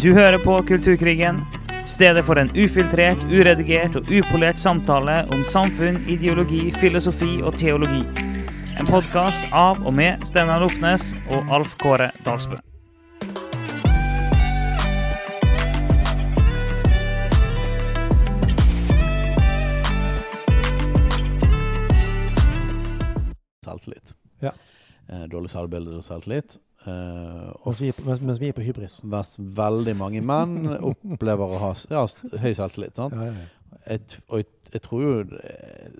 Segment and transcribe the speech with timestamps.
[0.00, 1.40] Du hører på Kulturkrigen.
[1.86, 8.04] Stedet for en ufiltrert, uredigert og upolert samtale om samfunn, ideologi, filosofi og teologi.
[8.78, 12.60] En podkast av og med Steinar Lofnes og Alf Kåre Dalsbø.
[23.66, 24.14] selvtillit.
[24.40, 24.54] Ja.
[25.08, 26.56] Eh, dårlig selvbilde og selvtillit.
[26.86, 29.00] Og Mens vi, mens, mens vi er på hybris.
[29.02, 32.04] mens veldig mange menn opplever å ha ja,
[32.38, 32.98] høy selvtillit.
[32.98, 33.80] Ja, ja, ja.
[33.88, 35.90] Jeg, og jeg, jeg tror jo eh,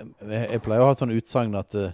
[0.00, 1.90] jeg, jeg pleier å ha sånn utsagn at uh,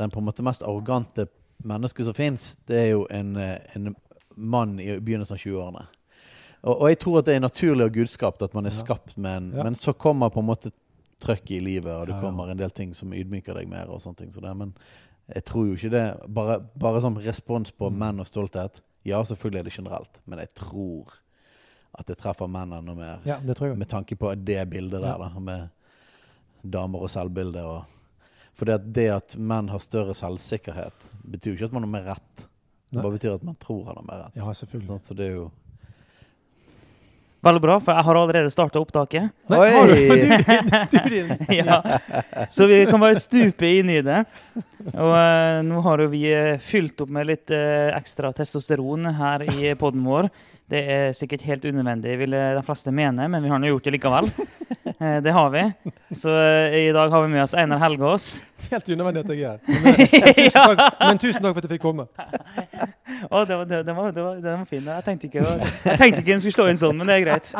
[0.00, 1.28] den på en måte mest arrogante
[1.62, 3.92] mennesket som fins, det er jo en, en
[4.34, 5.84] mann i begynnelsen av 20-årene.
[6.62, 9.36] Og, og jeg tror at det er naturlig og gudskapt at man er skapt med
[9.36, 9.48] en.
[9.66, 10.72] Men så kommer på en måte
[11.22, 13.90] trøkk i livet, og det kommer en del ting som ydmyker deg mer.
[13.90, 14.74] og sånne ting så det, Men
[15.28, 16.04] jeg tror jo ikke det
[16.34, 17.98] Bare, bare sånn respons på Mm.
[17.98, 18.80] menn og stolthet.
[19.04, 21.12] Ja, selvfølgelig er det generelt, men jeg tror
[21.98, 23.18] at det treffer menn enda mer.
[23.24, 23.78] ja, det tror jeg.
[23.78, 25.68] Med tanke på det bildet der, da, med
[26.64, 27.62] damer og selvbilde.
[27.62, 27.84] Og,
[28.54, 31.92] for det at, det at menn har større selvsikkerhet, betyr jo ikke at man har
[31.92, 32.46] mer rett.
[32.92, 34.36] Det bare betyr at man tror han har mer rett.
[34.36, 35.00] Ja, selvfølgelig.
[35.04, 35.50] Så det er jo
[37.42, 39.32] Veldig bra, for jeg har allerede starta opptaket.
[39.50, 39.70] Nei, Oi!
[39.74, 41.16] har du,
[41.48, 41.80] du ja.
[42.54, 44.20] Så vi kan bare stupe inn i det.
[44.92, 49.42] Og uh, nå har jo vi eh, fylt opp med litt uh, ekstra testosteron her
[49.56, 50.30] i poden vår.
[50.72, 53.88] Det er sikkert helt unødvendig, vil eh, de fleste mene, men vi har nå gjort
[53.88, 54.32] det likevel.
[55.02, 55.60] Eh, det har vi.
[56.14, 58.26] Så eh, i dag har vi med oss Einar Helgaas.
[58.70, 60.74] Helt unødvendig at jeg er her.
[60.76, 62.04] Men, men tusen takk for at jeg fikk komme.
[62.06, 64.86] Å, det var, det, det, var, det var, var fin.
[64.86, 67.52] Jeg tenkte ikke jeg tenkte ikke den skulle slå inn sånn, men det er greit.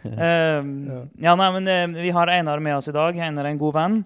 [0.00, 3.18] Um, ja, nei, men Vi har Einar med oss i dag.
[3.20, 3.98] Einar er en god venn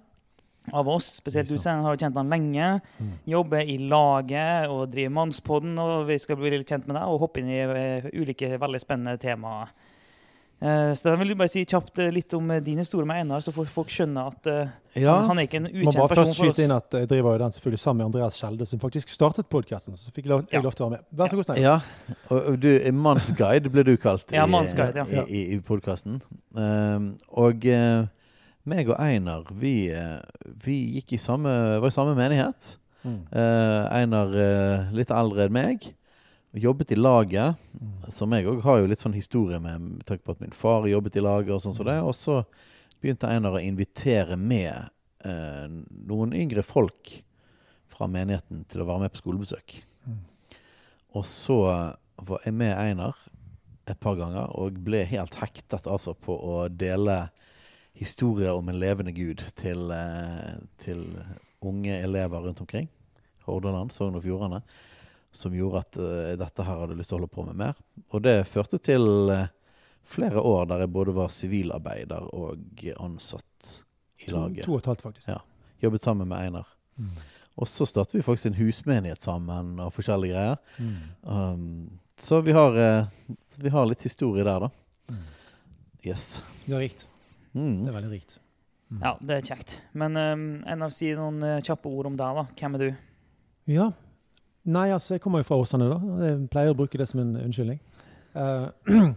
[0.72, 1.16] av oss.
[1.20, 2.68] Spesielt du, Stein, har jo kjent han lenge.
[2.98, 3.14] Mm.
[3.34, 5.74] Jobber i laget og driver Mannspodden.
[5.80, 8.82] Og vi skal bli litt kjent med deg og hoppe inn i eh, ulike veldig
[8.82, 9.74] spennende temaer.
[10.64, 13.42] Uh, Stein, vil du bare si kjapt eh, litt om eh, din historie med Einar,
[13.44, 15.98] så får folk skjønne at uh, Ja, han er ikke en ukjent person for oss.
[15.98, 18.68] Må bare først skyte inn at jeg driver jo den selvfølgelig sammen med Andreas Skjelde,
[18.70, 19.98] som faktisk startet podkasten.
[19.98, 21.08] Så fikk lov, jeg lov til å være med.
[21.18, 21.60] Vær så god, Stein.
[21.66, 21.74] ja.
[22.30, 25.26] Og, du du, Mannsguide ble du kalt Ja, Mannsguide, ja.
[25.26, 26.22] i, i, i podkasten.
[26.56, 27.10] Um,
[27.44, 28.06] og uh,
[28.68, 30.20] meg og Einar, vi, eh,
[30.64, 31.52] vi gikk i samme,
[31.82, 32.74] var i samme menighet.
[33.04, 33.20] Mm.
[33.30, 35.90] Eh, Einar eh, litt eldre enn meg.
[36.54, 37.60] Jobbet i laget.
[37.76, 37.92] Mm.
[38.14, 40.88] Som jeg òg har jo litt sånn historie med, med tanke på at min far
[40.88, 41.52] jobbet i laget.
[41.56, 41.98] Og sånn som det.
[42.00, 42.40] Og så
[43.02, 44.88] begynte Einar å invitere med
[45.26, 45.66] eh,
[46.08, 47.18] noen yngre folk
[47.94, 49.76] fra menigheten til å være med på skolebesøk.
[50.08, 50.22] Mm.
[51.14, 51.60] Og så
[52.24, 53.18] var jeg med Einar
[53.84, 57.26] et par ganger og ble helt hektet altså på å dele
[57.94, 61.04] historier om en levende gud til, eh, til
[61.62, 62.88] unge elever rundt omkring.
[63.46, 64.62] Hordaland, Sogn og Fjordane.
[65.34, 67.78] Som gjorde at eh, dette her hadde lyst til å holde på med mer.
[68.10, 69.46] Og det førte til eh,
[70.04, 73.70] flere år der jeg både var sivilarbeider og ansatt
[74.26, 74.66] i laget.
[74.66, 75.30] to og et halvt, faktisk.
[75.30, 75.40] Ja.
[75.82, 76.68] Jobbet sammen med Einar.
[76.98, 77.14] Mm.
[77.54, 80.56] Og så startet vi faktisk en husmenighet sammen og forskjellige greier.
[80.78, 80.94] Mm.
[81.22, 82.78] Um, så vi har,
[83.58, 84.70] vi har litt historie der, da.
[85.10, 85.26] Mm.
[86.06, 86.42] Yes.
[86.66, 87.08] Det er rikt.
[87.54, 87.86] Det Mm.
[87.88, 88.38] er veldig rikt.
[88.90, 89.00] Mm.
[89.02, 89.76] Ja, det er kjekt.
[89.94, 92.34] Men um, NRC, si noen uh, kjappe ord om deg.
[92.40, 92.44] da.
[92.58, 92.88] Hvem er du?
[93.70, 93.86] Ja.
[94.64, 95.98] Nei, altså, jeg kommer jo fra Åsane, da.
[96.26, 97.78] Jeg pleier å bruke det som en unnskyldning.
[98.34, 98.68] Uh,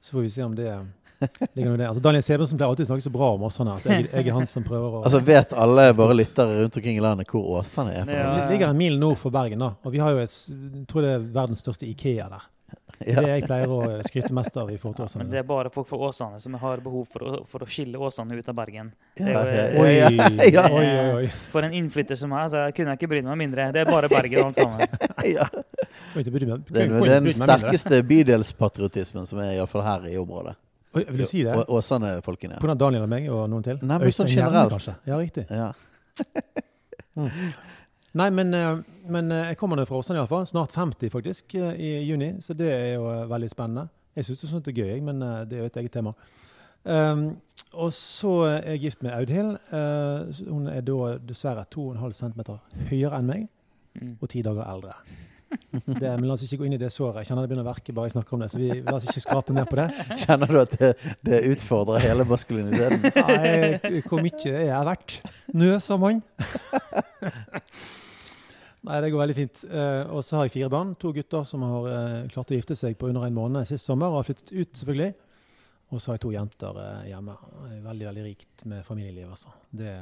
[0.00, 1.88] så får vi se om det ligger noe i det.
[1.90, 4.36] Altså, Daniel Sebulonsen pleier alltid å snakke så bra om Åsane at jeg, jeg er
[4.38, 7.92] han som prøver å Altså Vet alle våre lyttere rundt omkring i landet hvor Åsane
[7.92, 8.08] er?
[8.08, 8.30] Ja.
[8.38, 9.74] Det ligger en mil nord for Bergen, da.
[9.84, 12.46] Og vi har jo et, jeg tror det er verdens største Ikea der.
[13.00, 15.38] Det er det jeg pleier å skryte mest av i forhold til Ja, men det
[15.40, 18.50] er bare folk fra Åsane som har behov for å, for å skille Åsane ut
[18.52, 18.90] av Bergen.
[19.16, 19.94] Ja, Det er jo, Oi,
[20.60, 21.30] oi, oi, oi.
[21.54, 23.70] For en innflytter som meg, så kunne jeg ikke brydd meg mindre.
[23.72, 24.84] Det er bare Bergen alt sammen.
[25.36, 25.48] ja.
[26.12, 30.58] Oi, det er den sterkeste bydelspatriotismen som er iallfall her i området.
[30.92, 31.56] Oi, Vil du si det?
[31.70, 32.58] Åsane-folkene.
[32.60, 33.80] På grunn av Daniel og meg og noen til?
[33.80, 34.74] Nei, men sånn generelt.
[34.76, 34.98] kanskje?
[35.08, 35.48] Ja, riktig.
[35.48, 35.72] Ja.
[38.18, 38.78] Nei, men, eh,
[39.08, 40.46] men eh, jeg kommer nå fra Åsane iallfall.
[40.50, 42.32] Snart 50 faktisk, eh, i juni.
[42.42, 43.88] Så det er jo veldig spennende.
[44.18, 46.12] Jeg syns sånt er gøy, men det er jo et eget tema.
[46.82, 47.36] Um,
[47.76, 49.58] og så er jeg gift med Audhild.
[49.70, 52.42] Uh, hun er da dessverre 2,5 cm
[52.90, 53.48] høyere enn meg
[53.90, 54.12] Mm.
[54.22, 54.92] og ti dager eldre.
[56.00, 57.16] Det, men la oss ikke gå inn i det såret.
[57.24, 58.48] Jeg kjenner det begynner å verke bare jeg snakker om det.
[58.52, 59.88] Så vi la oss ikke skrape mer på det.
[60.22, 60.90] Kjenner du at det,
[61.26, 63.02] det utfordrer hele maskuliniteten?
[63.18, 65.16] Nei, hvor mye er jeg verdt?
[65.58, 66.22] Nø som mann.
[68.88, 69.62] Nei, det går veldig fint.
[69.68, 70.94] Eh, og så har jeg fire barn.
[71.02, 74.08] To gutter som har eh, klart å gifte seg på under en måned sist sommer
[74.08, 75.10] og har flyttet ut, selvfølgelig.
[75.90, 77.36] Og så har jeg to jenter eh, hjemme.
[77.84, 79.28] Veldig veldig rikt med familieliv.
[79.34, 79.52] altså.
[79.68, 79.92] Det,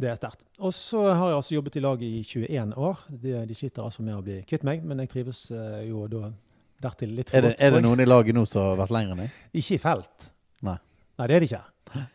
[0.00, 0.46] det er sterkt.
[0.64, 3.04] Og så har jeg altså jobbet i lag i 21 år.
[3.12, 5.46] De, de sliter altså med å bli kvitt meg, men jeg trives
[5.88, 6.30] jo da
[6.76, 7.62] Dertil litt for Er det, godt.
[7.64, 9.36] er det noen i laget nå som har vært lenger enn deg?
[9.56, 10.26] Ikke i felt.
[10.68, 10.74] Nei.
[11.16, 11.60] Nei, det er det ikke.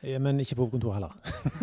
[0.03, 1.13] Eh, Men ikke på kontor heller.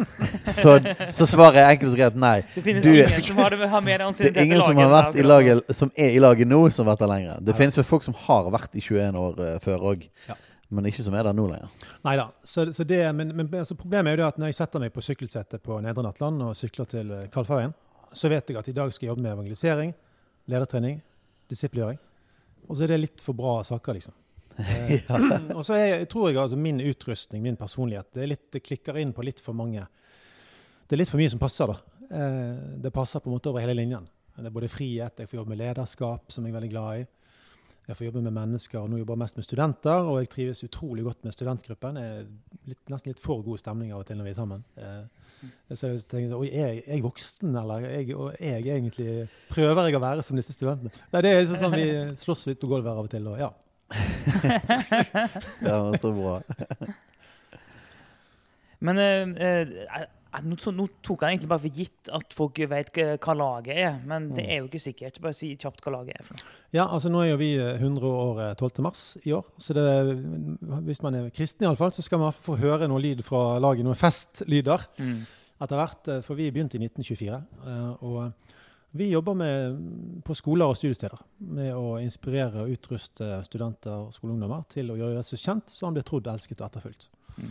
[0.59, 0.79] Så,
[1.13, 2.41] så svaret er enkelt og greit nei.
[2.55, 5.19] Det finnes Du- ingen som har, har mer Det er ingen som, har laget vært
[5.21, 7.41] i laget, som er i laget nå, som har vært der lenger.
[7.45, 7.59] Det Ja.
[7.59, 10.35] finnes vel folk som har vært i 21 år uh, før òg, Ja.
[10.71, 11.69] men ikke som er der nå lenger.
[12.05, 12.29] Nei da.
[12.45, 14.93] Så, så det, men, men altså, problemet er jo det at når jeg setter meg
[14.93, 17.75] på sykkelsettet på Nedre Nattland og sykler til Kalfarveien, Kalfaveien,
[18.13, 19.95] så vet jeg at i dag skal jeg jobbe med evangelisering,
[20.49, 21.03] ledertrening,
[21.53, 21.99] disippelgjøring.
[22.69, 24.15] Og så er det litt for bra saker, liksom.
[24.59, 25.05] Eh,
[25.57, 25.79] og så
[26.11, 29.57] tror jeg altså min utrustning, min personlighet, det, litt, det klikker inn på litt for
[29.57, 29.87] mange
[30.89, 31.99] Det er litt for mye som passer, da.
[32.09, 34.09] Eh, det passer på en måte over hele linjen.
[34.39, 37.07] Det er både frihet, jeg får jobbe med lederskap, som jeg er veldig glad i.
[37.89, 40.09] Jeg får jobbe med mennesker, og nå jobber jeg mest med studenter.
[40.11, 41.97] Og jeg trives utrolig godt med studentgruppen.
[41.97, 42.27] Det er
[42.69, 44.65] litt, nesten litt for god stemning av og til når vi er sammen.
[44.77, 48.67] Eh, så jeg sånn, Oi, er jeg, er jeg voksen, eller er jeg, og jeg
[48.75, 49.09] egentlig
[49.49, 50.93] Prøver jeg å være som disse studentene?
[51.15, 51.89] Nei, det er sånn vi
[52.21, 53.31] slåss litt på gulvet av og til.
[53.33, 53.49] Og ja.
[55.65, 56.35] Ja, så bra.
[58.85, 62.93] Men eh, eh, eh, nå, nå tok jeg egentlig bare for gitt at folk vet
[63.25, 64.51] hva laget er, men det Mm.
[64.53, 65.19] er jo ikke sikkert.
[65.25, 66.47] Bare si kjapt hva laget er for noe.
[66.77, 68.83] ja, altså nå er jo vi eh, 100 år eh, 12.
[68.87, 69.47] mars i år.
[69.59, 69.87] Så det,
[70.87, 73.99] hvis man er kristen iallfall, så skal man få høre noe lyd fra laget, noen
[73.99, 74.87] festlyder.
[75.59, 77.43] etter hvert, eh, for vi begynte i 1924.
[77.67, 78.33] eh, Og
[78.91, 79.81] vi jobber med,
[80.25, 85.19] på skoler og studiesteder med å inspirere og utruste studenter og skoleungdommer til å gjøre
[85.21, 87.09] Jesus kjent, så han blir trodd, elsket og etterfulgt.
[87.37, 87.51] Mm.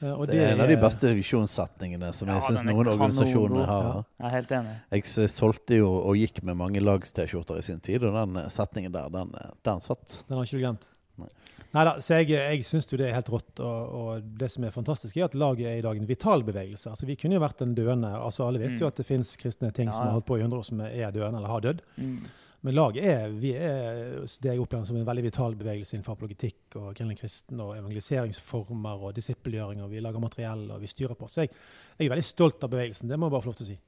[0.00, 2.88] Eh, Og Det er en av de beste visjonssetningene som jeg Ja, syns er noen
[2.88, 3.82] organisasjoner har.
[3.90, 4.04] Ja.
[4.18, 4.76] Jeg er helt enig.
[4.96, 8.92] Jeg solgte jo og gikk med mange lags-T-skjorter i sin tid, og den eh, setningen
[8.96, 10.24] der, den, eh, den satt.
[10.28, 10.88] Den har ikke du glemt?
[11.18, 11.28] Nei.
[11.74, 13.60] Neida, så jeg, jeg syns jo det er helt rått.
[13.62, 16.90] Og, og det som er fantastisk, er at laget er i dag en vital bevegelse.
[16.90, 18.92] Altså, vi kunne jo vært en døende altså Alle vet jo Mm.
[18.92, 20.06] at det fins kristne ting Ja, som ja.
[20.10, 21.82] har holdt på i 100 år, som er døende eller har dødd.
[21.96, 22.16] Mm.
[22.62, 26.76] Men laget er, vi er det jeg opplever som en veldig vital bevegelse innenfor apologitikk
[26.76, 31.28] og kristen kristen og evangeliseringsformer og disippelgjøring, og vi lager materiell og vi styrer på.
[31.28, 31.54] Så jeg,
[31.98, 33.08] jeg er veldig stolt av bevegelsen.
[33.08, 33.78] Det må jeg bare få lov til å si.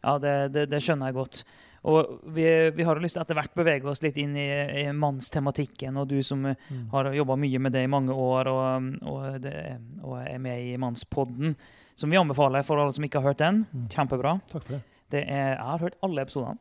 [0.00, 1.42] Ja, det, det, det skjønner jeg godt.
[1.88, 2.44] Og vi,
[2.76, 4.46] vi har jo lyst til etter hvert bevege oss litt inn i,
[4.82, 5.96] i mannstematikken.
[5.96, 6.82] Og du som mm.
[6.92, 9.54] har jobba mye med det i mange år og, og, det,
[10.04, 11.56] og er med i Mannspodden,
[11.96, 13.64] som vi anbefaler for alle som ikke har hørt den.
[13.72, 13.86] Mm.
[13.94, 14.36] Kjempebra.
[14.52, 14.82] Takk for det.
[15.10, 16.60] Det er, jeg har hørt alle episodene.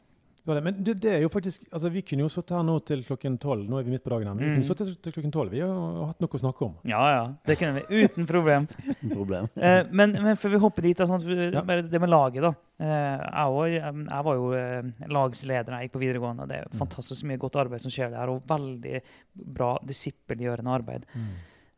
[0.56, 3.01] Det- Men det, det er jo faktisk, altså Vi kunne jo sittet her nå til
[3.04, 3.68] klokken tolv.
[3.69, 4.28] Nå er vi midt på dagen.
[4.28, 4.56] her, men Vi Mm.
[4.56, 5.50] kunne sittet til klokken tolv.
[5.51, 6.75] Vi har hatt noe å snakke om.
[6.84, 7.34] Ja, ja.
[7.46, 8.04] Det kunne vi.
[8.04, 8.68] Uten problem.
[9.18, 9.48] Problem.
[9.57, 11.62] Eh, men, men før vi hopper dit, sånn, Ja.
[11.62, 12.54] det med laget, da.
[12.80, 16.42] Eh, jeg, også, jeg, var jo eh, lagsleder da jeg gikk på videregående.
[16.44, 16.80] og Det er Mm.
[16.80, 19.02] fantastisk mye godt arbeid som skjer der, og veldig
[19.36, 21.04] bra disippelgjørende arbeid.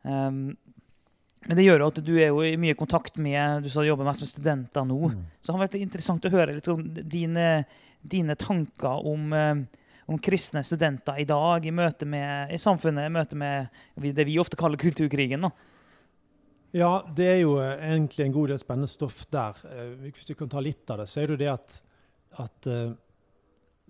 [0.04, 0.56] Um,
[1.46, 3.88] men det gjør jo at du er jo i mye kontakt med Du sa du
[3.88, 5.10] jobber mest med studenter nå.
[5.10, 5.24] Mm.
[5.42, 7.64] Så det har vært interessant å høre litt om dine,
[8.02, 9.54] dine tanker om, eh,
[10.06, 14.38] om kristne studenter i dag i møte med i samfunnet, i møte med det vi
[14.38, 15.40] ofte kaller kulturkrigen.
[15.40, 15.50] da.
[16.72, 19.56] Ja, det er jo eh, egentlig en god del spennende stoff der.
[19.70, 21.80] Eh, Hvis vi kan ta litt av det, så er det jo det at,
[22.42, 22.70] at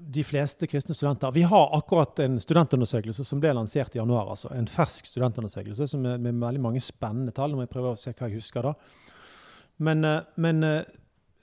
[0.03, 4.31] de fleste kristne studenter Vi har akkurat en studentundersøkelse som ble lansert i januar.
[4.31, 7.53] altså En fersk studentundersøkelse som er med veldig mange spennende tall.
[7.53, 8.75] Nå må jeg prøve å se hva jeg husker da.
[9.79, 10.05] Men,
[10.37, 11.01] men du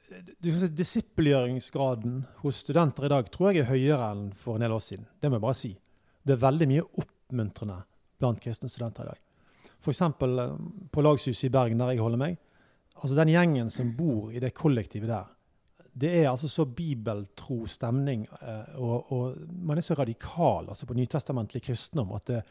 [0.10, 4.84] si, disippelgjøringsgraden hos studenter i dag tror jeg er høyere enn for en del år
[4.84, 5.08] siden.
[5.20, 5.72] Det må jeg bare si.
[6.26, 7.80] Det er veldig mye oppmuntrende
[8.20, 9.26] blant kristne studenter i dag.
[9.80, 10.02] F.eks.
[10.92, 12.40] på Lagshuset i Bergen, der jeg holder meg.
[12.96, 15.30] altså Den gjengen som bor i det kollektivet der,
[16.00, 20.96] det er altså så bibeltro stemning, eh, og, og man er så radikal altså på
[20.96, 22.42] nytestamentlig kristendom at det,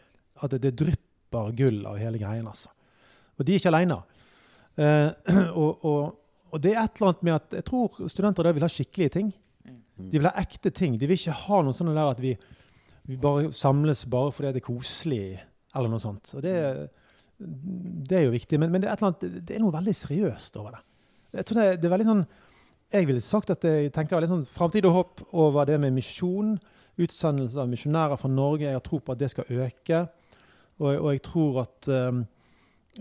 [0.43, 2.47] at det, det drypper gull av hele greien.
[2.47, 2.73] altså.
[3.39, 4.01] Og de er ikke alene.
[4.79, 5.11] Eh,
[5.63, 5.87] og,
[6.53, 9.15] og det er et eller annet med at jeg tror studenter der vil ha skikkelige
[9.19, 9.33] ting.
[9.99, 10.97] De vil ha ekte ting.
[10.99, 12.35] De vil ikke ha noe sånn der at vi,
[13.09, 15.23] vi bare samles bare fordi det er koselig,
[15.75, 16.33] eller noe sånt.
[16.39, 16.55] Og det,
[17.39, 20.77] det er jo viktig, men, men det, er annet, det er noe veldig seriøst over
[20.77, 20.85] det.
[21.39, 22.23] Jeg tror det, det er veldig sånn
[22.89, 26.55] Jeg ville sagt at jeg tenker veldig sånn framtid og håp over det med misjon.
[26.99, 28.65] Utsendelse av misjonærer fra Norge.
[28.65, 30.01] Jeg har tro på at det skal øke.
[30.79, 32.23] Og, og jeg tror at um,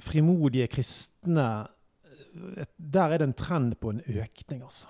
[0.04, 1.48] frimodige kristne
[2.78, 4.88] Der er det en trend på en økning, altså.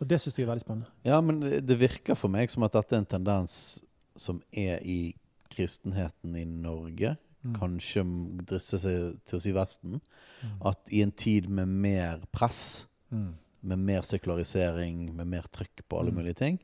[0.00, 0.90] Og det syns jeg er veldig spennende.
[1.04, 3.80] Ja, men det virker for meg som at dette er en tendens
[4.16, 5.14] som er i
[5.50, 7.16] kristenheten i Norge.
[7.42, 7.54] Mm.
[7.58, 8.04] Kanskje
[8.46, 9.98] driste seg til å si Vesten.
[10.42, 10.54] Mm.
[10.70, 13.34] At i en tid med mer press, Mm.
[13.62, 16.16] med mer sekularisering, med mer trykk på alle Mm.
[16.20, 16.58] mulige ting,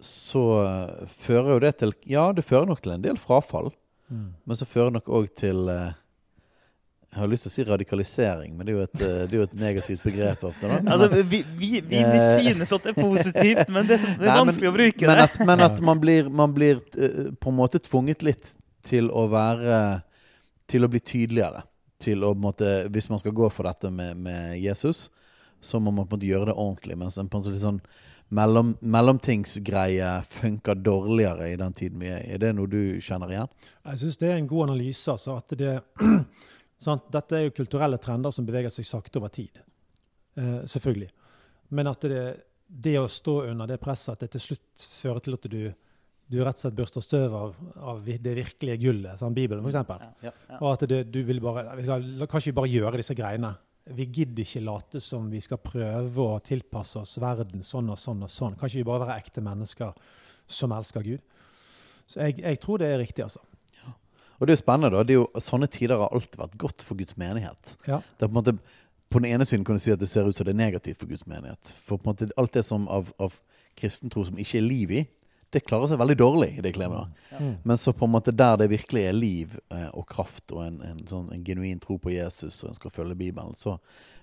[0.00, 3.72] så eh, fører jo det til Ja, det fører nok til en del frafall.
[4.10, 4.34] Mm.
[4.44, 5.92] Men så fører det nok òg til eh,
[7.12, 9.36] Jeg har lyst til å si radikalisering, men det er jo et, eh, det er
[9.36, 10.68] jo et negativt begrep ofte.
[10.70, 10.78] Da.
[10.94, 14.22] Altså, vi, vi, vi, vi synes at det er positivt, men det er, så- det
[14.22, 15.26] er Nei, men- vanskelig å bruke Men det.
[15.26, 18.54] at, men at man blir, man blir eh, på en måte tvunget litt
[18.88, 20.02] til å være
[20.72, 21.62] Til å bli tydeligere.
[22.00, 25.10] Til å på en måte Hvis man skal gå for dette med, med Jesus,
[25.60, 26.96] så må man på en måte gjøre det ordentlig.
[26.98, 27.80] Mens en på en sånn
[28.32, 32.32] mellom, mellomtingsgreie funker dårligere i den tiden vi er i.
[32.34, 33.50] Er det noe du kjenner igjen?
[33.84, 35.06] Jeg syns det er en god analyse.
[35.12, 35.74] Altså, at det,
[36.82, 37.06] sant?
[37.12, 39.60] Dette er jo kulturelle trender som beveger seg sakte over tid.
[40.38, 41.10] Eh, selvfølgelig.
[41.76, 42.24] Men at det,
[42.66, 45.60] det å stå under det presset, at det til slutt fører til at du,
[46.32, 47.58] du rett og slett børster støv av,
[47.92, 49.76] av det virkelige gullet, sånn Bibelen f.eks.
[50.24, 50.32] Ja.
[50.32, 50.58] Ja.
[50.60, 53.54] Og at det, du vil bare vi skal, Kanskje vi bare gjøre disse greiene.
[53.92, 58.22] Vi gidder ikke late som vi skal prøve å tilpasse oss verden sånn og sånn
[58.24, 58.58] og sånn.
[58.60, 59.96] Kanskje vi bare være ekte mennesker
[60.46, 61.24] som elsker Gud.
[62.06, 63.42] Så jeg, jeg tror det er riktig, altså.
[64.42, 65.04] Og det er jo spennende, da.
[65.06, 67.76] Det er jo, sånne tider har alltid vært godt for Guds menighet.
[67.86, 68.00] Ja.
[68.18, 68.56] Det er på en måte
[69.12, 70.98] På den ene siden kan du si at det ser ut som det er negativt
[70.98, 71.70] for Guds menighet.
[71.84, 73.34] For på en måte alt det som av, av
[73.78, 75.02] kristentro som ikke er liv i,
[75.52, 77.12] det klarer seg veldig dårlig i det klimaet.
[77.30, 77.50] Ja.
[77.68, 80.78] Men så på en måte der det virkelig er liv eh, og kraft og en,
[80.88, 83.76] en, sånn, en genuin tro på Jesus og en skal følge Bibelen, så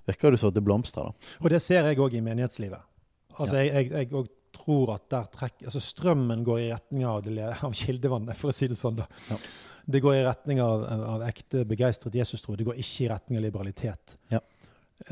[0.10, 1.12] virker det som at det blomstrer.
[1.14, 1.38] da.
[1.46, 2.82] Og det ser jeg òg i menighetslivet.
[3.38, 3.64] Altså, Ja.
[3.70, 4.26] jeg, jeg, jeg
[4.60, 7.28] tror at der trekk, altså strømmen går i retning av,
[7.66, 9.00] av kildevannet, for å si det sånn.
[9.00, 9.08] da.
[9.30, 9.40] Ja.
[9.90, 10.84] Det går i retning av,
[11.16, 12.58] av ekte begeistret Jesus-tro.
[12.60, 14.18] Det går ikke i retning av liberalitet.
[14.34, 14.42] Ja.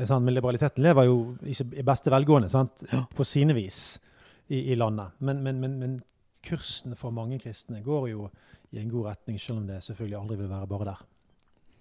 [0.04, 2.84] Sånn, Men liberaliteten lever jo i beste velgående sant?
[2.92, 3.06] Ja.
[3.14, 3.98] på sine vis
[4.46, 5.16] i, i landet.
[5.18, 5.98] Men, men, men, men
[6.44, 8.28] kursen for mange kristne går jo
[8.70, 11.06] i en god retning, selv om det selvfølgelig aldri vil være bare der.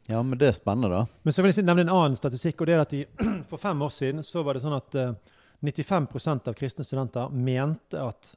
[0.07, 1.19] Ja, men det er spennende, da.
[1.27, 2.61] Men så vil jeg nevne en annen statistikk.
[2.61, 3.03] og det er at de,
[3.49, 8.01] For fem år siden så var det sånn at eh, 95% av kristne studenter mente
[8.01, 8.35] at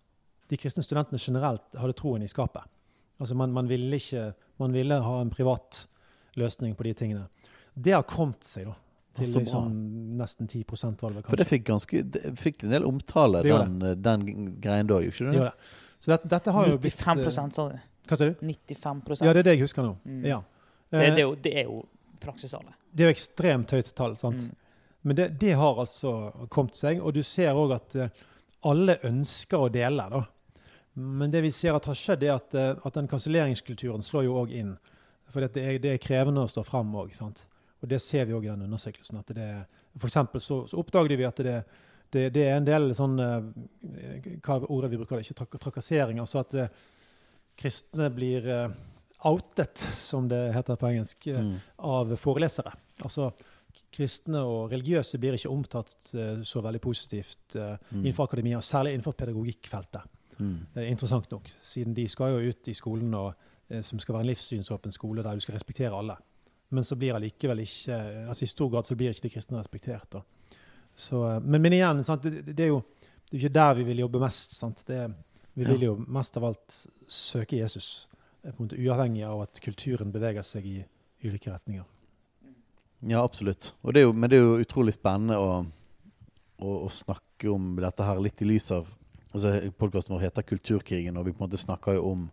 [0.50, 2.62] de kristne studentene generelt hadde troen i skapet.
[3.20, 5.84] Altså man, man, ville ikke, man ville ha en privat
[6.40, 7.26] løsning på de tingene.
[7.74, 8.74] Det har kommet seg da,
[9.18, 9.76] til altså, liksom
[10.18, 10.64] nesten 10
[11.00, 14.26] var det For det fikk ganske det fikk en del omtale, Det den, den
[14.60, 15.52] greien da, gjorde ikke Det det?
[16.00, 17.78] Så dette, dette har jo blitt eh, 95 sa du.
[18.08, 18.34] Hva sa du?
[18.40, 19.96] 95% Ja, det er det jeg husker nå.
[20.04, 20.22] Mm.
[20.24, 20.40] Ja.
[20.90, 21.82] det, Eh, det, er jo, det er jo
[22.20, 22.72] praksisale.
[22.90, 24.16] Det er jo ekstremt høyt tall.
[24.18, 24.48] sant?
[24.48, 24.56] Mm.
[25.02, 28.12] Men det, det har altså kommet seg, og du ser òg at eh,
[28.68, 30.06] alle ønsker å dele.
[30.12, 30.24] da.
[31.00, 34.36] Men det vi ser at har skjedd, er at, eh, at den kanselleringskulturen slår jo
[34.42, 34.74] òg inn.
[35.32, 37.14] For det er, det er krevende å stå fram òg.
[37.80, 39.22] Og det ser vi òg i den undersøkelsen.
[39.22, 39.48] at det,
[39.96, 41.56] For eksempel så, så oppdaget vi at det,
[42.12, 45.22] det, det er en del sånn eh, Hva er ordet vi bruker?
[45.22, 46.20] Ikke trak trakassering.
[46.20, 46.58] Altså at
[47.60, 48.44] kristne blir
[49.28, 51.26] outet, som det heter på engelsk.
[51.28, 51.56] Mm.
[51.76, 52.72] av forelesere.
[53.04, 53.30] Altså,
[53.92, 58.04] kristne og religiøse blir ikke omtatt eh, så veldig positivt eh, Mm.
[58.04, 60.02] innenfor akademia, særlig innenfor pedagogikkfeltet.
[60.38, 60.58] Mm.
[60.76, 63.34] Er interessant nok, siden de skal jo ut i skolen, og,
[63.68, 66.16] eh, som skal være en livssynsåpen skole der du skal respektere alle.
[66.70, 67.96] Men så blir allikevel ikke
[68.28, 70.22] altså I stor grad så blir ikke de kristne respektert.
[70.94, 72.82] Så, eh, men, men igjen, sant, det, det er jo
[73.30, 74.56] det er ikke der vi vil jobbe mest.
[74.86, 75.14] Det,
[75.54, 78.08] vi vil jo mest av alt søke Jesus,
[78.44, 80.84] eh, uavhengig av at kulturen beveger seg i
[81.24, 81.84] ulike retninger.
[83.02, 83.72] Ja, absolutt.
[83.82, 85.66] Og det jo, men det er jo utrolig spennende å,
[86.60, 88.86] å, å snakke om dette her litt i lys av
[89.32, 92.30] altså Podkasten vår heter 'Kulturkrigen', og vi på en måte snakker jo om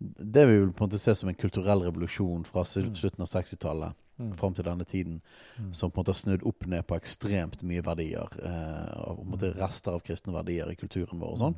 [0.00, 2.94] det vi vil på en måte se som en kulturell revolusjon fra Mm.
[2.94, 4.34] slutten av 60-tallet Mm.
[4.36, 5.20] fram til denne tiden,
[5.58, 5.74] Mm.
[5.74, 8.28] som på en måte har snudd opp ned på ekstremt mye verdier.
[8.42, 11.54] Eh, og på en måte rester av kristne verdier i kulturen vår og sånn.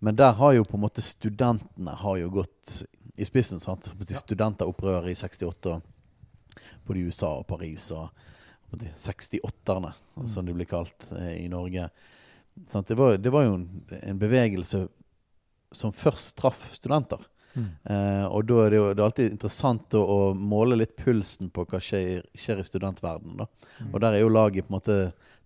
[0.00, 2.84] Men der har jo på en måte studentene har jo gått
[3.16, 3.58] i spissen.
[3.58, 3.90] sant?
[3.98, 4.16] Ja.
[4.16, 5.82] Studenteropprøret i 68
[6.86, 8.08] både i USA og Paris og
[8.66, 10.26] på en måte 68-erne, Mm.
[10.32, 11.90] som de blir kalt eh, i Norge.
[12.56, 13.66] Det, var, det var jo en,
[14.00, 14.86] en bevegelse
[15.76, 17.20] som først traff studenter.
[17.56, 17.66] Mm.
[17.84, 21.50] Eh, og da er det jo det er alltid interessant å, å måle litt pulsen
[21.52, 23.36] på hva skjer, skjer i studentverdenen.
[23.42, 23.46] da.
[23.80, 23.90] Mm.
[23.92, 24.98] Og der er jo laget på en måte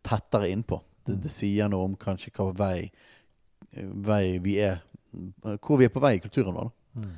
[0.06, 0.80] tettere innpå.
[1.04, 1.20] Det, Mm.
[1.24, 2.90] det sier noe om kanskje hva vei,
[3.74, 4.82] vei vi er
[5.64, 6.70] Hvor vi er på vei i kulturen vår.
[6.94, 7.08] da.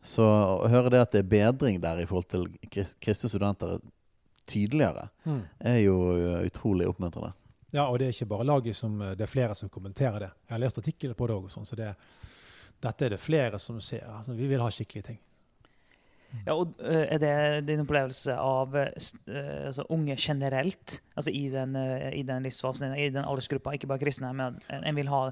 [0.00, 0.06] Mm.
[0.08, 3.80] Så å høre det at det er bedring der i forhold til kristne studenter
[4.48, 5.42] tydeligere, Mm.
[5.60, 7.32] er jo uh, utrolig oppmuntrende.
[7.72, 10.30] Ja, og det er ikke bare laget som eh, Det er flere som kommenterer det.
[10.48, 11.92] Jeg har lest artikler på det òg, sånn, så det,
[12.82, 14.02] dette er det flere som ser.
[14.10, 15.20] Altså, vi vil ha skikkelige ting.
[16.46, 18.90] Ja, og eh, Er det din opplevelse av eh,
[19.28, 23.86] eh, altså, unge generelt, altså i den, eh, i den livsfasen, i den aldersgruppa, ikke
[23.86, 25.22] bare kristne, men en, en vil ha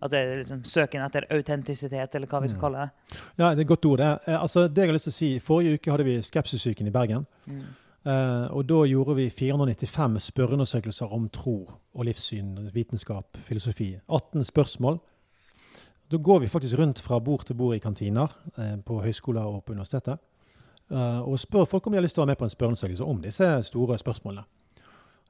[0.00, 2.60] altså, liksom, søken etter autentisitet, eller hva vi skal Mm.
[2.60, 3.18] kalle det?
[3.38, 3.98] Ja, det er et godt ord.
[3.98, 4.18] Det.
[4.28, 6.90] Eh, altså, det jeg har lyst til å si, Forrige uke hadde vi Skepsisuken i
[6.90, 7.26] Bergen.
[7.46, 7.60] Mm.
[8.06, 13.98] Eh, og da gjorde vi 495 spørreundersøkelser om tro og livssyn, vitenskap, filosofi.
[14.08, 15.00] 18 spørsmål.
[16.10, 19.64] Da går vi faktisk rundt fra bord til bord i kantiner eh, på høyskoler og
[19.64, 20.18] på universitetet.
[20.90, 23.04] eh, og spør folk om de har lyst til å være med på en spørreundersøkelse
[23.04, 24.44] om disse store spørsmålene.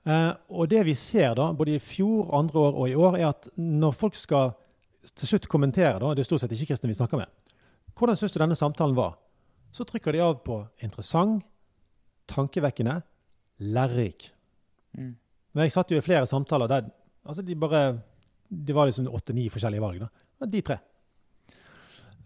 [0.06, 3.30] Eh, og det vi ser da, både i fjor, andre år og i år, er
[3.32, 4.52] at når folk skal
[5.14, 7.30] til slutt kommentere, da, det er stort sett ikke-kristne vi snakker med,
[7.98, 9.16] hvordan syns du denne samtalen var?
[9.74, 11.44] Så trykker de av på interessant,
[12.28, 13.00] tankevekkende,
[13.58, 14.28] lærerik.
[14.96, 15.16] Mm.
[15.52, 16.90] Men jeg satt jo i flere samtaler der
[17.28, 17.98] altså de bare,
[18.48, 20.04] det var liksom åtte-ni forskjellige valg.
[20.04, 20.46] da.
[20.46, 20.78] De tre.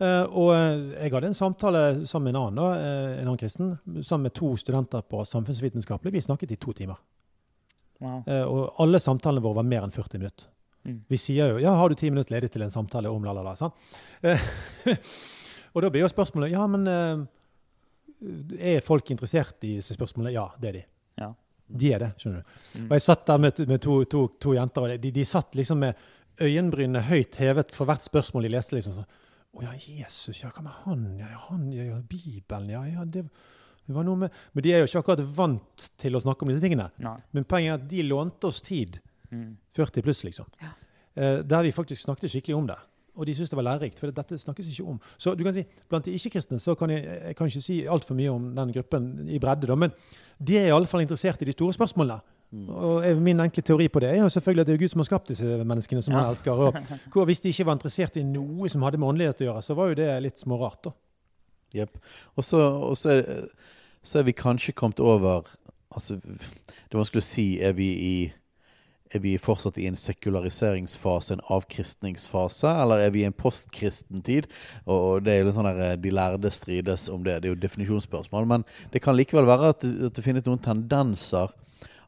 [0.02, 3.74] Uh, og eh, jeg hadde en samtale sammen med en annen, da, en annen kristen,
[4.02, 6.12] sammen med to studenter på samfunnsvitenskapelig.
[6.12, 6.98] Vi snakket i to timer.
[8.02, 8.23] Wow.
[8.26, 10.49] Eh, og alle samtalene våre var mer enn 40 minutter.
[10.82, 10.97] Mm.
[11.09, 13.44] Vi sier jo ja, har du ti minutter ledig til en samtale om la, la,
[13.47, 13.54] la.
[13.59, 13.76] sant?
[14.26, 14.49] Eh,
[15.75, 20.35] og da blir jo spørsmålet ja, men eh, er folk interessert i disse spørsmålene?
[20.35, 20.82] Ja, det er de.
[21.23, 21.30] Ja.
[21.73, 22.59] De er det, skjønner du.
[22.80, 22.88] Mm.
[22.88, 25.82] Og jeg satt der med, med to, to, to jenter, og de, de satt liksom
[25.87, 26.09] med
[26.42, 28.76] øyenbrynene høyt hevet for hvert spørsmål de leste.
[28.76, 29.18] liksom sånn.
[29.52, 31.02] Å ja, Jesus, ja, hva med han?
[31.21, 33.26] Ja han, ja, ja, Bibelen, ja, ja, det,
[33.86, 36.48] det var noe med Men de er jo ikke akkurat vant til å snakke om
[36.52, 36.90] disse tingene.
[37.02, 37.16] Nei.
[37.32, 39.00] Men poenget er at de lånte oss tid,
[39.32, 39.56] Mm.
[39.72, 40.44] 40 pluss, liksom.
[40.60, 40.68] Ja.
[41.16, 42.76] Eh, der vi faktisk snakket skikkelig om det.
[43.16, 45.00] Og de syntes det var lærerikt, for dette snakkes ikke om.
[45.16, 48.14] Så du kan si, blant de ikke-kristne så kan jeg, jeg kan ikke si altfor
[48.14, 49.90] mye om den gruppen i bredde, da, men
[50.38, 52.20] de er i alle fall interessert i de store spørsmålene.
[52.52, 52.68] Mm.
[52.68, 55.08] Og min enkle teori på det er jo selvfølgelig at det er Gud som har
[55.08, 56.20] skapt disse menneskene som Ja.
[56.20, 56.52] han elsker.
[56.52, 56.74] Og
[57.14, 59.74] hvor, hvis de ikke var interessert i noe som hadde med åndelighet å gjøre, så
[59.74, 60.82] var jo det litt smårart.
[60.84, 60.92] da.
[61.74, 61.96] Jepp.
[62.36, 62.60] Og så,
[63.10, 65.48] er, vi kanskje kommet over
[65.90, 68.14] altså, Det er vanskelig å si er vi i
[69.12, 74.48] er vi fortsatt i en sekulariseringsfase, en avkristningsfase, eller er vi i en postkristen tid?
[74.86, 77.42] Og, det er jo sånn der, eh, De lærde strides om det.
[77.42, 78.46] Det er jo definisjonsspørsmål.
[78.48, 81.52] Men det kan likevel være at at det finnes noen tendenser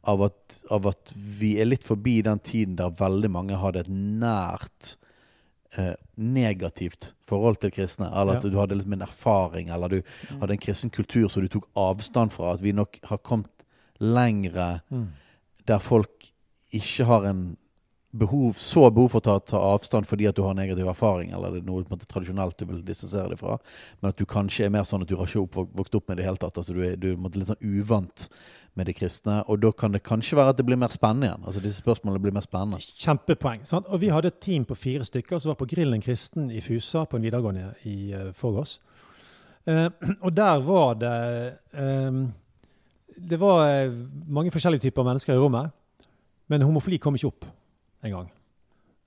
[0.04, 3.90] av at, av at vi er litt forbi den tiden der veldig mange hadde et
[3.90, 4.96] nært
[5.78, 8.10] eh, negativt forhold til kristne.
[8.12, 8.50] Eller at Ja.
[8.50, 10.02] du hadde litt min erfaring, eller du
[10.40, 12.52] hadde en kristen kultur som du tok avstand fra.
[12.54, 13.50] At vi nok har kommet
[14.00, 14.80] lengre
[15.66, 16.30] der folk
[16.72, 17.56] ikke har en
[18.16, 21.50] behov, så behov for å ta, ta avstand fordi at du har negativ erfaring, eller
[21.50, 23.56] det er noe på en måte, tradisjonelt du vil distansere deg fra,
[24.02, 26.22] men at du kanskje er mer sånn at du har ikke vokst opp med det
[26.24, 26.56] i hele tatt.
[26.56, 28.28] altså Du er, du er litt sånn uvant
[28.74, 31.44] med de kristne, og da kan det kanskje være at det blir mer spennende igjen.
[31.46, 32.80] altså Disse spørsmålene blir mer spennende.
[32.98, 33.62] Kjempepoeng.
[33.66, 33.86] Sant?
[33.86, 37.04] Og vi hadde et team på fire stykker som var på Grillen kristen i Fusa
[37.06, 38.80] på en videregående i uh, forgårs.
[39.68, 39.86] Uh,
[40.26, 41.12] og der var det
[41.72, 42.26] ehm,
[43.30, 43.92] Det var eh,
[44.26, 45.70] mange forskjellige typer mennesker i rommet,
[46.48, 47.44] men homofili kom ikke opp
[48.02, 48.26] engang.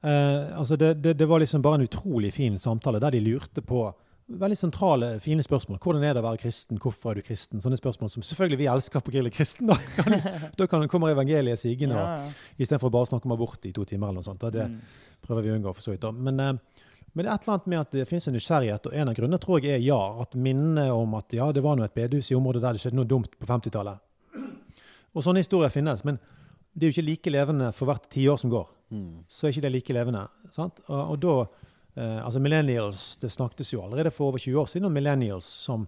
[0.04, 3.62] Uh, altså det, det, det var liksom bare en utrolig fin samtale der de lurte
[3.62, 3.92] på
[4.30, 5.80] veldig sentrale, fine spørsmål.
[5.80, 6.78] Hvordan er det å være kristen?
[6.84, 7.62] Hvorfor er du kristen?
[7.64, 9.68] Sånne spørsmål som selvfølgelig vi elsker på Grillet kristen.
[9.68, 11.96] Da, kan du- da kan, kommer evangeliet sigende.
[11.96, 12.34] Ja, ja.
[12.60, 14.08] Istedenfor bare å snakke om abort i to timer.
[14.10, 14.40] eller noe sånt.
[14.40, 14.50] da.
[14.50, 14.82] Det Mm.
[15.28, 15.74] prøver vi å unngå.
[15.76, 16.02] for så vidt.
[16.02, 16.12] da.
[16.12, 16.54] Men, eh,
[17.16, 19.16] men det er et eller annet med at det finnes en nysgjerrighet, og en av
[19.16, 20.22] grunnene tror jeg er ja.
[20.22, 22.96] At minnet om at ja, det var nå et bedehus i området der det skjedde
[23.00, 24.00] noe dumt på 50-tallet.
[25.16, 26.04] Og sånne historier finnes.
[26.06, 26.20] Men
[26.78, 28.68] det er jo ikke like levende for hvert tiår som går.
[28.92, 29.24] Mm.
[29.28, 30.28] Så er ikke det like levende.
[30.52, 30.80] sant?
[30.90, 31.46] Og, og da,
[31.98, 35.88] eh, altså Millennials Det snakkes jo allerede for over 20 år siden om millennials som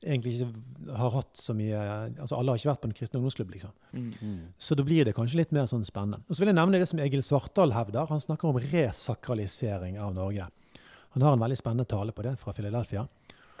[0.00, 3.50] egentlig ikke har hatt så mye altså Alle har ikke vært på en kristen ungdomsklubb,
[3.52, 3.74] liksom.
[3.92, 4.12] Mm.
[4.20, 4.38] Mm.
[4.58, 6.22] Så da blir det kanskje litt mer sånn spennende.
[6.26, 8.08] Og så vil jeg nevne det som Egil Svartdal hevder.
[8.08, 10.48] Han snakker om resakralisering av Norge.
[11.16, 13.04] Han har en veldig spennende tale på det fra Philadelphia.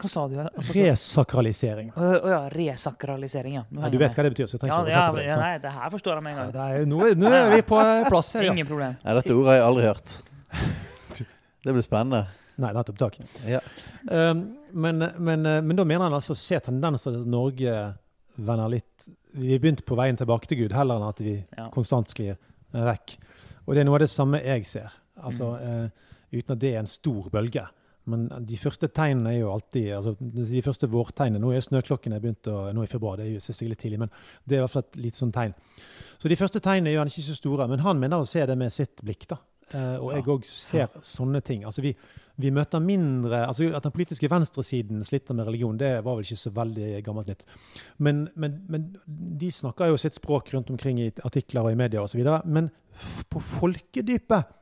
[0.00, 0.36] Hva sa du?
[0.40, 1.90] Altså, Resakralisering.
[1.92, 3.64] Å oh, ja, resakralisering, ja.
[3.76, 5.34] Nei, du vet hva det betyr, så jeg trenger ja, ikke ja, å oversette det.
[5.34, 5.42] Sånn.
[5.44, 6.70] Nei, det her forstår jeg med en gang.
[6.70, 8.54] er, nå, nå er vi på plass her, ja.
[8.56, 8.96] Ingen problem.
[9.02, 10.14] Nei, dette ordet har jeg aldri hørt.
[11.64, 12.24] Det blir spennende.
[12.60, 12.98] Nei, nettopp.
[13.00, 13.16] Takk.
[13.48, 13.60] Ja.
[14.10, 17.74] Um, men, men, eh, men da mener han altså å se tendenser til at Norge
[18.40, 21.68] vender litt Vi er begynt på veien tilbake til Gud, heller enn at vi Ja.
[21.72, 23.16] konstant sklir eh, vekk.
[23.66, 24.90] Og det er noe av det samme jeg ser.
[25.22, 25.90] Altså, eh,
[26.32, 27.66] uten at det er en stor bølge.
[28.10, 32.48] Men de første tegnene er jo alltid altså De første vårtegnene Nå er snøklokkene begynt
[32.48, 34.10] å, nå i februar, det er jo selvfølgelig litt tidlig, men
[34.48, 35.54] det er i hvert fall et lite sånn tegn.
[36.18, 38.56] Så de første tegnene er jo ikke så store, men han mener å se det
[38.58, 39.28] med sitt blikk.
[39.28, 39.36] da.
[39.74, 41.64] Eh, og jeg òg ser sånne ting.
[41.68, 41.92] Altså vi,
[42.40, 46.40] vi møter mindre altså At den politiske venstresiden sliter med religion, det var vel ikke
[46.40, 47.46] så veldig gammelt nytt.
[47.98, 52.02] Men, men, men de snakker jo sitt språk rundt omkring i artikler og i media
[52.02, 52.24] osv.
[52.44, 52.70] Men
[53.30, 54.56] på folkedypet,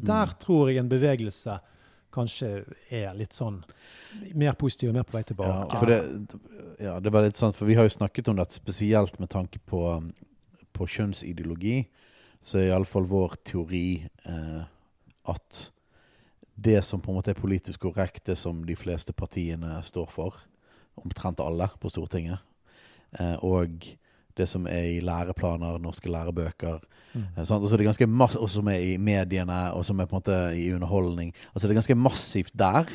[0.00, 1.58] der tror jeg en bevegelse
[2.10, 2.48] kanskje
[2.90, 3.60] er litt sånn
[4.38, 5.78] mer positiv og mer på vei Ja, tilbake.
[5.78, 5.98] for det,
[6.82, 9.60] ja, det var litt sånn, for vi har jo snakket om det spesielt med tanke
[9.62, 9.82] på,
[10.74, 11.84] på kjønnsideologi.
[12.42, 14.62] Så er iallfall vår teori eh,
[15.30, 15.60] at
[16.60, 20.36] det som på en måte er politisk korrekt, det som de fleste partiene står for,
[21.00, 22.40] omtrent alle på Stortinget,
[23.18, 23.84] eh, og
[24.36, 27.26] det som er i læreplaner, norske lærebøker, Mm.
[27.34, 27.38] Eh.
[27.42, 30.38] Altså det er ganske og som er i mediene, og som er på en måte
[30.56, 31.34] i underholdning.
[31.54, 32.86] Altså Det er ganske massivt der.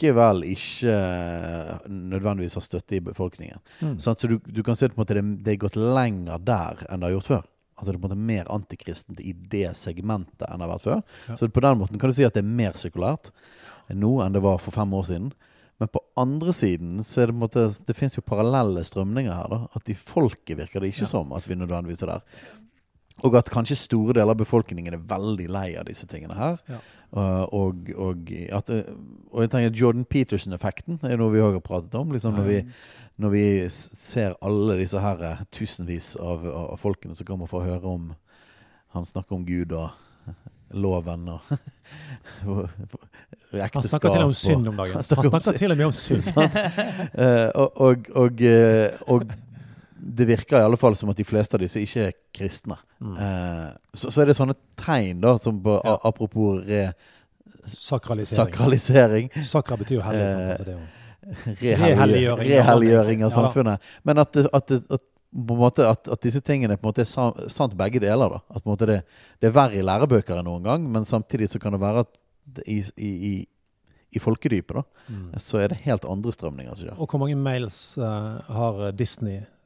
[0.00, 3.60] Likevel ikke eh, nødvendigvis har støtte i befolkningen.
[3.80, 3.96] Mm.
[4.00, 7.10] Sånn, så du, du kan se at det, det er gått lenger der enn det
[7.10, 7.44] har gjort før.
[7.80, 10.84] At det er på en måte mer antikristent i det segmentet enn det har vært
[10.88, 11.02] før.
[11.28, 11.36] Ja.
[11.40, 13.30] Så på den måten kan du si at det er mer sekulært
[13.90, 15.30] nå enn det var for fem år siden.
[15.80, 19.32] Men på andre siden så er det på en måte Det fins jo parallelle strømninger
[19.32, 19.48] her.
[19.48, 21.12] da At i folket virker det ikke Ja.
[21.14, 22.20] som at vi nødvendigvis er der.
[23.24, 26.58] Og at kanskje store deler av befolkningen er veldig lei av disse tingene her.
[26.68, 26.78] Ja.
[27.10, 31.96] Uh, og, og, at, og jeg tenker Jordan Peterson-effekten er noe vi òg har pratet
[31.98, 32.12] om.
[32.14, 32.58] Liksom når, vi,
[33.18, 37.72] når vi ser alle disse her eh, tusenvis av, av folkene som kommer for å
[37.72, 38.12] høre om
[38.94, 39.90] Han snakker om Gud og
[40.84, 41.52] loven og,
[43.50, 43.74] ekteskap.
[43.74, 44.94] Han snakker til og med om synd om dagen.
[44.94, 46.24] Han Han snakker om snakker til og med om synd.
[47.26, 47.48] Eh,
[48.14, 49.30] og, eh, og
[50.00, 52.78] det virker i alle fall som at de fleste av disse ikke er kristne.
[53.00, 53.16] Mm.
[53.26, 55.98] Eh, så, så er det sånne tegn, da, som på, Ja.
[56.08, 56.88] apropos re...
[57.66, 58.38] Sakralisering.
[58.40, 59.30] Sakralisering.
[59.44, 60.30] Sakra betyr jo hellig.
[60.32, 60.72] sant?
[60.72, 60.88] Eh,
[61.20, 63.88] Altså, rehelliggjøring Rehelliggjøring, av ja samfunnet.
[64.08, 68.36] Men at, at, at, at, disse tingene på en måte er sant begge deler.
[68.36, 68.98] da At på en måte det,
[69.38, 72.12] det er verre i lærebøker enn noen gang, men samtidig så kan det være at
[72.44, 73.34] det, i, i, i,
[74.16, 75.26] i folkedypet da mm.
[75.38, 76.96] så er det helt andre strømninger som skjer.
[76.98, 78.80] Og hvor mange mails uh, har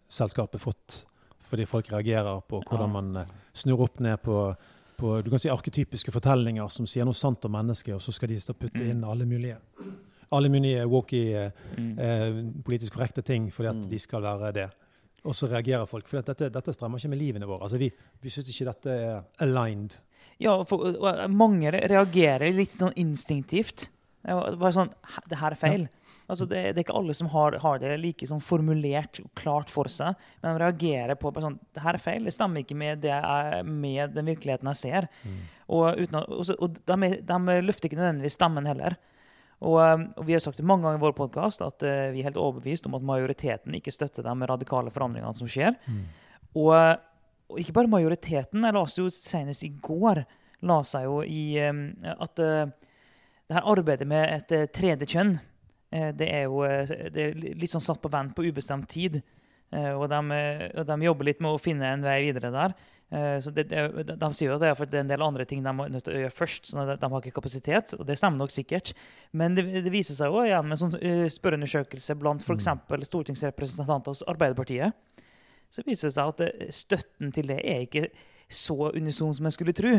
[0.08, 1.04] Disney-selskapet fått
[1.44, 4.54] fordi folk reagerer på hvordan man eh, snur opp ned på,
[4.96, 8.28] på du kan si arketypiske fortellinger som sier noe sant om mennesket, og så skal
[8.28, 8.90] de putte Mm.
[8.90, 9.58] inn alle mulige
[10.32, 11.98] alle mulige walkie, eh, Mm.
[11.98, 13.88] eh, politisk korrekte ting fordi at Mm.
[13.90, 14.70] de skal være det.
[15.24, 16.06] Og så reagerer folk.
[16.08, 17.62] For dette, dette strammer ikke med livene våre.
[17.62, 17.90] Altså vi,
[18.20, 19.96] vi syns ikke dette er aligned.
[20.40, 23.88] Ja, for, mange reagerer litt sånn instinktivt.
[24.24, 24.92] Bare sånn
[25.28, 25.88] Det her er feil.
[26.24, 29.72] Altså, det, det er ikke alle som har, har det like sånn formulert og klart
[29.72, 30.16] for seg.
[30.40, 32.24] Men de reagerer på sånn Det her er feil.
[32.24, 35.08] Det stemmer ikke med, det jeg, med den virkeligheten jeg ser.
[35.68, 38.96] Og, uten, og, og de, de løfter ikke nødvendigvis stemmen heller.
[39.64, 42.22] Og, um, og Vi har sagt det mange ganger i vår podkast at uh, vi
[42.22, 45.76] er helt overbevist om at majoriteten ikke støtter de radikale forandringene som skjer.
[46.54, 46.72] Og,
[47.50, 48.64] og ikke bare majoriteten.
[48.64, 50.24] Jeg leste jo senest i går
[50.64, 52.64] la seg jo i um, at uh,
[53.44, 55.36] det her arbeidet med et uh, tredje kjønn
[55.94, 56.82] det er jo uh,
[57.14, 59.20] det er litt sånn satt på vent på ubestemt tid.
[59.74, 62.74] Eh, og de, eh, og de jobber litt med å finne en vei videre der.
[63.14, 65.70] Eh, så det, de, de sier jo at det er, en del andre ting de
[65.72, 66.70] er nødt til å gjøre først.
[66.70, 68.92] sånn at De har ikke kapasitet, og det stemmer nok sikkert.
[69.32, 72.70] Men det, det viser seg jo igjen med en sånn eh, spørreundersøkelse blant f.eks.
[73.10, 74.94] stortingsrepresentanter hos Arbeiderpartiet.
[75.74, 78.06] Så viser det seg at eh, støtten til det er ikke
[78.54, 79.96] så unison som jeg skulle tro.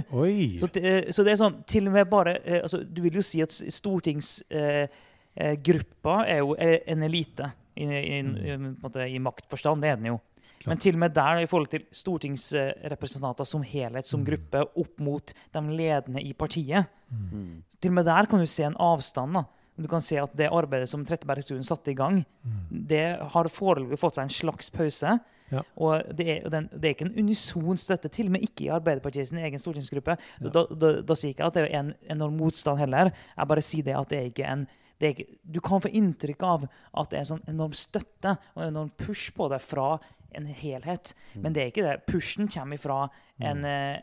[0.62, 0.70] Så,
[1.18, 3.52] så det er sånn, til og med bare eh, altså, Du vil jo si at
[3.52, 4.38] stortings...
[4.54, 4.88] eh,
[5.36, 9.82] eh, gruppa er jo eh, en elite i, i, i, på en måte, i maktforstand.
[9.84, 10.20] Det er den jo.
[10.56, 10.68] Klart.
[10.72, 15.34] Men til og med der, i forhold til stortingsrepresentanter som helhet, som gruppe, opp mot
[15.54, 17.62] de ledende i partiet, Mm.
[17.80, 19.34] til og med der kan du se en avstand.
[19.36, 19.44] da.
[19.78, 22.26] Du kan se at det arbeidet som Trettebergstuen satte i gang,
[22.72, 25.20] det har foreløpig fått seg en slags pause.
[25.52, 25.62] Ja.
[25.78, 28.72] Og det er, den, det er ikke en unison støtte, til og med ikke i
[28.74, 30.18] Arbeiderpartiet sin egen stortingsgruppe.
[30.42, 30.50] Ja.
[30.50, 33.12] Da, da, da sier jeg ikke at det er en enorm motstand heller.
[33.38, 34.66] Jeg bare sier det at det er ikke en
[35.02, 39.34] ikke, Du kan få inntrykk av at det er sånn enorm støtte og enorm push
[39.36, 40.00] på det fra
[40.36, 41.14] en helhet.
[41.34, 42.06] Men det er ikke det.
[42.08, 44.02] Pushen kommer fra en, eh,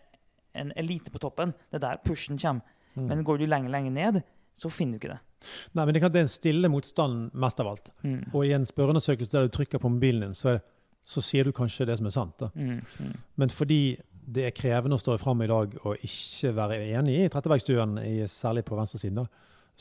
[0.55, 1.53] en elite på toppen.
[1.71, 2.63] Det er der pushen kommer.
[2.95, 3.07] Mm.
[3.09, 4.23] Men går du lenger, lenger ned,
[4.55, 5.21] så finner du ikke det.
[5.75, 7.91] Nei, men det, er en stille motstand mest av alt.
[8.03, 8.31] Mm.
[8.33, 10.59] Og i en spørreundersøkelse der du trykker på mobilen din, så,
[11.03, 12.45] så sier du kanskje det som er sant.
[12.55, 12.83] Mm.
[13.01, 13.15] Mm.
[13.37, 17.31] Men fordi det er krevende å stå fram i dag og ikke være enig i
[17.33, 17.97] Trettebergstuen,
[18.31, 19.27] særlig på venstresiden, da,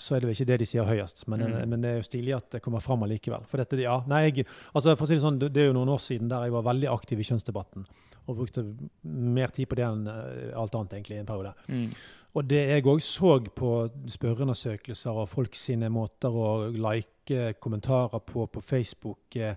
[0.01, 1.27] så er det jo ikke det de sier høyest.
[1.31, 1.69] Men, Mm.
[1.69, 3.45] men det er jo stilig at det kommer fram allikevel.
[3.49, 5.93] For dette, ja, nei, jeg, altså for å si Det sånn, det, er jo noen
[5.93, 7.85] år siden der jeg var veldig aktiv i kjønnsdebatten.
[8.29, 8.63] Og brukte
[9.03, 11.53] mer tid på det enn eh, alt annet egentlig i en periode.
[11.67, 11.87] Mm.
[12.33, 13.71] Og det jeg òg så på
[14.15, 19.55] spørreundersøkelser og folk sine måter å like kommentarer på på Facebook, eh,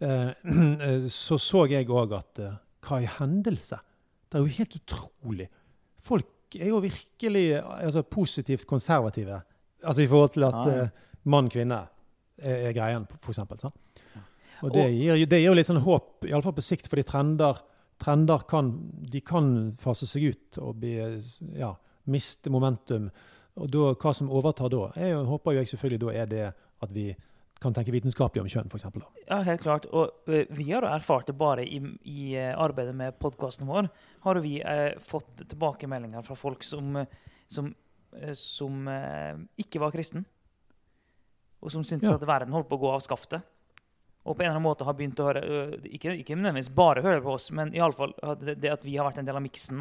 [0.00, 2.56] eh, så så jeg òg at eh,
[2.88, 3.78] hva er hendelse?
[4.28, 5.48] Det er jo helt utrolig.
[6.04, 9.42] Folk er jo virkelig altså, positivt konservative.
[9.84, 10.84] Altså i forhold til at ja.
[10.84, 11.80] eh, mann-kvinne
[12.38, 13.60] er, er greien, for eksempel.
[13.62, 14.02] Sant?
[14.66, 17.60] Og det gir, det gir jo litt sånn håp, iallfall på sikt, fordi trender,
[18.02, 18.72] trender kan,
[19.06, 20.96] de kan fase seg ut og bli,
[21.58, 21.72] ja,
[22.10, 23.08] miste momentum.
[23.58, 26.94] Og da, hva som overtar da, Jeg håper jo jeg selvfølgelig da er det at
[26.94, 27.08] vi
[27.58, 28.86] kan tenke vitenskapelig om kjønn, f.eks.
[29.26, 29.88] Ja, helt klart.
[29.90, 33.88] Og ø, vi har erfart det bare i, i eh, arbeidet med podkasten vår.
[34.26, 37.10] Har vi eh, fått tilbakemeldinger fra folk som, eh,
[37.50, 37.74] som, eh,
[38.34, 40.24] som eh, ikke var kristen.
[41.62, 42.14] Og som syntes Ja.
[42.14, 43.42] at verden holdt på å gå av skaftet.
[44.24, 45.42] Og på en eller annen måte har begynt å høre
[45.88, 49.18] Ikke, ikke nødvendigvis bare høre på oss, men iallfall det, det at vi har vært
[49.18, 49.80] en del av miksen.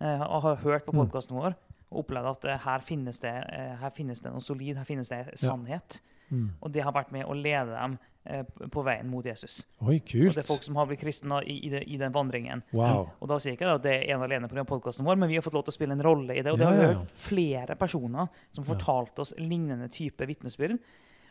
[0.00, 1.06] Eh, og har hørt på Mm.
[1.10, 1.54] podkasten vår.
[1.92, 5.08] og opplevd at eh, her finnes, det, eh, her finnes det noe solid, her finnes
[5.08, 6.00] det sannhet.
[6.30, 6.46] Mm.
[6.60, 9.64] Og det har vært med å lede dem eh, på veien mot Jesus.
[9.82, 12.64] Oi, Og det er folk som har blitt kristne i, i, i den vandringen.
[12.76, 13.10] Wow.
[13.18, 15.38] Og da sier jeg ikke at det er en alene på podkasten vår, men vi
[15.40, 16.54] har fått lov til å spille en rolle i det.
[16.54, 20.78] Og det Ja, har vi hørt flere personer som fortalte oss lignende type vitnesbyrd.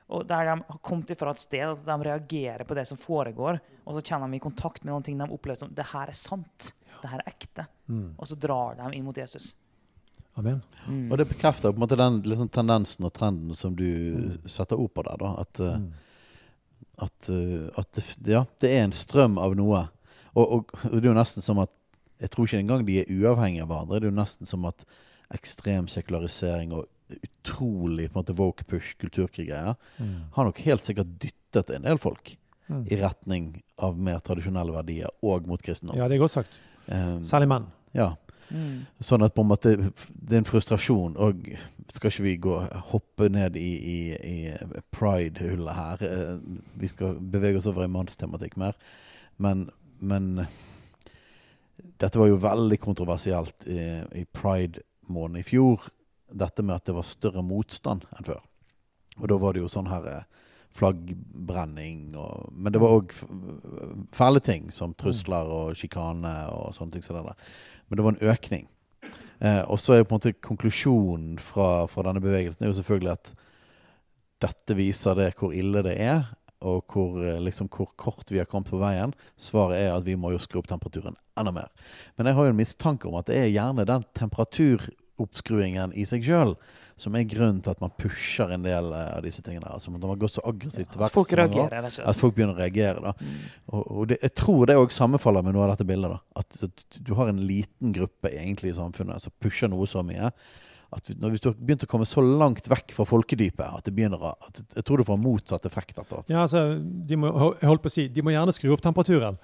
[0.10, 3.60] Og der de har kommet fra et sted at de reagerer på det som foregår,
[3.86, 6.18] og så kjenner de i kontakt med noen ting de opplever som det her er
[6.18, 6.72] sant,
[7.04, 7.68] det her er ekte.
[7.88, 8.16] Mm.
[8.18, 9.52] Og så drar de inn mot Jesus.
[10.40, 10.62] Amen.
[10.88, 11.12] Mm.
[11.12, 14.38] Og det bekrefter på en måte den liksom, tendensen og trenden som du Mm.
[14.50, 15.18] setter ord på der.
[15.20, 15.92] da At, eh, Mm.
[17.00, 19.90] at, eh, at det, ja, det er en strøm av noe.
[20.36, 21.70] Og, og, og det er jo nesten som at
[22.22, 24.00] Jeg tror ikke engang de er uavhengige av hverandre.
[24.02, 24.82] Det er jo nesten som at
[25.32, 26.86] ekstrem sekularisering og
[27.24, 30.26] utrolig på en måte woke push kulturkrig-greier Mm.
[30.34, 32.36] har nok helt sikkert dyttet en del folk
[32.70, 32.86] Mm.
[32.92, 35.96] i retning av mer tradisjonelle verdier og mot kristendom.
[35.96, 36.60] Ja, det er godt sagt.
[36.92, 37.68] Um, Særlig menn.
[37.96, 38.16] ja.
[38.50, 38.86] Mm.
[39.06, 41.46] Sånn at på en måte det er en frustrasjon, og
[41.94, 42.56] skal ikke vi gå
[42.92, 46.04] hoppe ned i, i, i pride-hullet her?
[46.06, 46.34] Eh,
[46.82, 48.78] Vi skal bevege oss over i mannstematikk mer.
[49.38, 50.46] Men, men
[52.00, 53.80] dette var jo veldig kontroversielt i,
[54.22, 55.90] i pride-måneden i fjor.
[56.30, 58.44] Dette med at det var større motstand enn før.
[59.20, 60.28] Og da var det jo sånn her eh,
[60.76, 63.14] flaggbrenning og Men det var òg
[64.16, 67.34] fæle ting som trusler og sjikane og sånne ting Så.
[67.90, 68.68] Men det var en økning.
[69.40, 73.14] Eh, og så er på en måte konklusjonen fra, fra denne bevegelsen er jo selvfølgelig
[73.16, 73.32] at
[74.44, 76.28] dette viser det hvor ille det er,
[76.60, 79.14] og hvor, eh, liksom, hvor kort vi har kommet på veien.
[79.40, 81.72] Svaret er at vi må jo skru opp temperaturen enda mer.
[82.18, 86.28] Men jeg har jo en mistanke om at det er gjerne den temperaturoppskruingen i seg
[86.28, 86.58] sjøl
[87.02, 89.66] som er grunnen til at man pusher en del eh, av disse tingene.
[89.72, 92.36] Altså at man går så aggressivt til ja, verks folk så reagerer, rett At folk
[92.38, 93.02] begynner å reagere.
[93.02, 93.36] da Mm.
[93.74, 96.12] og, og det, jeg tror det òg sammenfaller med noe av dette bildet.
[96.12, 100.04] da At, at du har en liten gruppe egentlig i samfunnet som pusher noe så
[100.06, 100.32] mye.
[100.92, 103.94] At når, Hvis du har begynt å komme så langt vekk fra folkedypet at det
[103.94, 106.24] begynner å at Jeg tror du får motsatt effekt etter.
[106.32, 107.30] Ja, altså, de må,
[107.62, 109.38] holdt på å si, de må gjerne skru opp temperaturen.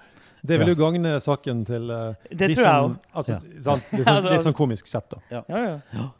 [0.46, 0.74] Det vil Ja.
[0.74, 2.96] jo gagne saken til uh, Det de tror jeg òg.
[3.14, 3.62] Altså, Ja.
[3.62, 3.92] sant?
[3.94, 5.18] Er sånn, sånn komisk sett, da.
[5.30, 5.80] Ja, ja.
[5.94, 6.10] Ja.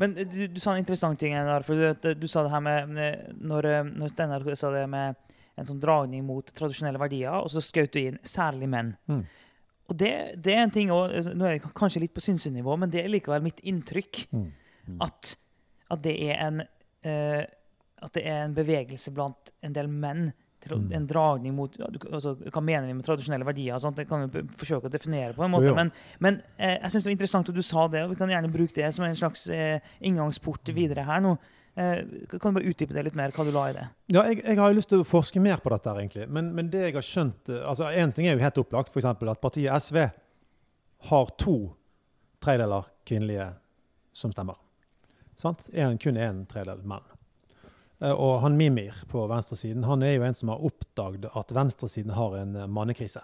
[0.00, 1.66] Men du, du sa en interessant ting der.
[1.66, 5.18] For du, du sa det her med Når, eh, når Steinar sa det med
[5.60, 8.94] en sånn dragning mot tradisjonelle verdier, og så skjøt du inn særlig menn.
[9.10, 9.22] Mm.
[9.90, 12.92] Og det, det er en ting også, Nå er jeg kanskje litt på synsenivå, men
[12.92, 14.96] det er likevel mitt inntrykk Mm.
[15.04, 15.34] at,
[15.92, 17.42] at det er en uh,
[18.00, 20.30] At det er en bevegelse blant en del menn.
[20.68, 20.90] Mm.
[20.92, 23.78] En dragning mot altså, Hva mener vi med tradisjonelle verdier?
[23.80, 25.70] sånt, Det kan vi forsøke å definere på en måte.
[25.70, 25.78] Jo, jo.
[25.78, 28.28] Men, men eh, jeg synes det var interessant at du sa det, og vi kan
[28.28, 31.32] gjerne bruke det som en slags eh, inngangsport videre her nå.
[31.74, 33.86] Eh, kan du bare utdype det litt mer, hva du la i det?
[34.12, 36.26] Ja, jeg, jeg har jo lyst til å forske mer på dette, her, egentlig.
[36.28, 39.06] Men, men det jeg har skjønt eh, altså Én ting er jo helt opplagt, f.eks.
[39.06, 40.02] at partiet SV
[41.10, 41.56] har to
[42.42, 43.46] tredjedeler kvinnelige
[44.12, 44.58] som stemmer.
[45.40, 45.68] Sant?
[45.72, 47.06] En, kun én tredjedel menn.
[48.00, 52.14] Eh, Og han Mimir på venstresiden han er jo en som har oppdaget at venstresiden
[52.16, 53.22] har en eh, mannekrise.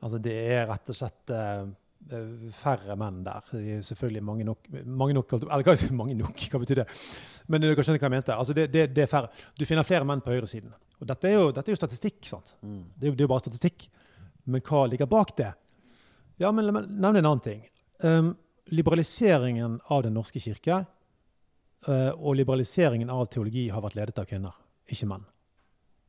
[0.00, 1.68] Altså Det er rett og slett eh,
[2.54, 3.44] færre menn der.
[3.50, 6.88] Det er selvfølgelig mange nok, mange nok Eller hva, mange nok, hva betyr det?
[7.48, 8.36] Men dere skjønner hva jeg mente.
[8.36, 9.32] Altså det, det, det er færre.
[9.58, 10.74] Du finner flere menn på høyresiden.
[10.98, 12.20] Og dette er jo, dette er jo statistikk.
[12.26, 12.56] sant?
[12.62, 12.84] Mm.
[12.94, 13.88] Det er, jo, det er jo bare statistikk.
[14.48, 15.50] Men hva ligger bak det?
[16.38, 17.64] Ja, men nevne en annen ting.
[18.02, 18.32] Um,
[18.70, 20.84] liberaliseringen av Den norske kirke
[21.86, 24.54] og liberaliseringen av teologi har vært ledet av kvinner,
[24.90, 25.24] ikke menn.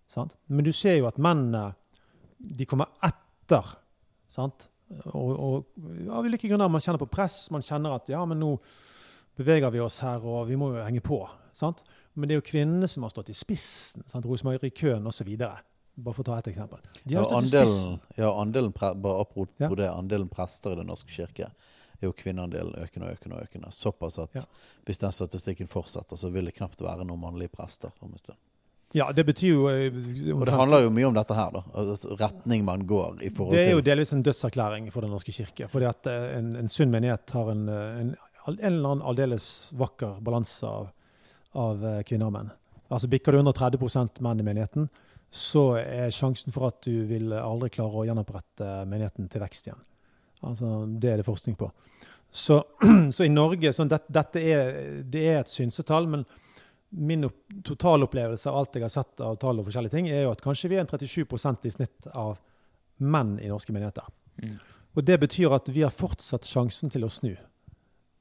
[0.09, 0.33] Sant?
[0.49, 1.75] Men du ser jo at mennene
[2.39, 3.75] de kommer etter.
[4.31, 4.67] Sant?
[5.13, 6.69] Og, og av ulike grunner.
[6.71, 7.51] Man kjenner på press.
[7.53, 8.55] Man kjenner at ja, men nå
[9.37, 11.21] beveger vi oss her, og vi må jo henge på.
[11.53, 11.83] Sant?
[12.15, 14.01] Men det er jo kvinnene som har stått i spissen.
[14.09, 14.25] Sant?
[14.25, 15.29] Rosemarie Køhn osv.
[15.37, 16.81] Bare for å ta et eksempel.
[17.03, 17.99] De har Ja, stått i spissen.
[17.99, 19.69] andelen, ja, andelen, bare apropos Ja.
[19.69, 21.51] det, andelen prester i Den norske kirke
[22.01, 23.35] er jo kvinneandelen økende og økende.
[23.35, 23.71] og økende.
[23.75, 24.41] Såpass at Ja.
[24.85, 27.91] hvis den statistikken fortsetter, så vil det knapt være noen mannlige prester.
[28.01, 28.37] om en stund.
[28.93, 31.61] Ja, det betyr jo eh, Og det handler jo mye om dette her, da.
[31.77, 35.11] Altså, retning man går i forhold til Det er jo delvis en dødserklæring for Den
[35.11, 35.67] norske kirke.
[35.69, 38.15] Fordi at eh, en, en sunn menighet har en, eh, en,
[38.47, 40.89] en eller annen aldeles vakker balanse av,
[41.53, 42.49] av kvinner og menn.
[42.89, 44.89] Altså Bikker du under 30% menn i menigheten,
[45.29, 49.83] så er sjansen for at du vil aldri klare å gjenopprette menigheten til vekst igjen.
[50.41, 51.71] Altså, Det er det forskning på.
[52.31, 52.63] Så,
[53.11, 54.71] så i Norge sånn, det, Dette er,
[55.03, 56.25] det er et synsetall, men
[56.89, 60.33] min opp, totalopplevelse av alt jeg har sett av tall og forskjellige ting, er jo
[60.33, 62.39] at kanskje vi er en 37 i snitt av
[62.97, 64.07] menn i norske menigheter.
[64.41, 64.57] Mm.
[64.97, 67.35] Og det betyr at vi har fortsatt sjansen til å snu.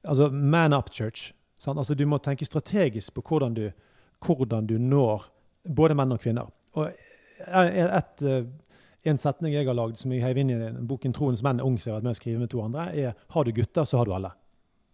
[0.04, 1.32] Altså man up church.
[1.58, 1.78] Sant?
[1.78, 3.70] Altså Du må tenke strategisk på hvordan du,
[4.24, 5.26] hvordan du når
[5.64, 6.52] både menn og kvinner.
[6.76, 8.44] Og et, et, eh,
[9.10, 10.58] en setning jeg har lagd som jeg heiv inn i
[10.90, 12.86] boken 'Troens menn er ung', som jeg har vært med å skrive med to andre,
[12.94, 14.32] er 'Har du gutter, så har du alle'.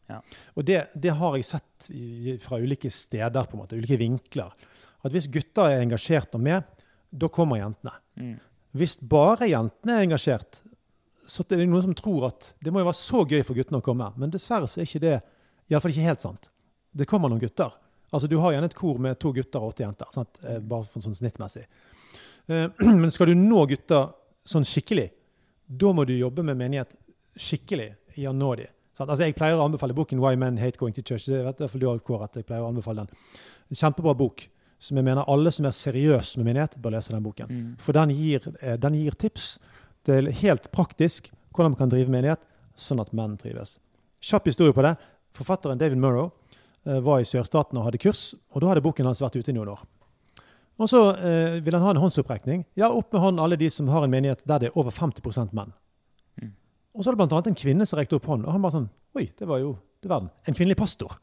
[0.08, 0.20] Ja.
[0.56, 4.52] Og det, det har jeg sett i, fra ulike steder, på en måte, ulike vinkler.
[5.04, 6.64] At hvis gutter er engasjert og med,
[7.10, 7.92] da kommer jentene.
[8.16, 8.36] Mm.
[8.74, 10.62] Hvis bare jentene er engasjert,
[11.26, 13.80] så er det noen som tror at det må jo være så gøy for guttene
[13.80, 14.10] å komme.
[14.20, 15.14] Men dessverre så er ikke det
[15.70, 16.50] iallfall ikke helt sant.
[16.92, 17.72] Det kommer noen gutter.
[18.14, 20.10] Altså Du har gjerne et kor med to gutter og åtte jenter.
[20.14, 20.38] Sant?
[20.44, 21.64] Eh, Bare sånn snittmessig.
[22.46, 22.68] Eh,
[23.02, 24.12] Men skal du nå gutter
[24.44, 25.08] sånn skikkelig,
[25.66, 26.92] da må du jobbe med menighet
[27.40, 28.70] skikkelig i å nå dem.
[28.94, 31.26] Altså Jeg pleier å anbefale boken 'Why Men Hate Going to Church'.
[31.26, 33.16] Det vet i hvert fall du, Kåre, at jeg pleier å anbefale den.
[33.70, 34.46] En kjempebra bok
[34.78, 37.48] som jeg mener alle som er seriøse med menighet, bør lese den boken.
[37.50, 37.72] Mm.
[37.80, 39.58] For den gir, eh, den gir tips
[40.04, 42.40] til helt praktisk hvordan man kan drive menighet,
[42.76, 43.78] sånn at menn trives.
[44.20, 44.96] Kjapp historie på det.
[45.34, 46.32] Forfatteren David Murrow
[46.86, 49.56] eh, var i sørstaten og hadde kurs, og da hadde boken hans vært ute i
[49.56, 49.82] noen år.
[50.80, 52.64] Og så eh, vil han ha en håndsopprekning.
[52.78, 55.52] Ja, opp med hånden alle de som har en menighet der det er over 50
[55.54, 55.70] menn.
[56.40, 56.54] Mm.
[56.94, 57.42] Og så er det bl.a.
[57.46, 60.10] en kvinne som rekte opp hånden, og han bare sånn Oi, det var jo det
[60.10, 60.32] verden.
[60.42, 61.20] En kvinnelig pastor.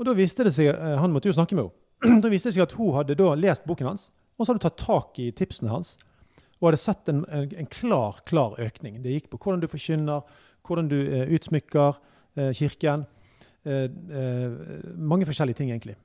[0.00, 2.20] Og da viste det seg, eh, Han måtte jo snakke med henne.
[2.24, 4.68] da viste det seg at hun hadde da lest boken hans, og så hadde hun
[4.70, 5.98] tatt tak i tipsene hans
[6.60, 8.98] og hadde sett en, en, en klar klar økning.
[9.04, 10.24] Det gikk på hvordan du forkynner,
[10.68, 11.96] hvordan du eh, utsmykker
[12.36, 13.06] eh, kirken.
[13.64, 14.58] Eh, eh,
[14.96, 15.96] mange forskjellige ting, egentlig.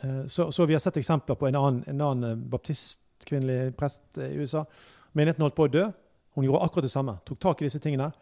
[0.00, 4.18] Eh, så, så vi har sett eksempler på en annen, en annen eh, baptistkvinnelig prest
[4.18, 4.64] eh, i USA.
[5.12, 5.86] Menigheten holdt på å dø.
[6.36, 7.16] Hun gjorde akkurat det samme.
[7.26, 8.12] Tok tak i disse tingene.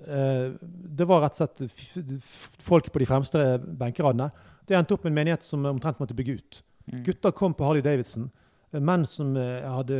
[0.00, 4.30] Det var rett og slett folk på de fremste benkeradene.
[4.64, 6.60] Det endte opp med en menighet som omtrent måtte bygge ut.
[6.86, 7.02] Mm.
[7.04, 8.30] Gutter kom på Harley Davidson.
[8.72, 9.98] Menn som hadde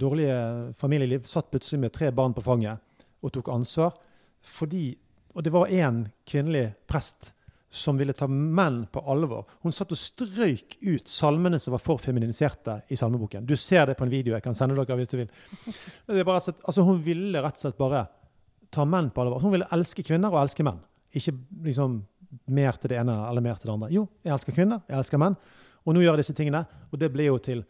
[0.00, 0.38] dårlige
[0.80, 2.80] familieliv, satt plutselig med tre barn på fanget
[3.20, 3.92] og tok ansvar.
[4.40, 4.94] Fordi,
[5.36, 7.33] og det var én kvinnelig prest
[7.74, 9.48] som ville ta menn på alvor.
[9.64, 13.46] Hun satt og strøyk ut salmene som var for feminiserte i salmeboken.
[13.46, 14.36] Du ser det på en video.
[14.36, 15.32] Jeg kan sende dere hvis du vil.
[16.22, 18.04] Bare, altså, hun ville rett og slett bare
[18.74, 19.42] ta menn på alvor.
[19.42, 20.78] Hun ville elske kvinner og elske menn.
[21.14, 21.34] Ikke
[21.66, 21.98] liksom
[22.54, 23.90] mer til det ene eller mer til det andre.
[23.94, 25.38] Jo, jeg elsker kvinner, jeg elsker menn.
[25.84, 27.64] Og nå gjør jeg disse tingene, og det ble jo til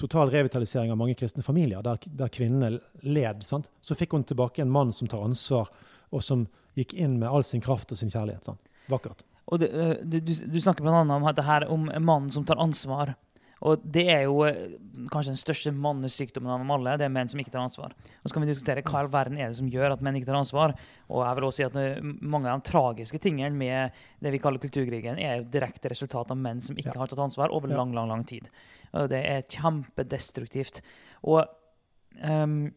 [0.00, 3.44] total revitalisering av mange kristne familier, der, der kvinnene led.
[3.46, 3.68] Sant?
[3.84, 5.68] Så fikk hun tilbake en mann som tar ansvar,
[6.10, 8.48] og som gikk inn med all sin kraft og sin kjærlighet.
[8.48, 8.64] Sant?
[8.90, 9.26] Vakkert.
[9.50, 11.02] Og det, eh, du, du, snakker bl.a.
[11.02, 13.16] om dette her, om mannen som tar ansvar.
[13.60, 14.76] Og det er jo eh,
[15.12, 16.94] kanskje den største mannesykdommen av dem alle.
[17.00, 17.92] Det er menn som ikke tar ansvar.
[17.92, 20.16] Og så kan vi diskutere hva i all verden er det som gjør at menn
[20.16, 20.74] ikke tar ansvar.
[21.10, 24.40] Og jeg vil også si at eh, mange av de tragiske tingene med det vi
[24.40, 27.02] kaller kulturkrigen, er jo direkte resultat av menn som ikke Ja.
[27.02, 28.48] har tatt ansvar over lang, lang, lang tid.
[28.96, 30.80] Og det er kjempedestruktivt.
[31.28, 31.44] Og
[32.24, 32.72] ehm,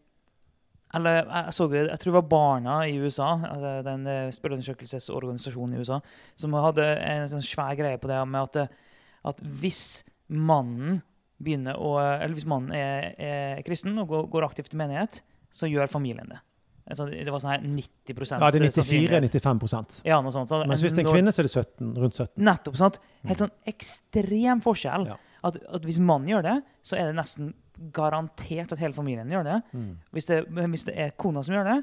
[0.93, 5.81] eller jeg så jeg tror det var Barna i USA, altså den eh, spørreundersøkelsesorganisasjonen i
[5.81, 5.99] USA,
[6.39, 8.95] som hadde en sånn svær greie på det med at, eh,
[9.31, 11.01] at hvis mannen
[11.43, 15.69] begynner å, eller hvis mannen er, er kristen og går, går aktivt i menighet, så
[15.69, 16.39] gjør familien det.
[16.83, 20.51] Altså, det var sånn her 90 Ja, det er 94-95% Ja, noe sånt.
[20.51, 22.33] Så Mens hvis det er en kvinne, så er det 17, rundt 17.
[22.43, 22.79] Nettopp.
[22.79, 22.97] sant?
[23.29, 25.07] Helt sånn ekstrem forskjell.
[25.13, 25.15] Ja.
[25.47, 27.53] At, at hvis mannen gjør det, så er det nesten
[27.95, 29.59] garantert at hele familien gjør det.
[29.73, 29.91] Mm.
[30.13, 31.79] Hvis det, hvis det er kona som gjør det,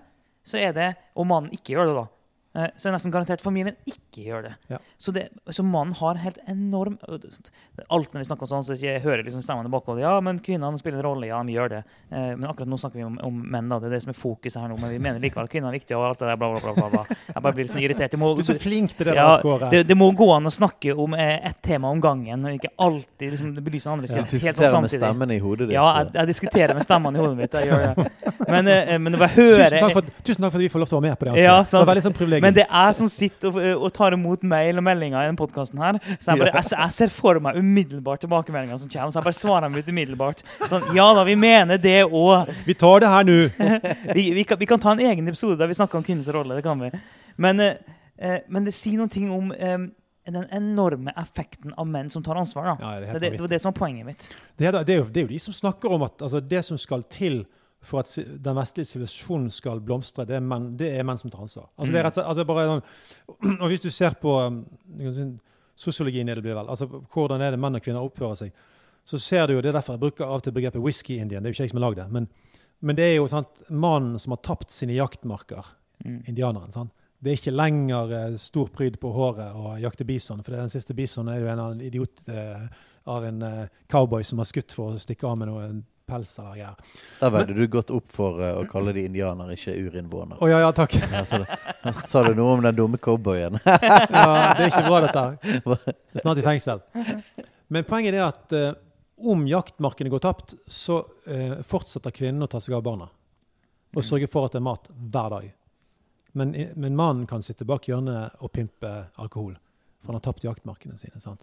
[0.46, 2.06] så er det, og mannen ikke gjør det, da,
[2.50, 4.52] så er det nesten garantert familien ikke gjør det.
[4.72, 4.80] Ja.
[4.98, 9.02] Så, det så mannen har helt enorm Alt når vi snakker om sånn, så jeg
[9.04, 10.02] hører liksom stemmene bakover.
[10.02, 11.28] Ja, men kvinnene spiller en rolle.
[11.30, 11.80] Ja, de gjør det.
[12.10, 13.70] Eh, men akkurat nå snakker vi om, om menn.
[13.70, 14.78] da, Det er det som er fokuset her nå.
[14.82, 15.98] Men vi mener likevel at kvinner er viktige.
[15.98, 17.18] og alt det der, bla, bla, bla, bla.
[17.30, 18.18] Jeg bare blir litt sånn irritert.
[18.20, 20.54] Må, Du er så flink til det Ja, der, det, det må gå an å
[20.54, 24.26] snakke om eh, ett tema om gangen, og ikke alltid liksom, belyse andre sider.
[24.26, 25.74] Ja, helt sånn diskuterer med stemmene stemmen i hodet ditt.
[25.74, 27.54] Ja, jeg, jeg diskuterer med stemmene i hodet mitt.
[27.54, 28.10] Jeg gjør det.
[28.50, 30.82] Men, eh, men når jeg hører Tusen takk, for, tusen takk for at vi får
[30.82, 31.34] lov til å være med på det.
[31.38, 32.39] Ja, det var veldig sånn privilegium.
[32.42, 35.40] Men det er jeg som sitter og, og tar imot mail og meldinger i denne
[35.40, 36.00] podkasten her.
[36.18, 39.38] Så jeg, bare, jeg, jeg ser for meg umiddelbart tilbakemeldinger som kommer, så jeg bare
[39.40, 40.42] svarer dem ut umiddelbart.
[40.66, 42.50] Sånn, ja da, vi mener det òg.
[42.68, 43.38] Vi tar det her nå.
[44.16, 46.56] Vi, vi, kan, vi kan ta en egen episode der vi snakker om kvinnens rolle.
[46.58, 46.90] Det kan vi.
[47.40, 49.78] Men, eh, eh, men det sier noen ting om eh,
[50.30, 52.72] den enorme effekten av menn som tar ansvar.
[52.72, 52.76] da.
[52.80, 54.28] Ja, det, er Det, det, det var det som var poenget mitt.
[54.58, 56.62] Det er, det, er jo, det er jo de som snakker om at altså, det
[56.66, 57.42] som skal til
[57.82, 61.46] for at den vestlige sivilisasjonen skal blomstre, det er menn, det er menn som tar
[61.46, 61.70] ansvar.
[61.78, 64.58] Altså, det er rett og slett, altså, bare sånn, og Hvis du ser på um,
[65.14, 65.26] si,
[65.80, 68.52] sosiologien, i det blir vel, altså hvordan er det menn og kvinner oppfører seg,
[69.08, 71.42] så ser du jo, det er derfor jeg bruker av og til begrepet whisky-indian.
[71.42, 72.08] Det er jo ikke jeg som har lagd det.
[72.12, 72.28] Men,
[72.84, 76.22] men det er jo sant, mannen som har tapt sine jaktmarker, Mm.
[76.28, 76.70] indianeren.
[76.72, 76.92] sant?
[77.20, 80.62] Det er ikke lenger eh, stor pryd på håret å jakte bison, for det er
[80.62, 82.62] den siste bisonen er jo en idiot eh,
[83.12, 85.66] av en eh, cowboy som har skutt for å stikke av med noe
[86.10, 86.90] pels eller greier.
[87.20, 90.40] Der veide du godt opp for uh, å kalle de indianere, ikke urinnvåner.
[90.42, 90.98] Å ja, ja, takk.
[91.12, 93.56] Ja, så det- sa du noe om den dumme cowboyen?
[93.64, 94.26] Ja,
[94.58, 95.24] det er ikke bra, dette.
[95.70, 96.82] Det er snart i fengsel.
[97.70, 98.72] Men poenget er at uh,
[99.30, 103.08] om jaktmarkene går tapt, så uh, fortsetter kvinnen å ta seg av barna.
[103.96, 105.48] Og sørge for at det er mat hver dag.
[106.38, 109.56] Men, men mannen kan sitte bak hjørnet og pimpe alkohol.
[110.00, 111.18] For han har tapt jaktmarkene sine.
[111.20, 111.42] sant?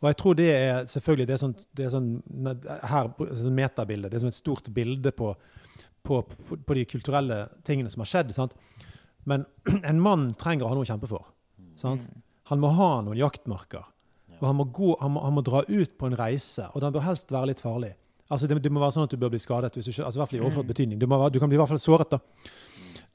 [0.00, 2.10] Og jeg tror det er selvfølgelig det er sånn, det er sånn
[2.86, 3.08] her,
[3.40, 4.08] sånn metabilde.
[4.10, 5.32] Det er som et stort bilde på,
[6.06, 8.30] på, på, de kulturelle tingene som har skjedd.
[8.36, 8.54] sant?
[9.26, 9.46] Men
[9.90, 11.26] en mann trenger å ha noe å kjempe for.
[11.76, 12.06] sant?
[12.52, 13.84] Han må ha noen jaktmarker.
[14.38, 16.94] Og han må, gå, han, må, han må dra ut på en reise, og den
[16.94, 17.90] bør helst være litt farlig.
[18.30, 20.20] Altså det, det må være sånn at du bør bli skadet, hvis du, ikke- altså
[20.20, 20.70] i hvert fall i overført Mm.
[20.70, 20.98] betydning.
[21.00, 22.10] Du, må, du kan bli i hvert fall såret.
[22.14, 22.20] da.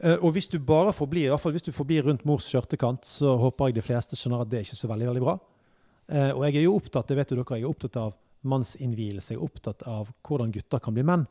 [0.04, 3.06] Uh, og hvis du bare forblir, i hvert fall hvis du forblir rundt mors skjørtekant,
[3.08, 5.38] så håper jeg de fleste skjønner at det er ikke så veldig veldig bra.
[6.08, 8.14] Eh, og jeg er jo opptatt det vet jo dere, jeg er opptatt av
[8.50, 9.34] mannsinnvielse.
[9.34, 11.26] Jeg er opptatt av hvordan gutter kan bli menn.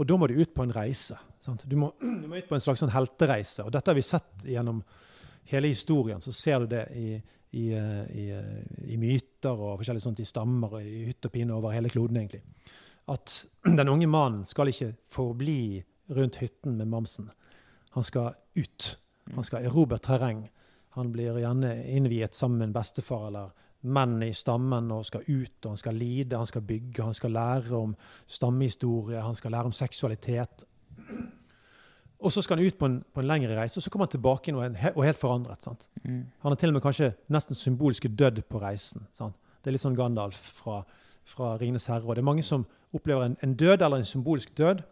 [0.00, 1.16] Og da må du ut på en reise.
[1.64, 3.64] Du, må, du må ut på en slags sånn heltereise.
[3.64, 4.82] Og dette har vi sett gjennom
[5.50, 6.20] hele historien.
[6.24, 7.16] Så ser du det i,
[7.56, 11.34] i, eh, i, eh, i myter og forskjellig sånt, i stammer og i hytt og
[11.34, 12.44] pine over hele kloden, egentlig.
[13.10, 13.34] At
[13.80, 17.30] den unge mannen skal ikke forbli rundt hytten med mamsen.
[17.96, 18.94] Han skal ut.
[19.34, 20.46] Han skal erobre terreng.
[20.96, 23.52] Han blir gjerne innviet sammen med en bestefar eller
[23.82, 27.30] menn i stammen og skal ut, og han skal lide, han skal bygge, han skal
[27.32, 27.94] lære om
[28.28, 30.64] stammehistorie, han skal lære om seksualitet.
[32.20, 34.10] Og så skal han ut på en, på en lengre reise, og så kommer han
[34.12, 35.62] tilbake og, er- og helt forandret.
[35.62, 35.88] sant?
[36.04, 36.26] Mm.
[36.42, 39.06] Han har til og med kanskje nesten symbolsk dødd på reisen.
[39.16, 39.34] Sant?
[39.64, 40.82] Det er litt sånn Gandalf fra,
[41.24, 42.04] fra 'Ringenes herre'.
[42.08, 44.82] og Det er mange som opplever en, en død eller en symbolsk død,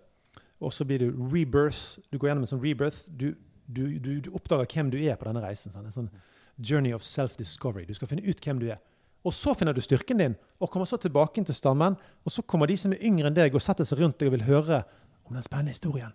[0.60, 1.98] og så blir du rebirth.
[2.12, 3.04] Du går gjennom en sånn rebirth.
[3.20, 3.34] Du,
[3.76, 5.72] du, du, du oppdager hvem du er på denne reisen.
[5.72, 5.84] Sant?
[5.86, 6.10] En sånn
[6.58, 7.86] journey of self-discovery.
[7.86, 8.80] Du skal finne ut hvem du er.
[9.26, 11.96] Og så finner du styrken din, og kommer så tilbake til stammen.
[12.24, 14.38] Og så kommer de som er yngre enn deg, og setter seg rundt deg og
[14.38, 14.82] vil høre
[15.28, 16.14] om den spennende historien.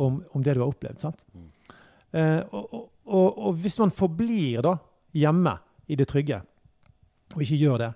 [0.00, 1.00] Om, om det du har opplevd.
[1.00, 1.24] sant?
[2.12, 4.76] Eh, og, og, og, og hvis man forblir da
[5.16, 5.56] hjemme
[5.88, 6.40] i det trygge,
[7.32, 7.90] og ikke gjør det,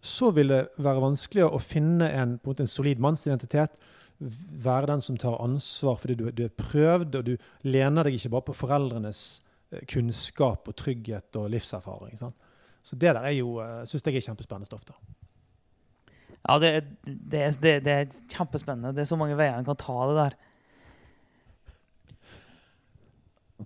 [0.00, 3.74] så vil det være vanskeligere å finne en, på en, måte en solid mannsidentitet.
[4.18, 7.34] Være den som tar ansvar fordi du, du er prøvd, og du
[7.68, 9.22] lener deg ikke bare på foreldrenes
[9.88, 12.18] kunnskap og trygghet og livserfaring.
[12.18, 12.36] Sant?
[12.82, 14.84] Så det der er jo, uh, syns jeg er kjempespennende stoff.
[14.88, 14.94] da.
[16.48, 18.94] Ja, det, det, det, det er kjempespennende.
[18.96, 20.38] Det er så mange veier en kan ta det der.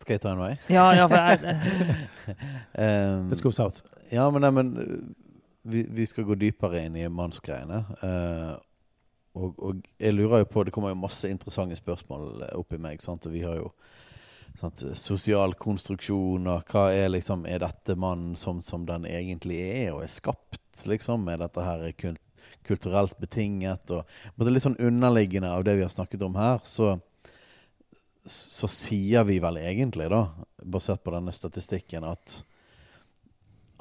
[0.00, 0.53] Skal jeg ta en vei?
[0.72, 1.57] Ja, ja, for jeg,
[2.78, 3.82] Um, Let's go south.
[4.12, 5.32] Ja, men, nei, men uh,
[5.62, 7.84] vi, vi skal gå dypere inn i mannsgreiene.
[8.03, 8.55] Uh,
[9.34, 13.03] og, og jeg lurer jo på Det kommer jo masse interessante spørsmål opp i meg.
[13.05, 13.26] Sant?
[13.26, 13.70] Og vi har jo
[14.61, 19.94] sant, sosial konstruksjon og hva er liksom Er dette mannen som, som den egentlig er
[19.94, 21.28] og er skapt, liksom?
[21.28, 22.22] Er dette her kult,
[22.66, 23.90] kulturelt betinget?
[23.90, 26.98] Og på det litt sånn underliggende av det vi har snakket om her, så
[28.22, 30.28] så sier vi vel egentlig, da,
[30.62, 32.44] basert på denne statistikken, at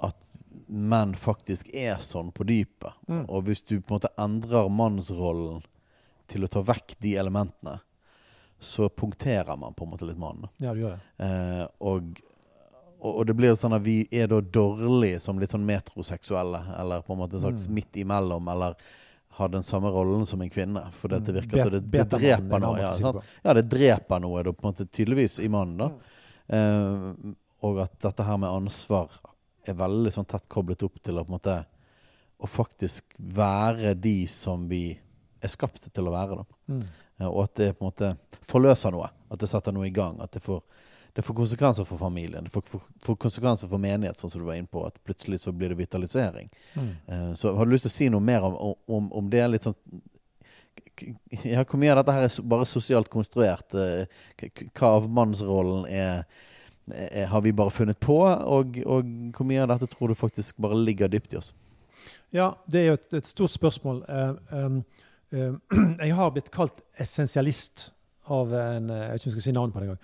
[0.01, 0.34] at
[0.65, 2.95] menn faktisk er sånn på dypet.
[3.05, 3.26] Mm.
[3.30, 5.61] Og hvis du på en måte endrer mannsrollen
[6.32, 7.80] til å ta vekk de elementene,
[8.62, 10.47] så punkterer man på en måte litt mannen.
[10.62, 11.26] Ja, det gjør det.
[11.26, 12.20] Eh, og,
[13.01, 17.01] og, og det blir sånn at vi er da dårlige som litt sånn metroseksuelle, eller
[17.07, 17.74] på en måte en slags Mm.
[17.80, 18.76] midt imellom, eller
[19.39, 20.84] har den samme rollen som en kvinne.
[20.93, 21.41] For det, det Mm.
[21.41, 22.78] virker som det, det dreper noe.
[22.80, 25.78] Ja, det ja, det dreper noe da, på en måte tydeligvis i mannen.
[25.78, 25.89] da.
[26.51, 27.28] Mm.
[27.28, 27.34] Eh,
[27.64, 29.09] og at dette her med ansvar
[29.68, 31.66] er veldig sånn tett koblet opp til å på en måte
[32.41, 34.99] å faktisk være de som vi
[35.41, 36.36] er skapt til å være.
[36.41, 36.45] da.
[36.74, 36.84] Mm.
[37.22, 38.13] Eh, og at det på en måte
[38.49, 39.09] forløser noe.
[39.32, 40.19] At det setter noe i gang.
[40.22, 40.61] At det får,
[41.15, 42.43] det får konsekvenser for familien.
[42.43, 44.84] Det får, får, får konsekvenser for menighet, sånn som du var inne på.
[44.88, 46.51] At plutselig så blir det vitalisering.
[46.76, 46.93] Mm.
[47.07, 49.45] Uh, så har du lyst til å si noe mer om, om, om det?
[49.51, 49.78] Litt sånn
[51.43, 53.74] ja, Hvor mye av dette her er bare sosialt konstruert?
[53.74, 56.26] Eh, Hva av mannsrollen er,
[56.91, 58.19] er har vi bare funnet på?
[58.22, 61.51] Og, og hvor mye av dette tror du faktisk bare ligger dypt i oss?
[62.32, 64.03] Ja, det er jo et, et stort spørsmål.
[64.07, 64.84] Uh, um,
[66.05, 67.89] jeg har blitt kalt essensialist
[68.32, 70.01] av en eh, Jeg vet ikke om jeg skal si navnet på det engang.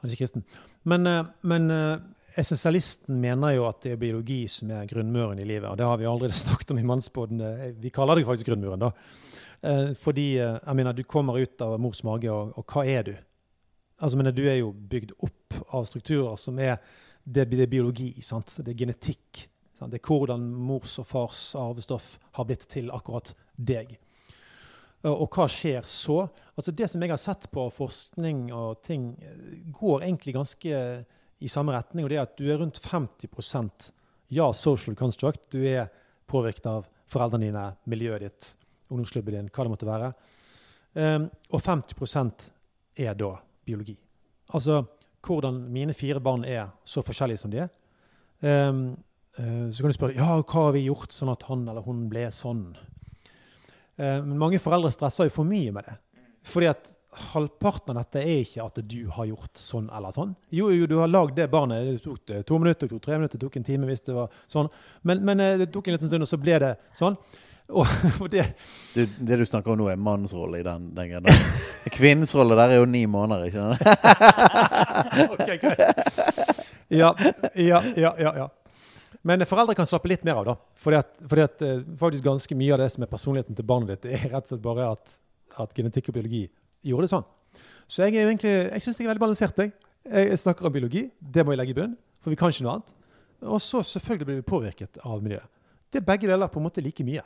[0.00, 0.44] Han er ikke kristen.
[0.90, 1.94] Men, eh, men eh,
[2.42, 5.68] essensialisten mener jo at det er biologi som er grunnmuren i livet.
[5.70, 7.40] Og det har vi allerede snakket om i Mannsbåten.
[7.40, 8.90] Eh, Vi kaller det faktisk grunnmuren, da.
[9.64, 13.08] Eh, fordi eh, jeg mener, du kommer ut av mors mage, og, og hva er
[13.08, 13.14] du?
[14.02, 16.76] Altså, men Du er jo bygd opp av strukturer som er
[17.24, 18.10] Det, det er biologi.
[18.20, 18.50] sant?
[18.58, 19.46] Det er genetikk.
[19.78, 19.94] Sant?
[19.94, 23.94] Det er hvordan mors og fars arvestoff har blitt til akkurat deg.
[25.04, 26.22] Og, og hva skjer så?
[26.54, 30.80] Altså Det som jeg har sett på forskning og ting, eh, går egentlig ganske
[31.44, 32.06] i samme retning.
[32.06, 33.90] Og det er at du er rundt 50%
[34.34, 35.50] ja, social construct.
[35.52, 35.90] Du er
[36.30, 38.50] påvirket av foreldrene dine, miljøet ditt,
[38.88, 40.10] ungdomsklubben din, hva det måtte være.
[40.94, 42.48] Um, og 50%
[43.04, 43.34] er da
[43.66, 43.96] biologi.
[44.54, 44.84] Altså
[45.24, 47.70] hvordan mine fire barn er så forskjellige som de er.
[48.44, 48.86] Um,
[49.38, 52.06] uh, så kan du spørre ja, hva har vi gjort sånn at han eller hun
[52.12, 52.66] ble sånn.
[53.98, 55.96] Eh, men mange foreldre stresser jo for mye med det.
[56.50, 56.90] Fordi at
[57.32, 60.32] halvparten av dette er ikke at du har gjort sånn eller sånn.
[60.54, 61.86] Jo, jo, du har lagd det barnet.
[61.86, 64.16] Det tok det to minutter, det tok tre minutter, det tok en time hvis det
[64.16, 64.70] var sånn.
[65.06, 67.18] Men, men eh, det tok en liten stund, og så ble det sånn.
[67.72, 67.88] Og,
[68.20, 68.42] og det
[68.92, 71.32] Du, det du snakker om nå, er mannens rolle i den, den greia.
[71.96, 73.80] Kvinnens rolle der er jo ni måneder, ikke sant?
[75.32, 75.48] Ok.
[76.92, 77.14] Ja,
[77.56, 78.48] ja, ja, ja, ja.
[79.24, 80.54] Men foreldre kan slappe litt mer av, da.
[80.76, 83.94] Fordi at, fordi at eh, faktisk ganske mye av det som er personligheten til barnet
[83.94, 85.14] ditt, er rett og slett bare at,
[85.64, 86.42] at genetikk og biologi
[86.84, 87.24] gjorde det sånn.
[87.88, 89.62] Så jeg er jo egentlig, jeg syns jeg er veldig balansert.
[89.64, 89.72] Jeg.
[90.12, 92.76] jeg snakker om biologi, det må jeg legge i bunn, for vi kan ikke noe
[92.76, 92.92] annet.
[93.44, 95.48] Og så selvfølgelig blir vi påvirket av miljøet.
[95.92, 97.24] Det er begge deler på en måte like mye.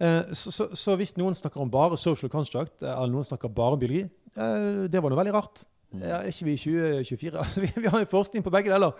[0.00, 3.52] Eh, Så, så, så hvis noen snakker om bare social construct, eh, eller noen snakker
[3.52, 4.06] bare om biologi,
[4.38, 5.64] det var noe veldig rart.
[5.98, 7.38] Ja, er ikke vi i 2024?
[7.40, 8.92] Altså, vi, vi har jo forskning på begge deler.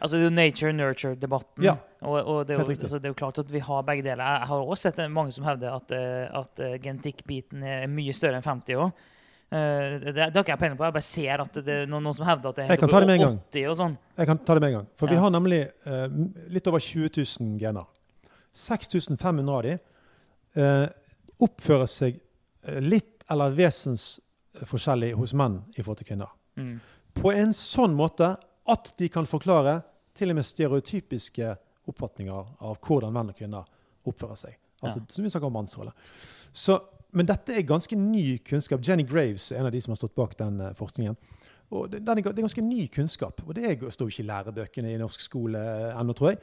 [0.00, 1.64] Altså, det er jo nature-nurture-debatten.
[1.64, 1.76] Ja.
[2.02, 4.22] Og, og det, er jo, altså, det er jo klart at vi har begge deler.
[4.24, 8.40] Jeg har også sett mange som hevder at, eh, at eh, genetikkbiten er mye større
[8.40, 8.92] enn 50 år.
[9.46, 10.86] Eh, Det, det har ikke jeg peiling på.
[10.88, 12.84] Jeg bare ser at det er noen, som hevder at det er helt
[13.24, 13.40] gang.
[13.52, 13.98] 80 og sånn.
[14.18, 14.88] Jeg kan ta det med en gang.
[15.00, 16.06] For vi har nemlig uh,
[16.52, 17.86] litt over 20 000 gener.
[18.56, 19.76] 6500 av de
[20.56, 20.86] uh,
[21.44, 22.20] oppfører seg
[22.82, 26.30] litt eller vesensforskjellig hos menn i forhold til kvinner.
[26.58, 26.78] Mm.
[27.16, 28.34] På en sånn måte
[28.72, 29.80] at de kan forklare
[30.16, 31.54] til og med stereotypiske
[31.86, 33.66] oppfatninger av hvordan menn og kvinner
[34.06, 34.58] oppfører seg.
[34.82, 35.92] Altså, Som vi snakker om mannsrolle.
[36.52, 36.78] Så,
[37.16, 38.82] men dette er ganske ny kunnskap.
[38.84, 41.16] Jenny Graves er en av de som har stått bak den eh, forskningen.
[41.74, 44.98] Og det, er, det ganske ny kunnskap, og det står jo ikke i lærebøkene i
[45.00, 46.38] norsk skole eh, ennå, tror jeg.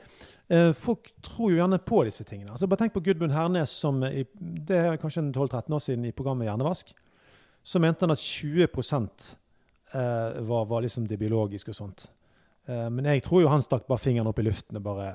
[0.51, 2.51] Eh, folk tror jo gjerne på disse tingene.
[2.51, 4.25] Altså, bare tenk på Gudmund Hernes, som i,
[4.67, 6.91] det er kanskje 12-13 år siden i programmet Hjernevask.
[7.63, 8.71] Så mente han at 20 eh,
[10.49, 12.07] var, var liksom det biologiske og sånt.
[12.67, 15.13] Eh, men jeg tror jo han stakk bare fingeren opp i luften og bare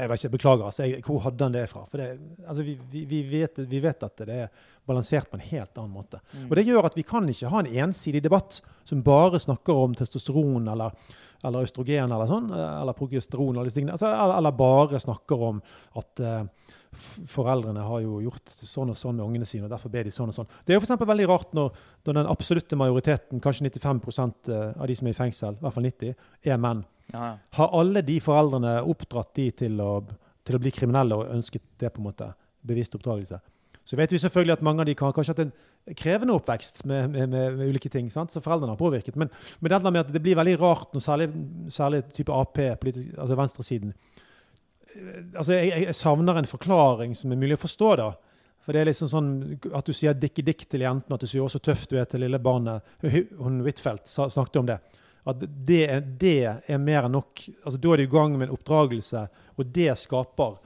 [0.00, 0.64] jeg vet ikke, Beklager.
[0.64, 1.82] altså, jeg, Hvor hadde han det fra?
[1.90, 2.06] For det,
[2.48, 4.52] altså, vi, vi, vi, vet, vi vet at det er
[4.88, 6.20] balansert på en helt annen måte.
[6.32, 6.46] Mm.
[6.46, 9.92] Og Det gjør at vi kan ikke ha en ensidig debatt som bare snakker om
[9.98, 10.94] testosteron eller,
[11.44, 13.98] eller østrogen eller sånn, eh, eller progesteron eller, disse tingene.
[13.98, 15.60] altså, eller, eller bare snakker om
[16.00, 19.92] at eh, f- foreldrene har jo gjort sånn og sånn med ungene sine, og derfor
[19.92, 20.48] ber de sånn og sånn.
[20.66, 21.76] Det er jo eksempel veldig rart når,
[22.06, 25.86] når den absolutte majoriteten, kanskje 95% av de som er i fengsel, i hvert fall
[25.86, 26.18] 90,
[26.50, 26.82] er menn.
[27.12, 27.30] Ja.
[27.58, 29.92] Har alle de foreldrene oppdratt de til å,
[30.46, 32.32] til å bli kriminelle og ønsket det på en måte
[32.66, 33.40] bevisst oppdragelse?
[33.86, 37.08] Så vet vi selvfølgelig at mange av de kan kanskje hatt en krevende oppvekst med,
[37.10, 38.10] med, med, med ulike ting.
[38.12, 38.30] Sant?
[38.30, 39.16] Så foreldrene har påvirket.
[39.18, 41.30] Men, men det, med at det blir veldig rart når særlig,
[41.72, 44.19] særlig type Ap, politisk, altså venstresiden Eh,
[45.34, 47.96] altså jeg, jeg- savner en forklaring som er mulig å forstå.
[47.96, 48.12] da.
[48.60, 51.42] For det er liksom sånn At du sier 'dikki dikk' til jentene, at du sier
[51.42, 52.82] 'å, så tøff du er' til lille barnet.
[53.02, 54.80] Hun- Huitfeldt snakket om det.
[55.26, 57.40] At det, det er mer enn nok.
[57.64, 59.28] altså Da er du i gang med en oppdragelse,
[59.58, 60.58] og det skaper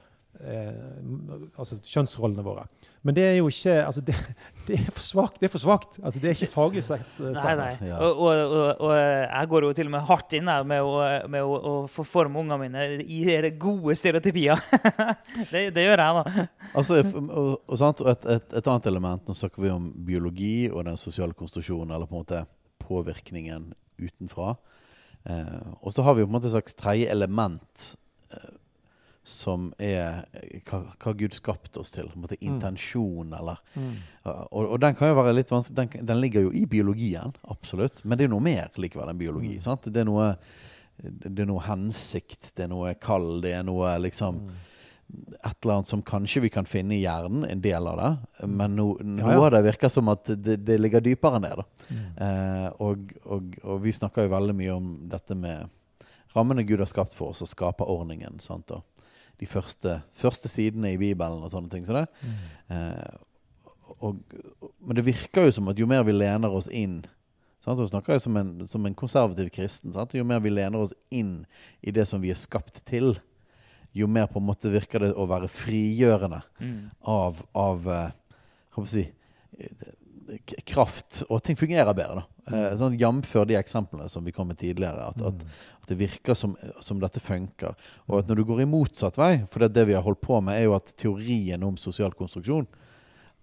[0.45, 2.65] eh, altså kjønnsrollene våre.
[3.05, 4.15] Men det er jo ikke altså det,
[4.67, 5.39] det er for svakt.
[5.41, 5.97] Det er for svakt.
[6.01, 7.19] Altså det er ikke faglig sett.
[7.19, 7.91] eh, Nei, nei.
[7.97, 10.93] Og, og, og, og jeg går jo til og med hardt inn her med å,
[11.35, 14.61] med å, å forforme ungene mine i de gode stereotypier.
[15.53, 16.47] det, det gjør jeg, da.
[16.73, 20.85] Altså, og, og, og et, et, et annet element Nå snakker vi om biologi og
[20.87, 22.45] den sosiale konstruksjonen, eller på en måte
[22.85, 23.71] påvirkningen
[24.01, 24.55] utenfra.
[25.25, 27.85] Eh, og så har vi jo på en måte et slags tredje element
[28.35, 28.51] eh,
[29.25, 32.11] som er eh, hva, hva Gud skapte oss til.
[32.15, 32.53] Måte Mm.
[32.53, 33.95] intensjon, eller Mm.
[34.51, 38.03] og, og den kan jo være litt vanskelig den, den ligger jo i biologien, absolutt.
[38.05, 39.55] Men det er noe mer likevel enn biologi.
[39.57, 39.61] Mm.
[39.65, 39.81] sant?
[39.91, 40.35] Det er noe
[41.03, 44.51] det er noe hensikt, det er noe kall, det er noe liksom Mm.
[45.43, 48.47] et eller annet som kanskje vi kan finne i hjernen, en del av det.
[48.47, 49.45] Men no, noe Ja, ja.
[49.45, 51.63] av det virker som at det, det ligger dypere ned.
[51.91, 52.17] Mm.
[52.17, 55.69] Eh, og, og, og vi snakker jo veldig mye om dette med
[56.35, 58.39] rammene Gud har skapt for oss, og skaper ordningen.
[58.39, 58.71] Sant?
[58.71, 58.83] Og
[59.39, 61.85] de første, første sidene i Bibelen og sånne ting.
[61.87, 62.05] Så det.
[62.69, 63.17] Eh,
[63.99, 64.17] og,
[64.81, 67.01] men det virker jo som at jo mer vi lener oss inn
[67.63, 67.79] sant?
[67.79, 69.93] Så snakker jeg som en, som en konservativ kristen.
[69.95, 70.13] Sant?
[70.17, 71.45] Jo mer vi lener oss inn
[71.81, 73.15] i det som vi er skapt til,
[73.95, 76.89] jo mer på en måte virker det å være frigjørende Mm.
[77.07, 78.11] av, av jeg
[78.75, 79.05] hva å si,
[79.57, 79.85] eh,
[80.65, 82.23] kraft, og ting fungerer bedre.
[82.23, 82.57] da.
[82.57, 83.33] Eh, sånn Jf.
[83.47, 85.09] de eksemplene som vi kom med tidligere.
[85.09, 85.47] At, at, Mm.
[85.81, 87.75] at det virker som, som dette funker.
[88.07, 90.41] Og at når du går i motsatt vei, for det, det vi har holdt på
[90.41, 92.67] med, er jo at teorien om sosial konstruksjon,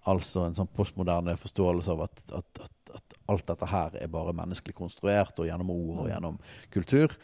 [0.07, 4.35] altså en sånn postmoderne forståelse av at, at, at, at alt dette her er bare
[4.35, 6.39] menneskelig konstruert, og gjennom ord og gjennom
[6.75, 7.15] kultur,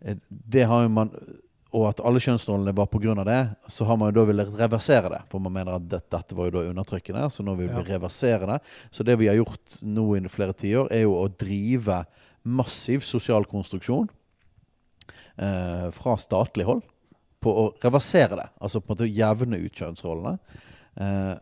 [0.00, 1.12] eh, det har jo man
[1.72, 3.14] og at alle kjønnsrollene var pga.
[3.24, 3.40] det,
[3.70, 5.20] så har man jo da villet reversere det.
[5.30, 7.96] For man mener at dette, dette var jo da undertrykkende, så nå vil vi Ja.
[7.96, 8.60] reversere det.
[8.90, 12.04] Så det vi har gjort nå i flere tiår, er jo å drive
[12.44, 14.08] massiv sosial konstruksjon
[15.38, 16.82] eh, fra statlig hold
[17.40, 18.48] på å reversere det.
[18.60, 20.38] Altså på en måte jevne ut kjønnsrollene.
[21.00, 21.36] Eh,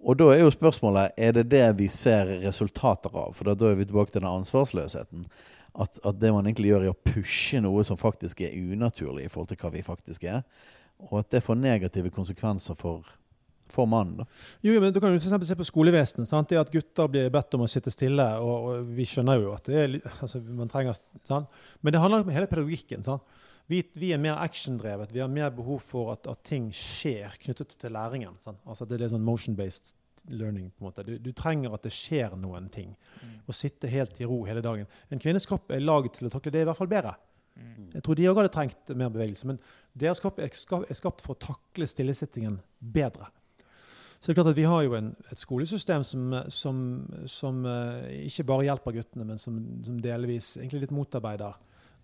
[0.00, 3.32] Og da er jo spørsmålet er det det vi ser resultater av.
[3.34, 5.24] For da, er vi tilbake til den ansvarsløsheten.
[5.74, 9.30] At, at det man egentlig gjør, er å pushe noe som faktisk er unaturlig i
[9.32, 10.42] forhold til hva vi faktisk er.
[11.06, 13.06] Og at det får negative konsekvenser for,
[13.70, 14.26] for mannen.
[14.64, 16.28] Jo, men Du kan jo for se på skolevesenet.
[16.28, 16.48] sant?
[16.50, 18.26] Det at gutter blir bedt om å sitte stille.
[18.42, 20.98] og, og Vi skjønner jo at det er, altså, man trenger
[21.28, 21.46] sant?
[21.80, 23.06] Men det handler om hele pedagogikken.
[23.68, 25.12] Vi, vi er mer actiondrevet.
[25.12, 28.34] Vi har mer behov for at, at ting skjer knyttet til læringen.
[28.42, 28.58] sant?
[28.66, 29.94] Altså Det er litt sånn motion-based
[30.28, 30.70] learning.
[30.70, 31.04] på en måte.
[31.06, 32.94] Du, du trenger at det skjer noen ting.
[33.48, 34.86] Å sitte helt i ro hele dagen.
[35.10, 37.14] En kvinnes kropp er laget til å takle det i hvert fall bedre.
[37.58, 37.88] Mm.
[37.96, 39.48] Jeg tror de òg hadde trengt mer bevegelse.
[39.50, 39.58] Men
[39.98, 43.30] deres kropp er skapt for å takle stillesittingen bedre.
[44.18, 46.78] Så det er klart at Vi har jo en, et skolesystem som, som,
[47.30, 51.54] som eh, ikke bare hjelper guttene, men som, som delvis egentlig litt motarbeider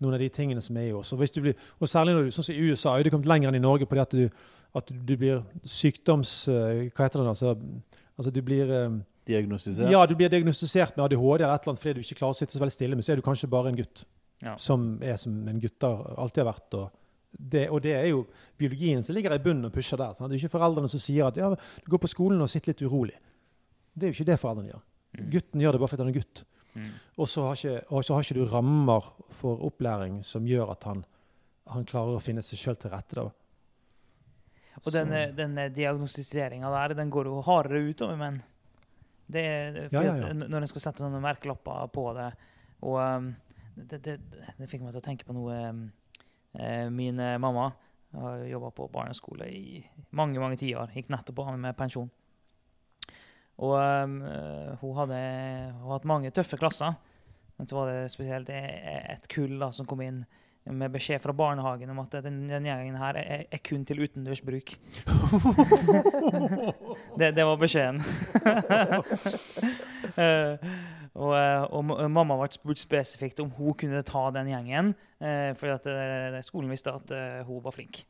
[0.03, 1.13] noen av de tingene som er i oss.
[1.15, 3.31] Og, hvis du blir, og særlig når du, sånn som i USA, har du kommet
[3.31, 4.47] lenger enn i Norge på det at du,
[4.79, 6.37] at du blir sykdoms...
[6.51, 7.35] eh, Hva heter det?
[7.35, 7.55] Altså,
[8.19, 9.89] altså du blir eh, Diagnostisert.
[9.91, 12.37] ja, du blir diagnostisert med ADHD eller et eller annet fordi du ikke klarer å
[12.37, 14.05] sitte så veldig stille, men så er du kanskje bare en gutt
[14.45, 14.57] Ja.
[14.61, 16.75] som er som en gutter alltid har vært.
[16.77, 16.91] Og
[17.39, 18.27] det, og det er jo
[18.61, 20.13] biologien som ligger i bunnen og pusher der.
[20.15, 20.29] Sånn.
[20.29, 22.83] Det er ikke foreldrene som sier at ja, du går på skolen og sitter litt
[22.85, 23.17] urolig.
[23.95, 24.83] Det er jo ikke det foreldrene gjør.
[25.17, 25.31] Mm.
[25.33, 26.45] Gutten gjør det bare fordi han er gutt.
[26.75, 26.91] Mm.
[27.17, 30.85] Og så har ikke, og så har ikke du rammer for opplæring som gjør at
[30.91, 31.05] han,
[31.73, 33.17] han klarer å finne seg sjøl til rette.
[33.17, 33.31] Da.
[34.83, 38.43] Og den, eh, den diagnostiseringa der, den går jo hardere utover menn.
[39.27, 40.33] Det er Ja, ja, ja.
[40.35, 42.31] Når en skal sette sånne merkelapper på det
[42.85, 43.31] Og um,
[43.75, 44.19] det, det,
[44.59, 45.87] det fikk meg til å tenke på noe um,
[46.59, 47.71] eh, Min eh, mamma
[48.15, 49.81] har jobba på barneskole i
[50.15, 50.93] mange mange tiår.
[50.95, 52.07] Gikk nettopp av med pensjon.
[53.59, 56.95] Og um, eh, hun hadde hun hadde hatt mange tøffe klasser.
[57.59, 60.23] Men så var det spesielt et kull da, som kom inn
[60.65, 64.73] med beskjed fra barnehagen om at den, den gjengen her er, er kun til utendørsbruk.
[67.21, 68.01] det, det var beskjeden.
[70.17, 70.57] uh,
[71.25, 75.77] og, eh, og mamma ble spurt spesifikt om hun kunne ta den gjengen, uh, fordi
[75.77, 78.05] at uh, skolen visste at eh, hun var flink.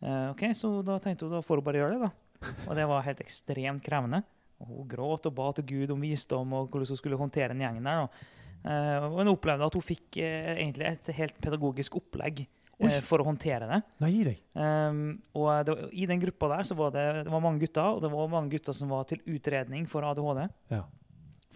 [0.00, 2.54] Eh, ok, Så da tenkte hun da får hun bare gjøre det, da.
[2.68, 4.22] Og det var helt ekstremt krevende.
[4.60, 7.64] Og hun gråt og ba til Gud om visdom og hvordan hun skulle håndtere den
[7.64, 8.06] gjengen der.
[8.06, 8.35] da.
[8.66, 13.22] Eh, og hun opplevde at hun fikk eh, egentlig et helt pedagogisk opplegg eh, for
[13.22, 13.78] å håndtere det.
[14.02, 14.40] Nei, gi deg.
[14.58, 15.02] Um,
[15.38, 18.10] og det, I den gruppa der så var det, det var mange gutter, og det
[18.10, 20.48] var mange gutter som var til utredning for ADHD.
[20.74, 20.82] Ja.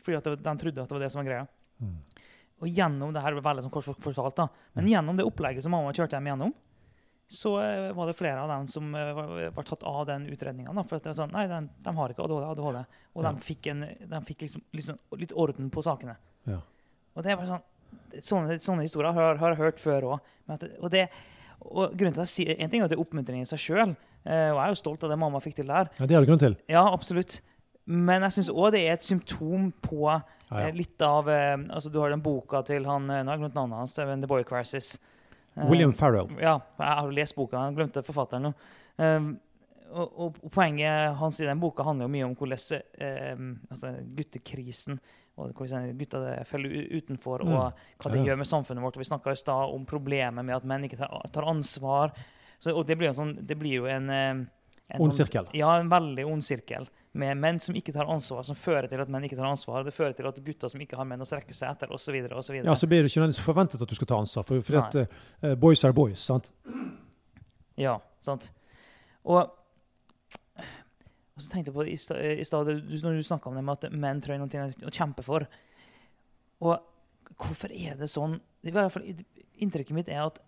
[0.00, 1.46] Fordi at de trodde at det var det som var greia.
[1.82, 1.98] Mm.
[2.60, 4.46] Og gjennom det her ble veldig sånn kort fortalt da,
[4.76, 6.50] men gjennom det opplegget som mamma kjørte dem gjennom,
[7.30, 7.52] så
[7.94, 10.72] var det flere av dem som var, var tatt av den utredninga.
[10.82, 12.80] For at det var sånn, nei, de, de har ikke ADHD, ADHD.
[13.14, 13.30] Og Ja.
[13.30, 16.16] de fikk, en, de fikk liksom, liksom litt orden på sakene.
[16.50, 16.58] Ja.
[17.16, 17.66] Og det er bare sånn,
[18.22, 20.32] sånne, sånne historier har, har jeg hørt før òg.
[20.80, 21.08] Og, det-
[21.60, 23.58] og grunnen til at jeg sier, En ting er at det er oppmuntring i seg
[23.58, 25.88] sjøl, og jeg er jo stolt av det mamma fikk til der.
[25.98, 26.56] Ja, det har du grunn til.
[26.68, 27.40] Ja, absolutt.
[27.90, 30.66] Men jeg syns òg det er et symptom på Ja, ja.
[30.68, 33.42] eh, litt av eh, altså Du har den boka til han eh, Nå har jeg
[33.46, 33.94] glemt navnet hans.
[33.96, 34.98] The Boy Crisis.
[35.56, 36.28] Eh, William Farrell.
[36.38, 37.64] Ja, jeg har lest boka.
[37.68, 38.52] Jeg glemte forfatteren nå.
[39.00, 39.30] Um,
[39.90, 43.40] og, og, og Poenget hans i den boka handler jo mye om hvordan eh,
[43.72, 45.00] altså guttekrisen
[45.40, 45.54] og
[45.98, 46.70] gutta det faller
[47.00, 47.52] utenfor, Mm.
[47.52, 48.96] og hva det Ja, gjør med samfunnet vårt.
[48.96, 52.12] Og Vi snakka i stad om problemet med at menn ikke tar, ansvar.
[52.60, 54.30] Så, og det blir sånn, det blir jo en, eh,
[54.92, 55.46] en Ond sånn- sirkel.
[55.54, 56.86] ja, en veldig ond sirkel.
[57.14, 59.82] Med menn som ikke tar ansvar, som fører til at menn ikke tar ansvar.
[59.84, 62.14] Det fører til at gutter som ikke har menn å strekke seg etter, osv.
[62.32, 62.54] osv.
[62.64, 65.02] Ja, så blir det ikke nødvendigvis forventet at du skal ta ansvar, for, fordi Nei.
[65.02, 65.10] at
[65.42, 66.18] uh, boys are boys.
[66.20, 66.50] sant?
[67.76, 68.50] Ja, sant.
[69.24, 69.50] Og,
[71.40, 73.78] og så tenkte jeg på i sta- i stad, når du snakka om det med
[73.84, 75.46] at menn trenger noe å kjempe for.
[76.60, 76.78] Og
[77.40, 78.38] hvorfor er det sånn?
[78.64, 79.06] I hvert fall,
[79.60, 80.38] Inntrykket mitt er at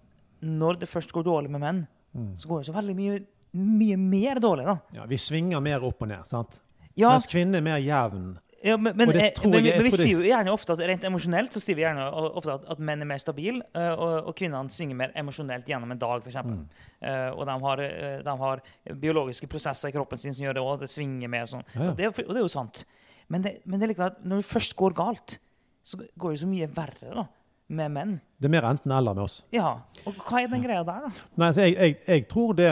[0.42, 1.82] når det først går dårlig med menn,
[2.16, 2.34] Mm.
[2.36, 3.18] så går det så veldig mye,
[3.54, 4.64] mye mer dårlig.
[4.66, 4.78] da.
[4.94, 6.60] Ja, Vi svinger mer opp og ned, sant?
[6.94, 8.38] Ja, mens kvinnen er mer jevn.
[8.62, 10.82] Ja, men, men, det eh, men, jeg- jeg men vi sier jo gjerne ofte at
[10.86, 14.28] rent emosjonelt så sier vi gjerne ofte at, at menn er mer stabile, eh, og,
[14.30, 16.38] og kvinnene svinger mer emosjonelt gjennom en dag, f.eks.
[16.46, 16.60] Mm.
[17.02, 17.82] Uh, og de har,
[18.22, 18.62] de har
[19.02, 20.76] biologiske prosesser i kroppen sin som gjør det òg.
[20.84, 21.64] Det svinger mer sånn.
[21.74, 21.90] Ja, ja.
[21.90, 22.84] Og, det, og det er jo sant.
[23.32, 25.38] Men det, men det likevel når det først går galt,
[25.82, 27.26] så går det så mye verre da,
[27.74, 28.12] med menn.
[28.38, 29.40] Det er mer enten-eller med oss.
[29.54, 29.72] Ja,
[30.06, 31.10] Og hva er den greia der, da?
[31.34, 32.68] Nei, altså, jeg, jeg, jeg tror det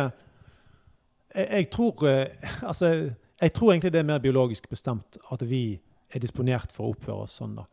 [1.35, 2.07] jeg, jeg tror
[2.71, 2.93] Altså,
[3.41, 5.81] jeg tror egentlig det er mer biologisk bestemt at vi
[6.11, 7.55] er disponert for å oppføre oss sånn.
[7.57, 7.65] da.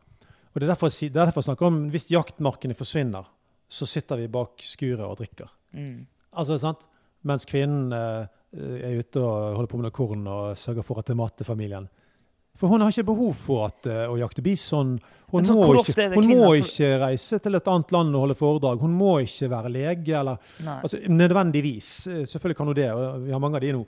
[0.52, 3.26] Og Det er derfor det er derfor jeg snakker om hvis jaktmarkene forsvinner,
[3.68, 5.50] så sitter vi bak skuret og drikker.
[5.76, 6.06] Mm.
[6.40, 6.86] Altså, sant?
[7.28, 11.08] Mens kvinnen eh, er ute og holder på med noe korn og sørger for at
[11.08, 11.88] det er mat til familien.
[12.58, 14.96] For hun har ikke behov for at, uh, å jakte bison.
[15.28, 18.34] Hun, Men må ikke, hun må for- ikke reise til et annet land og holde
[18.38, 18.80] foredrag.
[18.80, 20.14] Hun må ikke være lege.
[20.18, 20.38] eller
[20.82, 21.90] Altså, nødvendigvis.
[22.08, 23.86] Eh, Selvfølgelig kan hun det, og vi har mange av de nå.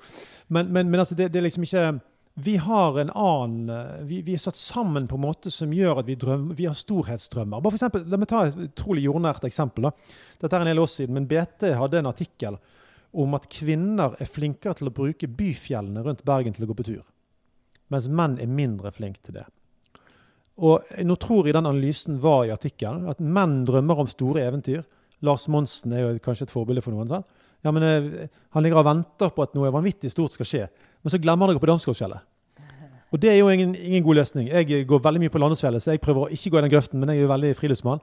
[0.51, 2.01] Men, men, men altså, det, det er liksom ikke
[2.45, 5.99] vi har en annen eh, vi, vi, er satt sammen på en måte som gjør
[6.01, 7.61] at vi, drømmer, vi har storhetsdrømmer.
[7.61, 9.89] Bare for eksempel, La meg ta et utrolig jordnært eksempel.
[9.89, 9.93] da.
[10.41, 12.59] Dette er en del år siden, men BT hadde en artikkel
[13.13, 16.87] om at kvinner er flinkere til å bruke byfjellene rundt Bergen til å gå på
[16.93, 17.03] tur.
[17.91, 19.47] Mens menn er mindre flinke til det.
[20.61, 24.83] Og Nå tror jeg den analysen var i artikkelen at menn drømmer om store eventyr.
[25.25, 27.09] Lars Monsen er jo kanskje et forbilde for noen.
[27.09, 27.27] sant?
[27.65, 30.67] Ja, men eh, Han ligger og venter på at noe vanvittig stort skal skje,
[31.03, 32.29] men så glemmer han å gå på Damsgårdsfjellet.
[33.11, 34.49] Og det er jo ingen, ingen, god løsning.
[34.49, 37.01] Jeg går veldig mye på Landåsfjellet, så jeg prøver å ikke gå i den grøften,
[37.01, 38.03] men jeg er jo veldig friluftsmann.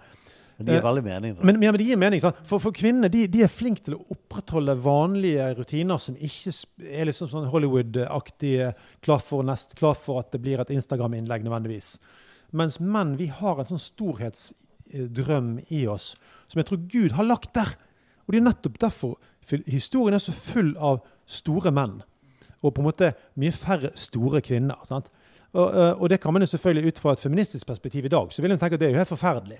[0.57, 1.33] Men det gir veldig mening.
[1.37, 2.37] Men, Men, men, det gir mening, sant?
[2.49, 6.53] For, for kvinnene de, de, er flinke til å opprettholde vanlige rutiner som ikke
[6.89, 8.71] er liksom sånn Hollywood-aktige,
[9.05, 9.21] klar
[9.77, 11.97] klar for at det blir et Instagram-innlegg nødvendigvis.
[12.57, 16.15] Mens menn vi har en sånn storhetsdrøm i oss
[16.47, 17.75] som jeg tror Gud har lagt der.
[18.25, 19.17] Og det er nettopp derfor
[19.67, 22.01] historien er så full av store menn.
[22.63, 24.79] Og på en måte mye færre store kvinner.
[24.87, 25.11] sant?
[25.53, 25.67] Og,
[26.01, 28.31] og, det kan man jo selvfølgelig ut fra et feministisk perspektiv i dag.
[28.33, 29.59] Så vil man tenke at det er jo helt forferdelig.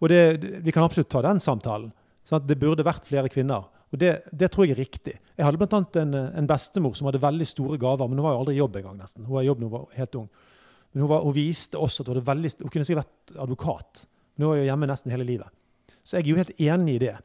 [0.00, 0.20] Og det,
[0.62, 1.90] vi kan absolutt ta den samtalen.
[2.26, 2.46] Sant?
[2.48, 3.66] Det burde vært flere kvinner.
[3.94, 5.14] Og det, det tror jeg er riktig.
[5.36, 5.80] Jeg hadde bl.a.
[6.02, 8.80] En, en bestemor som hadde veldig store gaver, men hun var jo aldri i jobb
[8.80, 8.98] engang.
[8.98, 9.24] nesten.
[9.26, 10.26] Hun var i jobb da hun var helt ung.
[10.92, 14.06] Men hun, var, hun viste også at hun, hadde veldig, hun kunne sikkert vært advokat.
[14.34, 15.54] Men hun var jo hjemme nesten hele livet.
[16.02, 17.16] Så jeg er jo helt enig i det.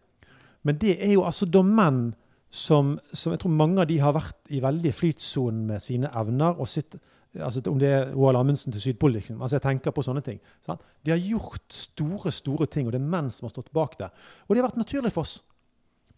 [0.67, 2.11] Men det er jo altså da menn
[2.51, 6.59] som, som, Jeg tror mange av de har vært i veldig flytsonen med sine evner.
[6.59, 6.97] og sitt,
[7.39, 9.13] altså Om det er Roald Amundsen til Sydpol.
[9.15, 9.41] Liksom.
[9.41, 10.39] Altså jeg tenker på sånne ting.
[10.65, 10.81] Sant?
[11.05, 14.09] De har gjort store store ting, og det er menn som har stått bak det.
[14.47, 15.37] Og det har vært naturlig for oss.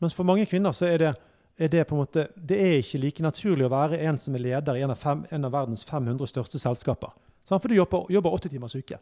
[0.01, 1.11] Mens for mange kvinner så er det,
[1.57, 4.41] er det på en måte, det er ikke like naturlig å være en som er
[4.41, 7.13] leder i en av, fem, en av verdens 500 største selskaper.
[7.45, 7.61] Sant?
[7.61, 8.99] For du jobber, jobber 80 timers uke.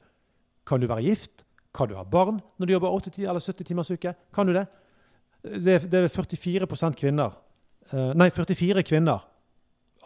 [0.68, 1.46] Kan du være gift?
[1.74, 4.14] Kan du ha barn når du jobber 80 eller 70 timers uke?
[4.36, 4.66] Kan du det?
[5.42, 6.68] Det er, det er 44
[7.00, 7.40] kvinner.
[7.92, 9.24] Uh, nei, 44 kvinner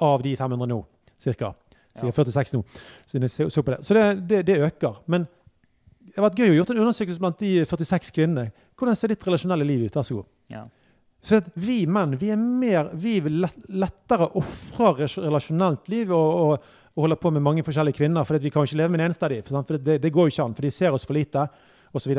[0.06, 0.80] av de 500 nå,
[1.26, 1.51] ca.
[1.96, 2.62] Så jeg er 46 nå.
[3.08, 3.78] Så, så, det.
[3.88, 4.98] så det, det, det, øker.
[5.08, 5.28] Men
[6.06, 8.50] det har vært gøy å gjøre en undersøkelse blant de 46 kvinnene.
[8.76, 9.96] Hvordan ser ditt relasjonelle liv ut?
[9.96, 10.28] Vær så god.
[10.52, 10.66] Ja.
[11.26, 17.20] Så vi menn vi er mer, vi lettere ofrer relasjonelt liv og, og, og, holder
[17.22, 19.48] på med mange forskjellige kvinner, for vi kan ikke leve med en eneste av dem.
[19.48, 21.48] For, det, det, går jo ikke an, for de ser oss for lite,
[21.96, 22.14] osv.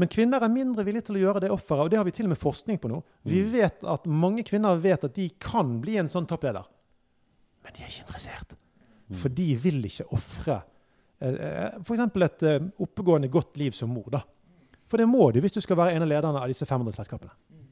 [0.00, 2.28] Men kvinner er mindre villige til å gjøre det offeret, og det har vi til
[2.28, 3.00] og med forskning på nå.
[3.28, 3.50] Vi mm.
[3.54, 6.68] vet at Mange kvinner vet at de kan bli en sånn toppleder,
[7.64, 8.54] men de er ikke interessert.
[9.10, 9.16] Mm.
[9.18, 10.60] For de vil ikke ofre
[11.20, 12.04] eh, eh f.eks.
[12.06, 14.10] et eh, oppegående, godt liv som mor.
[14.10, 14.22] da.
[14.90, 17.34] For det må du hvis du skal være en av lederne av disse 500 selskapene.
[17.50, 17.66] Mm.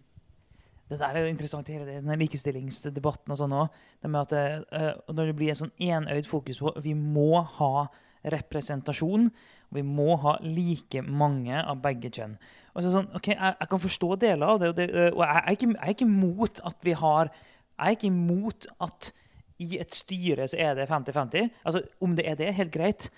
[0.89, 3.81] Det der er jo interessant, hele denne likestillingsdebatten og sånn òg.
[4.01, 7.89] Det med at uh, når det blir en sånn enøyd fokus på vi må ha
[8.25, 9.29] representasjon.
[9.69, 12.39] Og vi må ha like mange av begge kjønn.
[12.73, 15.43] Og så sånn, ok, jeg, jeg, kan forstå deler av det, og, det, og jeg,
[15.43, 17.33] er ikke, jeg er ikke imot at vi har
[17.79, 19.13] Jeg er ikke imot at
[19.59, 21.51] i et styre så er det 50-50.
[21.67, 23.09] Altså, Om det er det, helt greit.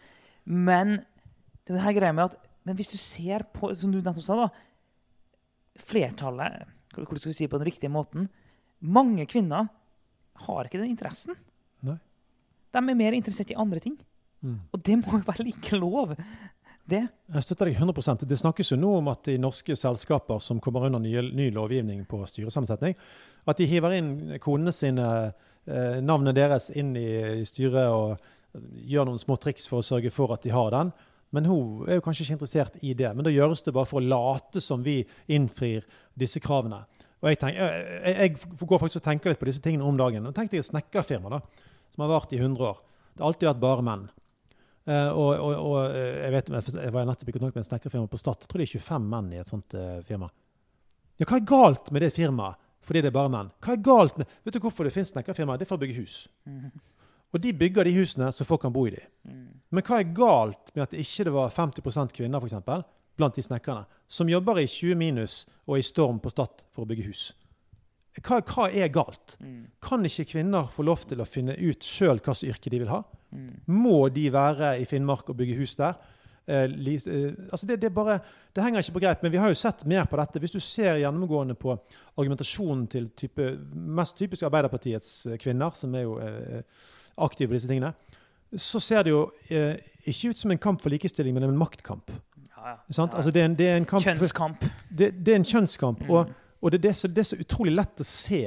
[0.44, 1.00] Men
[1.66, 2.38] det er her greia med at
[2.68, 4.50] men hvis du ser på, som du nettopp sa, da,
[5.80, 8.26] flertallet Hvordan skal vi si på den riktige måten?
[8.80, 9.68] Mange kvinner
[10.44, 11.36] har ikke den interessen.
[11.86, 11.94] Nei.
[12.74, 13.94] De er mer interessert i andre ting.
[14.42, 14.56] Mm.
[14.74, 16.16] Og det må jo være like lov.
[16.90, 17.04] Det.
[17.30, 20.88] Jeg støtter deg 100% Det snakkes jo nå om at i norske selskaper som kommer
[20.88, 22.96] under ny, ny lovgivning på styresammensetning,
[23.46, 24.10] at de hiver inn
[24.42, 25.06] konene sine,
[25.66, 27.08] navnet deres, inn i,
[27.40, 30.92] i, styret og gjør noen små triks for å sørge for at de har den.
[31.30, 33.10] Men hun er jo kanskje ikke interessert i det.
[33.14, 34.98] Men da gjøres det bare for å late som vi
[35.30, 35.84] innfrir
[36.18, 36.82] disse kravene.
[37.20, 40.26] Og jeg, tenker, jeg, jeg går faktisk og tenker litt på disse tingene om dagen.
[40.26, 41.42] Og tenkte jeg et snekkerfirma da,
[41.92, 42.80] som har vart i 100 år.
[43.12, 44.08] Det har alltid vært bare menn.
[44.88, 48.10] Uh, og, og, og, eh, jeg vet, jeg var nettopp i kontakt med en snekkerfirma
[48.10, 48.40] på Stad.
[48.40, 50.30] Jeg tror det er 25 menn i et sånt uh, firma.
[51.20, 53.50] Ja, hva er galt med det firmaet fordi det er bare menn?
[53.62, 55.60] Hva er galt med, Vet du hvorfor det finnes snekkerfirmaer?
[55.60, 56.22] Det er for å bygge hus.
[56.48, 56.70] Mm.
[57.30, 59.02] Og de bygger de husene så folk kan bo i de.
[59.28, 59.44] Mm.
[59.70, 62.82] Men hva er galt med at det ikke var 50% kvinner for eksempel,
[63.20, 66.90] blant de snekkerne som jobber i 20 minus og i storm på Stad for å
[66.90, 67.28] bygge hus?
[68.18, 69.36] Hva, hva er galt?
[69.38, 69.68] Mm.
[69.84, 73.04] Kan ikke kvinner få lov til å finne ut sjøl hvilket yrke de vil ha?
[73.70, 75.94] Må de være i Finnmark og bygge hus der?
[76.46, 78.18] Eh, eh, altså det, det, bare,
[78.52, 80.40] det, henger ikke på greit, men vi har jo sett mer på dette.
[80.42, 81.74] Hvis du ser gjennomgående på
[82.16, 86.16] argumentasjonen til type, mest typisk Arbeiderpartiets eh, kvinner, som er jo
[87.20, 87.92] aktive på disse tingene,
[88.56, 89.26] så ser det jo
[90.10, 92.10] ikke ut som en kamp for likestilling, men en maktkamp.
[92.56, 92.78] Ja, ja.
[93.06, 94.64] Altså det, er en, det, er en, kamp Kjønnskamp.
[94.64, 96.02] For, det, er en kjønnskamp.
[96.02, 96.10] Mm.
[96.10, 98.40] Og, og det, er så, det er så utrolig lett å se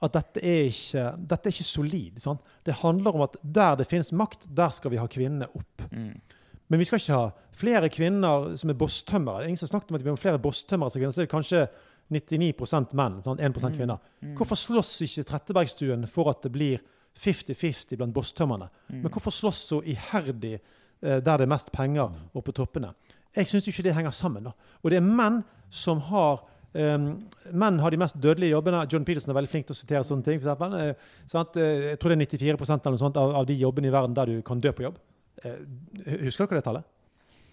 [0.00, 2.20] at dette er ikke, dette er ikke solid.
[2.22, 2.54] Sant?
[2.64, 5.88] Det handler om at der det finnes makt, der skal vi ha kvinnene opp.
[5.90, 6.14] Mm.
[6.70, 9.48] Men vi skal ikke ha flere kvinner som er bosstømmere.
[9.48, 11.64] Ingen som snakket om at vi har ha flere bosstømmere så er det kanskje
[12.10, 13.74] 99 menn, sånn, 1 mm.
[13.76, 13.98] kvinner.
[14.22, 14.34] Mm.
[14.38, 16.82] Hvorfor slåss ikke Trettebergstuen for at det blir
[17.18, 18.70] 50-50 blant bosstømmerne.
[18.88, 19.02] Mm.
[19.02, 22.94] Men hvorfor slåss så iherdig eh, der det er mest penger, og på toppene?
[23.36, 24.48] Jeg syns ikke det henger sammen.
[24.48, 24.54] da.
[24.82, 27.16] Og det er menn som har Um,
[27.50, 28.84] menn har de mest dødelige jobbene.
[28.86, 30.36] John Peterson er veldig flink til å sitere sånne ting.
[30.38, 30.90] For eksempel, eh?
[31.58, 34.14] Eh, jeg tror det er 94% eller noe sånt av, av de jobbene i verden
[34.14, 35.00] der du kan dø på jobb.
[35.44, 36.84] Eh, husker dere det tallet?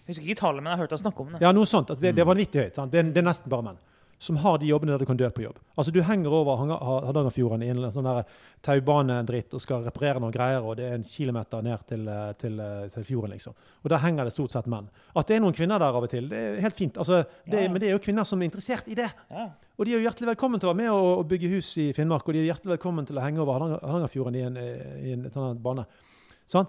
[0.08, 1.40] Jeg husker ikke tallet, men jeg har hørt deg snakke om det.
[1.44, 1.90] Ja, noe sånt.
[1.90, 2.74] at Det, det er vanvittig høyt.
[2.80, 2.92] Sant?
[2.92, 3.80] Det, det er nesten bare menn
[4.18, 5.58] som har de jobbene der du kan dø på jobb.
[5.78, 8.08] Altså Du henger over Hardangerfjorden i en sånn
[8.66, 12.58] taubanedritt og skal reparere noen greier, og det er en kilometer ned til, eh, til,
[12.60, 13.54] eh, til fjorden, liksom.
[13.84, 14.88] Og der henger det stort sett menn.
[15.14, 16.98] At det er noen kvinner der av og til, det er helt fint.
[16.98, 17.68] Altså, det, Ja.
[17.68, 19.12] Men det er jo kvinner som er interessert i det.
[19.30, 19.50] Ja.
[19.78, 21.92] Og de er jo hjertelig velkommen til å være med og, og bygge hus i
[21.92, 25.08] Finnmark, og de er hjertelig velkommen til å henge over Hardanger- Hardangerfjorden i en, eh,
[25.10, 25.86] i en sånn bane.
[26.44, 26.66] Sånn?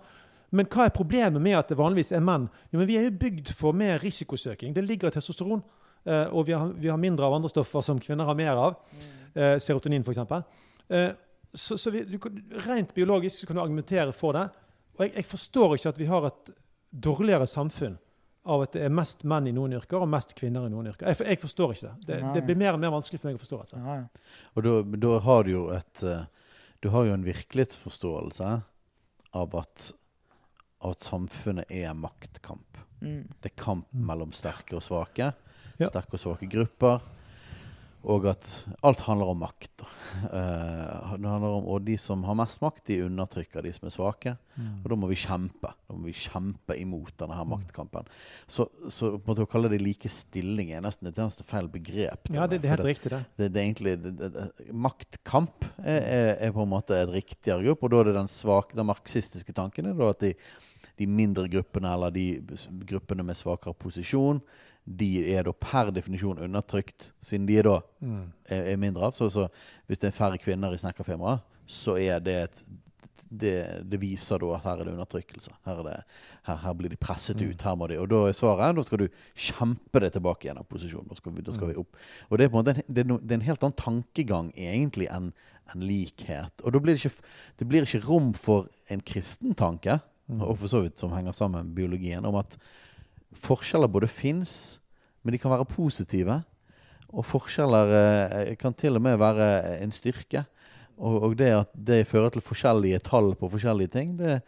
[0.52, 2.48] Men hva er problemet med at det vanligvis er menn?
[2.72, 4.74] Jo, men Vi er jo bygd for mer risikosøking.
[4.76, 5.64] Det ligger i testosteron.
[6.06, 8.78] eh, og vi har, vi har mindre av andre stoffer som kvinner har mer av.
[9.36, 10.18] Uh, serotonin, f.eks.
[10.90, 11.12] Uh,
[11.54, 12.18] så så vi, du,
[12.66, 14.50] rent biologisk kan du argumentere for det.
[14.98, 16.50] Og jeg, jeg forstår ikke at vi har et
[16.90, 17.98] dårligere samfunn
[18.50, 21.10] av at det er mest menn i noen yrker og mest kvinner i noen yrker.
[21.12, 21.96] Jeg, jeg forstår ikke det.
[22.08, 23.62] Det, det blir mer og mer vanskelig for meg å forstå.
[23.66, 23.80] Altså.
[23.84, 24.44] Ja, ja.
[24.56, 24.76] Og da,
[25.06, 26.28] da har du jo et eh,
[26.80, 28.50] Du har jo en virkelighetsforståelse
[29.36, 29.90] av at,
[30.86, 32.80] at samfunnet er maktkamp.
[33.00, 33.24] Mm.
[33.40, 35.32] Det er kamp mellom sterke og svake.
[35.80, 35.88] Ja.
[35.88, 37.00] Sterke og svake grupper.
[38.08, 38.48] Og at
[38.88, 39.74] alt handler om makt.
[40.20, 44.34] Eh, handler om, og de som har mest makt, de undertrykker de som er svake.
[44.58, 44.82] Mm.
[44.82, 45.70] Og da må vi kjempe.
[45.88, 48.10] Da må vi kjempe imot denne her maktkampen.
[48.50, 52.32] Så, så på en måte å kalle det likestilling er nesten et eneste feil begrep.
[52.34, 53.22] Ja, det, det er helt riktig, det.
[53.40, 57.14] det, det er egentlig det, det, det, Maktkamp er, er, er på en måte et
[57.14, 60.34] riktigere gruppe, og da er det den svake, den marxistiske tanken er da at de,
[61.00, 62.26] de mindre gruppene, eller de
[62.90, 64.42] gruppene med svakere posisjon,
[64.90, 68.32] de er da per definisjon undertrykt, siden de er da Mm.
[68.50, 69.14] er, er mindre av.
[69.14, 69.48] Så, så
[69.88, 72.64] hvis det er færre kvinner i snekkerfirmaet, så er det et
[73.32, 75.52] det, det viser da at her er det undertrykkelse.
[75.68, 75.98] Her, er det,
[76.48, 77.52] her, her blir de presset Mm.
[77.52, 77.62] ut.
[77.62, 80.66] her må de, Og da er svaret da skal du kjempe deg tilbake igjen av
[80.66, 81.06] posisjon.
[81.08, 81.96] Da skal vi, da skal vi opp.
[82.32, 85.08] Og det er på en måte en, det det er en helt annen tankegang egentlig
[85.14, 85.32] enn
[85.76, 86.64] en likhet.
[86.66, 87.22] Og da blir det ikke,
[87.60, 90.00] det blir ikke rom for en kristen tanke,
[90.30, 90.44] Mm.
[90.46, 92.58] og for så vidt som henger sammen med biologien, om at
[93.34, 94.80] forskjeller både fins,
[95.24, 96.40] men de kan være positive.
[97.10, 100.46] Og forskjeller eh, kan til og med være en styrke.
[101.00, 104.40] Og, og det at det fører til forskjellige tall på forskjellige ting, det,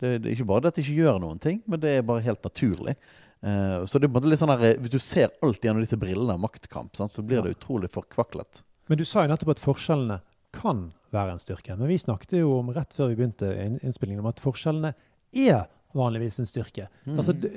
[0.00, 2.06] det, det er ikke bare det at det ikke gjør noen ting, men det er
[2.06, 2.96] bare helt naturlig.
[3.44, 5.82] Uh, så det er på en måte litt sånn her, Hvis du ser alt gjennom
[5.84, 8.62] disse brillene av maktkamp, sant, så blir det utrolig forkvaklet.
[8.88, 10.20] Men du sa jo nettopp at forskjellene
[10.56, 11.76] kan være en styrke.
[11.76, 13.50] Men vi snakket jo om rett før vi begynte
[13.82, 14.94] innspillingen om at forskjellene
[15.36, 15.66] er
[15.96, 16.88] vanligvis en styrke.
[17.06, 17.16] Mm.
[17.18, 17.48] Altså, du,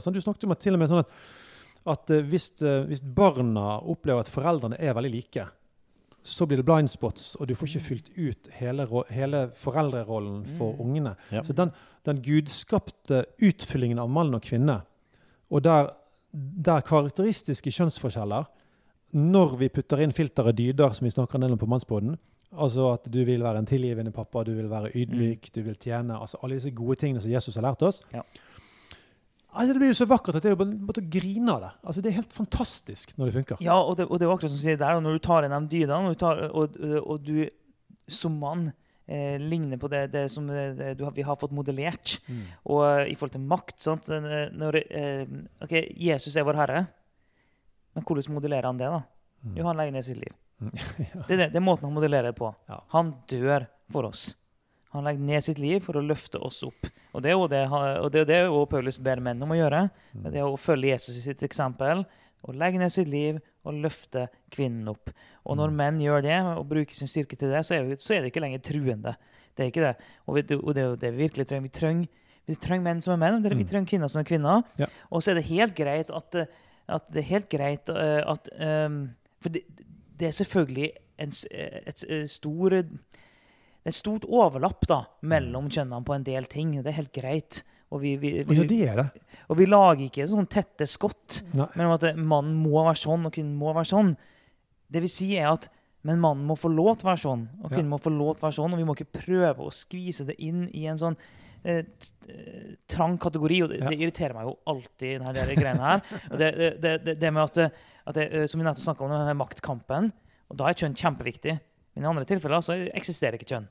[0.00, 1.14] sånn, du snakket om at til og med sånn at,
[1.86, 5.46] at eh, hvis, eh, hvis barna opplever at foreldrene er veldig like,
[6.26, 10.72] så blir det blind spots, og du får ikke fylt ut hele, hele foreldrerollen for
[10.74, 10.80] Mm.
[10.82, 11.12] ungene.
[11.30, 11.42] Ja.
[11.46, 11.70] Så den,
[12.04, 14.80] den gudskapte utfyllingen av mann og kvinne,
[15.50, 15.92] og der,
[16.34, 18.48] der karakteristiske kjønnsforskjeller
[19.14, 22.18] når vi putter inn filteret dyder, som vi snakker en del om på Mannsboden,
[22.52, 26.18] altså at du vil være en tilgivende pappa, du vil være ydmyk, du vil tjene,
[26.20, 28.02] altså alle disse gode tingene som Jesus har lært oss.
[28.14, 28.22] Ja.
[29.56, 31.70] Altså, det blir jo så vakkert at det er jo bare å grine av det.
[31.88, 33.62] Altså, det er helt fantastisk når det funker.
[33.64, 35.46] Ja, og det, og det er akkurat som du sier der, og når du tar
[35.46, 37.46] inn de dydene, og, tar, og, og du
[38.12, 38.66] som mann
[39.08, 42.42] eh, ligner på det, det som eh, det, du vi har fått modellert, Mm.
[42.68, 44.08] og eh, i forhold til makt sant?
[44.60, 45.24] Når, eh,
[45.64, 45.74] ok,
[46.04, 46.86] Jesus er vår herre,
[47.96, 48.92] men hvordan modellerer han det?
[48.92, 49.00] da?
[49.46, 49.56] Mm.
[49.56, 50.34] Jo, han legger ned sitt liv.
[50.60, 52.48] Det er, det, det er måten han modellerer det på.
[52.94, 54.30] Han dør for oss.
[54.94, 56.86] Han legger ned sitt liv for å løfte oss opp.
[57.12, 59.58] Og det er jo det, og det, er det jo Paulus ber menn om å
[59.58, 59.82] gjøre.
[60.16, 60.22] Mm.
[60.32, 62.06] Det er å følge Jesus i sitt eksempel.
[62.46, 63.36] Og legge ned sitt liv
[63.66, 65.10] og løfte kvinnen opp.
[65.44, 65.76] Og når Mm.
[65.82, 68.30] menn gjør det, og bruker sin styrke til det, så er, vi, så er det
[68.32, 69.16] ikke lenger truende.
[69.56, 69.94] Det er ikke det.
[70.26, 71.66] Og, vi, og det er jo det vi virkelig trenger.
[71.66, 72.08] Vi trenger,
[72.46, 73.68] vi trenger menn som er menn, vi Mm.
[73.68, 74.62] trenger kvinner som er kvinner.
[74.78, 74.86] Ja.
[75.10, 76.40] Og så er det helt greit at,
[76.88, 78.48] at det er helt greit eh, at
[78.86, 79.02] um,
[79.42, 79.60] For det,
[80.18, 80.90] det er selvfølgelig
[81.22, 82.84] en, et, et stor er
[83.86, 86.72] et stort overlapp da, mellom kjønnene på en del ting.
[86.82, 87.60] Det er helt greit.
[87.94, 89.04] Og vi, vi, Og ja, det er det.
[89.46, 91.68] og vi lager ikke sånn tette skott Nei.
[91.78, 94.10] mellom at mannen må være sånn, og kvinnen må være sånn.
[94.90, 95.68] Det vil si er at
[96.06, 97.76] men mannen må få lov til å være sånn, og Ja.
[97.76, 98.74] kvinnen må få lov til å være sånn.
[98.74, 101.16] Og vi må ikke prøve å skvise det inn i en sånn
[101.66, 101.82] eh,
[102.28, 103.62] eh, trang kategori.
[103.64, 103.88] Og det, Ja.
[103.90, 106.02] det irriterer meg jo alltid, denne greiene her.
[106.30, 106.50] Det,
[106.82, 107.72] det, det, med eh, at
[108.14, 110.12] det, eh, Som vi nettopp snakka om, denne maktkampen.
[110.50, 111.58] Og da er kjønn kjempeviktig.
[111.94, 113.68] Men i andre tilfeller så eksisterer ikke kjønn.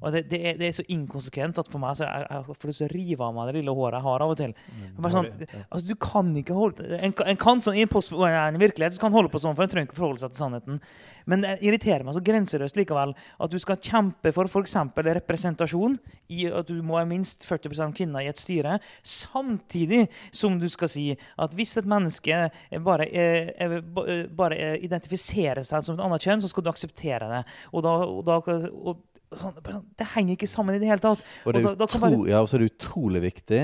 [0.00, 2.70] Og det, det, er, det er så inkonsekvent at for meg så jeg, jeg får
[2.70, 4.54] lyst til å rive av meg det lille håret jeg har av og til.
[4.96, 5.30] Bare sånn,
[5.60, 9.04] altså, du kan ikke holde En, en kan sånn, I en post, en virkelighet så
[9.04, 10.80] kan holde på sånn, for en trenger ikke forholde seg til sannheten.
[11.30, 14.76] Men det irriterer meg så grenseløst likevel at du skal kjempe for f.eks.
[15.20, 15.98] representasjon,
[16.30, 20.90] i at du må ha minst 40% kvinner i et styre, samtidig som du skal
[20.90, 21.06] si
[21.40, 22.40] at hvis et menneske
[22.86, 23.78] bare, eh, eh,
[24.36, 27.44] bare identifiserer seg som et annet kjønn, så skal du akseptere det.
[27.74, 29.60] Og da, og da og Sånn,
[29.98, 31.20] det henger ikke sammen i det hele tatt.
[31.46, 32.24] Og det er, og da, da utro, bare...
[32.32, 33.62] ja, er det utrolig viktig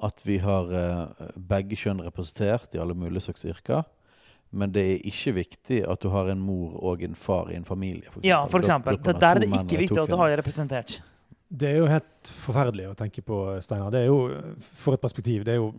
[0.00, 3.84] at vi har uh, begge kjønn representert i alle mulige slags yrker.
[4.50, 7.66] Men det er ikke viktig at du har en mor og en far i en
[7.66, 8.10] familie.
[8.10, 8.98] For ja, for eksempel.
[8.98, 10.98] Da, der er det ikke viktig at du har representert.
[11.50, 13.92] Det er jo helt forferdelig å tenke på, Steinar.
[13.94, 14.18] Det er jo,
[14.78, 15.46] For et perspektiv.
[15.46, 15.72] det er jo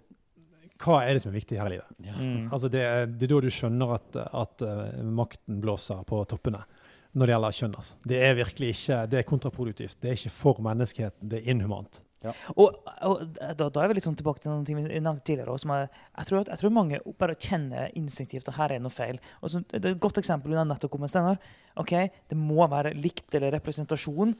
[0.82, 1.97] hva er det som er viktig her i livet?
[2.01, 2.15] Ja.
[2.17, 2.47] Mm.
[2.49, 6.63] Altså det, er, det, er da du skjønner at, at uh, makten blåser på toppene
[7.12, 7.76] når det gjelder kjønn.
[7.82, 7.97] Altså.
[8.07, 9.97] Det er virkelig ikke, det er kontraproduktivt.
[10.01, 11.32] Det er ikke for menneskeheten.
[11.32, 12.01] Det er inhumant.
[12.22, 12.36] Ja.
[12.53, 15.55] Og, og da, da, er vi litt sånn tilbake til noen ting vi nevnte tidligere.
[15.55, 18.93] Også, jeg, jeg, tror at, jeg, tror mange bare kjenner instinktivt at her er noe
[18.93, 19.18] feil.
[19.41, 21.41] Og så, det er Et godt eksempel du nettopp kom med, Steinar.
[21.82, 24.36] Okay, det må være likt eller representasjon.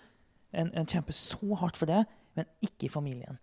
[0.51, 2.03] En, en kjemper så hardt for det,
[2.38, 3.41] men ikke i familien.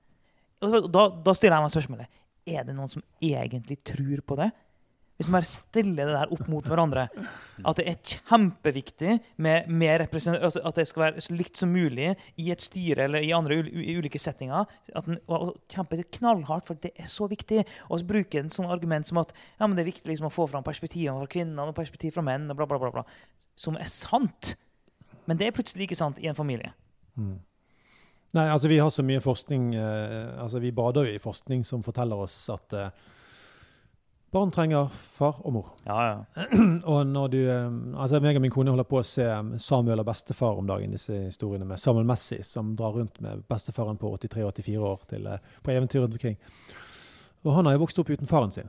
[0.62, 4.48] Og da, da stiller jeg meg spørsmålet er det noen som egentlig tror på det.
[5.18, 7.08] Hvis man bare stiller det der opp mot hverandre,
[7.66, 12.52] at det er kjempeviktig med, med at det skal være så likt som mulig i
[12.54, 14.70] et styre eller i andre i ulike settinger.
[14.94, 17.64] At den, og kjempe knallhardt, for det er så viktig.
[17.88, 20.46] Og så bruke en sånn argument som at ja, det er viktig liksom å få
[20.52, 23.06] fram perspektivene fra kvinnene og perspektiv fra menn, og bla, bla, bla, bla,
[23.58, 24.54] som er sant.
[25.26, 26.70] Men det er plutselig ikke sant i en familie.
[27.18, 27.40] Mm.
[28.36, 31.82] Nei, altså Vi har så mye forskning eh, altså Vi bader jo i forskning som
[31.82, 33.06] forteller oss at eh,
[34.30, 35.68] Barn trenger far og mor.
[35.86, 36.46] Ja, ja.
[36.92, 40.02] og når du, eh, altså meg og min kone holder på å se um, Samuel
[40.02, 44.10] og bestefar om dagen, disse historiene med Samuel Messi, som drar rundt med bestefaren på
[44.18, 46.36] 83-84 år til, eh, på eventyr rundt omkring.
[47.46, 48.68] Og han har jo vokst opp uten faren sin.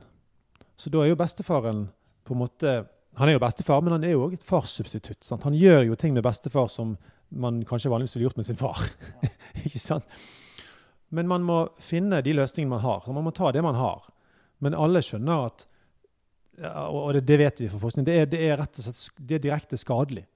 [0.80, 1.90] Så da er jo bestefaren
[2.24, 2.80] på en måte
[3.18, 5.24] Han er jo bestefar, men han er jo òg et farssubstitutt.
[5.26, 5.42] Sant?
[5.42, 6.92] Han gjør jo ting med bestefar som
[7.28, 8.78] man kanskje vanligvis ville gjort med sin far.
[9.66, 10.06] Ikke sant?
[11.10, 13.08] Men man må finne de løsningene man har.
[13.10, 14.06] Man må ta det man har.
[14.64, 15.66] Men alle skjønner at
[16.60, 18.04] Og det, det vet vi fra forskning.
[18.04, 20.26] Det er, det er, rett og slett det er direkte skadelig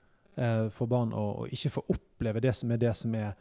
[0.40, 3.34] eh, for barn å, å, ikke få oppleve det som er det som er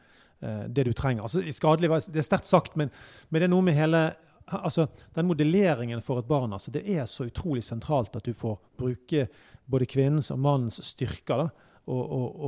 [0.44, 1.24] eh, det du trenger.
[1.24, 2.92] Altså, skadelig, Det er sterkt sagt, men,
[3.30, 4.04] men, det er noe med hele
[4.46, 8.60] altså, Den modelleringen for et barn altså, det er så utrolig sentralt at du får
[8.76, 9.30] bruke
[9.72, 11.46] både kvinnens og mannens styrker.
[11.46, 12.46] da, og, og,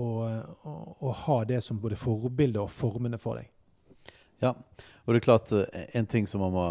[0.65, 3.49] og, og, ha det som både forbilde og formende for deg.
[4.43, 6.67] Ja, og det er klart eh, en ting som man må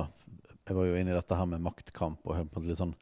[0.65, 2.95] jeg var jo inne i dette her med maktkamp og litt sånn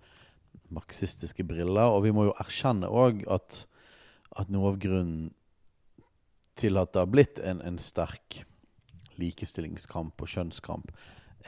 [0.73, 1.93] marxistiske briller.
[1.95, 3.63] Og vi må jo erkjenne òg at,
[4.35, 5.31] at, noe av grunnen
[6.59, 8.43] til at det har blitt en, en sterk
[9.21, 10.91] likestillingskamp og kjønnskamp,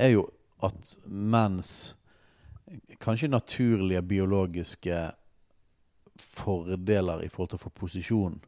[0.01, 0.25] er jo
[0.65, 1.95] at menns
[3.03, 5.01] kanskje naturlige biologiske
[6.15, 8.39] fordeler i forhold til å få posisjon,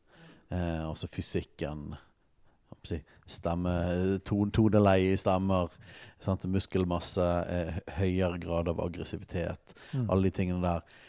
[0.51, 1.91] eh, altså fysikken
[3.27, 3.73] stemme,
[4.25, 5.73] ton, toneleie i stemmer,
[6.23, 6.47] sant?
[6.51, 9.75] muskelmasse, eh, høyere grad av aggressivitet.
[9.93, 10.07] Mm.
[10.11, 11.03] Alle de tingene der.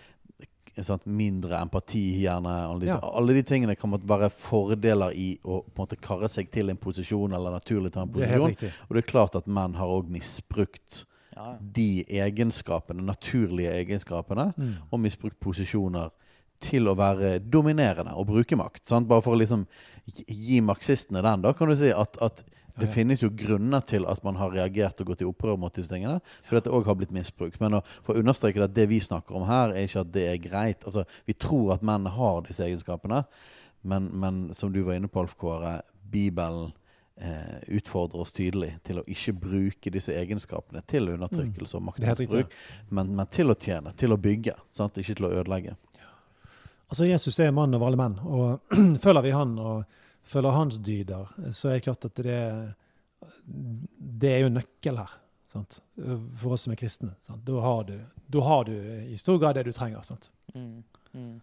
[0.86, 1.08] Sant?
[1.10, 2.54] Mindre empati, gjerne.
[2.68, 3.00] Alle de, ja.
[3.02, 6.78] alle de, tingene kan være fordeler i å på en måte karre seg til en
[6.78, 8.54] posisjon, eller naturlig ta en posisjon.
[8.60, 11.04] Det og det er klart at menn har òg misbrukt
[11.34, 11.56] ja.
[11.60, 14.74] de egenskapene, naturlige egenskapene, mm.
[14.92, 16.14] og misbrukt posisjoner
[16.64, 18.86] til å være dominerende og bruke makt.
[18.90, 19.08] Sant?
[19.10, 19.66] Bare for å liksom
[20.28, 22.46] gi marxistene den, da kan du si at, at
[22.78, 25.90] det finnes jo grunner til at man har reagert og gått i opprør mot disse
[25.90, 26.20] tingene.
[26.46, 27.60] For det òg har blitt misbrukt.
[27.64, 30.26] Men å, for å understreke at det vi snakker om her, er ikke at det
[30.30, 30.86] er greit.
[30.86, 33.24] Altså, Vi tror at menn har disse egenskapene,
[33.88, 36.70] men, men som du var inne på, Alf Kåre, Bibelen
[37.18, 42.58] eh, utfordrer oss tydelig til å ikke bruke disse egenskapene til undertrykkelse og maktbruk maktmisbruk,
[42.90, 44.98] men, men, til å tjene, til å bygge, sant?
[45.02, 45.78] ikke til å ødelegge.
[46.88, 49.84] Altså, Jesus er mann over alle menn, og følger vi han og
[50.28, 52.42] følger hans dyder, så er det klart at det,
[54.24, 55.18] det er jo nøkkel her.
[55.52, 55.80] Sant?
[55.96, 57.14] For oss som er kristne.
[57.28, 57.96] Da har, du,
[58.28, 58.74] da har, du,
[59.08, 60.04] i stor grad det du trenger.
[60.04, 60.30] Sant?
[60.54, 60.84] Mm,
[61.14, 61.36] mm.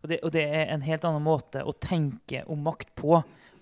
[0.00, 3.20] Og, det, og, det, er en helt annen måte å tenke om makt på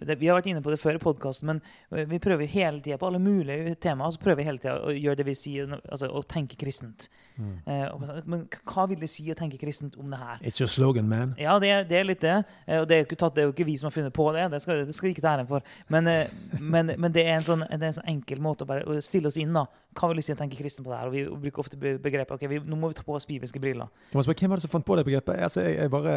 [0.08, 3.08] Vi har vært inne på det før i podkasten, men vi prøver hele tida på
[3.08, 6.22] alle mulige temaer så prøver vi hele tida å gjøre det vi sier, altså å
[6.28, 7.08] tenke kristent.
[7.36, 7.54] Mm.
[7.66, 10.42] Eh, men hva vil det si å tenke kristent om det her?
[10.42, 11.34] It's your slogan, man.
[11.40, 12.38] Ja, det, det er litt det.
[12.66, 14.46] Eh, og det er, tatt, det er, jo ikke vi som har funnet på det.
[14.52, 15.66] Det skal, det skal vi ikke ta æren for.
[15.92, 19.00] Men, eh, men, men det, er sånn, det, er en sånn, enkel måte å bare
[19.04, 19.66] stille oss inn da.
[19.98, 21.10] Hva vil det si å tenke kristen på det her?
[21.10, 23.92] Og vi bruker ofte begrepet ok, vi, nå må vi ta på oss bibelske briller.
[24.12, 25.40] Hvem var det som fant på det begrepet?
[25.48, 26.16] Altså, jeg, jeg bare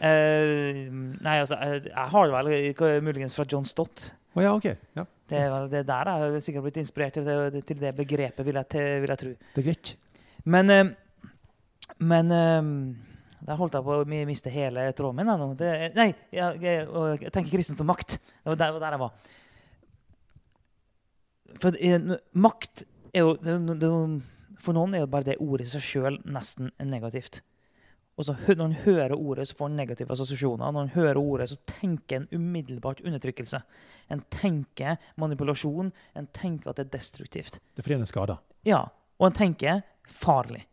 [0.00, 0.86] Eh,
[1.20, 4.10] nei, altså, jeg, jeg har det vel eh, muligens fra John Stott.
[4.34, 4.70] Oh, ja, ok.
[4.96, 5.04] Ja.
[5.30, 8.46] Det er vel det der jeg har sikkert blitt inspirert til det, til det begrepet,
[8.46, 9.34] vil jeg, vil jeg tro.
[9.54, 9.92] Det er greit.
[10.48, 10.90] Men, eh,
[12.00, 12.70] men eh,
[13.46, 15.30] der holdt jeg på å miste hele tråden min.
[15.42, 15.50] nå.
[15.58, 18.16] Det, nei, jeg, jeg, tenker kristent om makt.
[18.18, 19.30] Det var der, der jeg var.
[21.60, 24.20] For eh, makt er jo-
[24.60, 27.40] For noen er jo bare det ordet i seg sjøl nesten negativt.
[28.20, 30.72] Og så Når han hører ordet, så får han negative assosiasjoner.
[30.72, 33.62] Når han hører ordet, så tenker en umiddelbart undertrykkelse.
[34.12, 35.92] En tenker manipulasjon.
[36.14, 37.60] En tenker at det er destruktivt.
[37.74, 38.36] Det forener skader.
[38.36, 38.68] er skada.
[38.68, 38.82] Ja,
[39.16, 40.66] og en tenker farlig.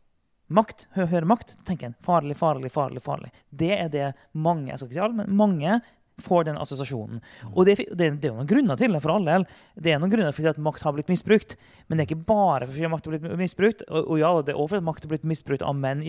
[0.48, 3.02] Makt, hører makt, tenker en farlig, farlig, farlig.
[3.04, 3.32] farlig.
[3.50, 5.80] Det er det mange jeg skal ikke si alle, men mange
[6.22, 7.20] får den assosiasjonen.
[7.54, 9.46] Og det, det, det er noen grunner til det, for all del.
[9.78, 11.56] Det er noen grunner til at makt har blitt misbrukt.
[11.88, 13.84] Men det er ikke bare fordi makt har blitt misbrukt.
[13.88, 16.02] Og, og ja, det er også fordi makt har blitt misbrukt av menn.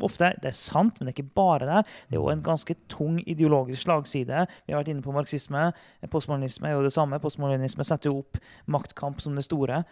[0.00, 0.32] Ofte.
[0.40, 1.92] Det er sant, men det er ikke bare der.
[2.08, 4.46] Det er jo en ganske tung ideologisk slagside.
[4.64, 5.68] Vi har vært inne på marxisme.
[6.12, 7.20] Postmodernisme er jo det samme.
[7.22, 8.40] Postmodernisme setter jo opp
[8.72, 9.84] maktkamp som det store.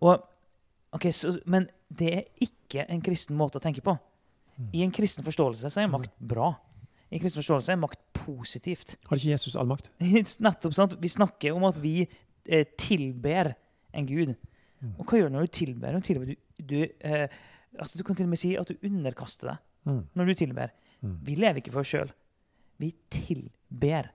[0.00, 0.24] Og,
[0.96, 3.98] okay, så, men det er ikke en kristen måte å tenke på.
[4.72, 6.54] I en kristen forståelse så er makt bra.
[7.14, 8.96] I en kristen forståelse er makt positivt.
[9.06, 9.86] Har ikke Jesus all makt?
[10.42, 10.96] Nettopp, sant?
[10.98, 13.52] Vi snakker om at vi eh, tilber
[13.94, 14.32] en gud.
[14.98, 15.94] Og hva gjør du når du tilber?
[15.94, 17.28] Når du, tilber du, du, eh,
[17.78, 19.98] altså, du kan til og med si at du underkaster deg Mm.
[20.16, 20.70] når du tilber.
[21.04, 21.16] Mm.
[21.26, 22.08] Vi lever ikke for oss sjøl.
[22.80, 24.06] Vi tilber.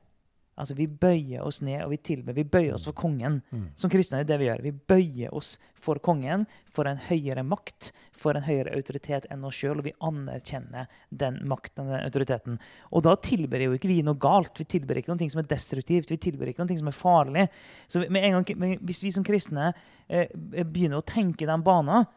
[0.59, 2.35] Altså, vi bøyer oss ned, og vi tilber.
[2.35, 3.39] Vi bøyer oss for kongen.
[3.49, 3.69] Mm.
[3.79, 4.63] Som kristne er det vi gjør.
[4.65, 9.57] Vi bøyer oss for kongen, for en høyere makt, for en høyere autoritet enn oss
[9.59, 12.59] sjøl, og vi anerkjenner den makten og den autoriteten.
[12.91, 14.59] Og da tilber jo ikke vi noe galt.
[14.59, 16.11] Vi tilber ikke noe som er destruktivt.
[16.11, 17.47] Vi tilber ikke noe som er farlig.
[17.87, 19.71] Så med en gang, hvis vi som kristne
[20.07, 22.07] eh, begynner å tenke i den banen,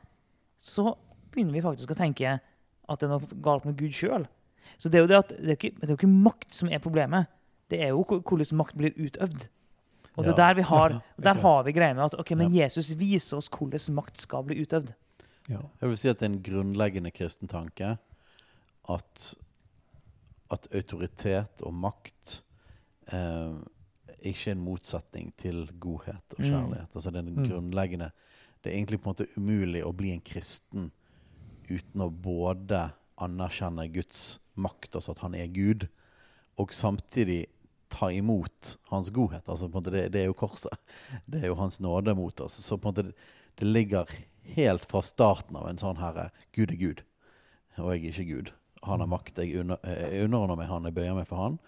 [0.63, 0.93] så
[1.33, 4.27] begynner vi faktisk å tenke at det er noe galt med Gud sjøl.
[4.79, 6.83] Så det er, jo det, at, det, er ikke, det er ikke makt som er
[6.83, 7.31] problemet.
[7.71, 9.49] Det er jo hvordan makt blir utøvd.
[10.17, 10.49] Og det Ja.
[10.49, 13.95] der vi har, der har vi greia med at ok, men Jesus viser oss hvordan
[13.95, 14.93] makt skal bli utøvd.
[15.49, 15.59] Ja.
[15.81, 17.99] Jeg vil si at det er en grunnleggende kristen tanke
[18.89, 19.35] at,
[20.51, 22.43] at autoritet og makt
[23.13, 23.55] eh,
[24.23, 26.45] ikke er en motsetning til godhet og Mm.
[26.51, 26.89] kjærlighet.
[26.95, 27.49] Altså det er en Mm.
[27.49, 28.11] grunnleggende
[28.65, 30.93] Det er egentlig på en måte umulig å bli en kristen
[31.69, 35.89] uten å både anerkjenne Guds makt, altså at han er Gud,
[36.61, 37.47] og samtidig
[37.93, 39.49] ta imot hans godhet.
[39.49, 40.73] Altså det, det er jo korset.
[41.27, 42.57] Det er jo hans nåde mot oss.
[42.65, 43.15] Så på en måte det,
[43.61, 44.09] det ligger
[44.57, 47.03] helt fra starten av en sånn herre Gud er Gud,
[47.79, 48.53] og jeg er ikke Gud.
[48.83, 49.79] Han har makt, jeg, under,
[50.25, 51.59] underordner meg han, jeg bøyer meg for han.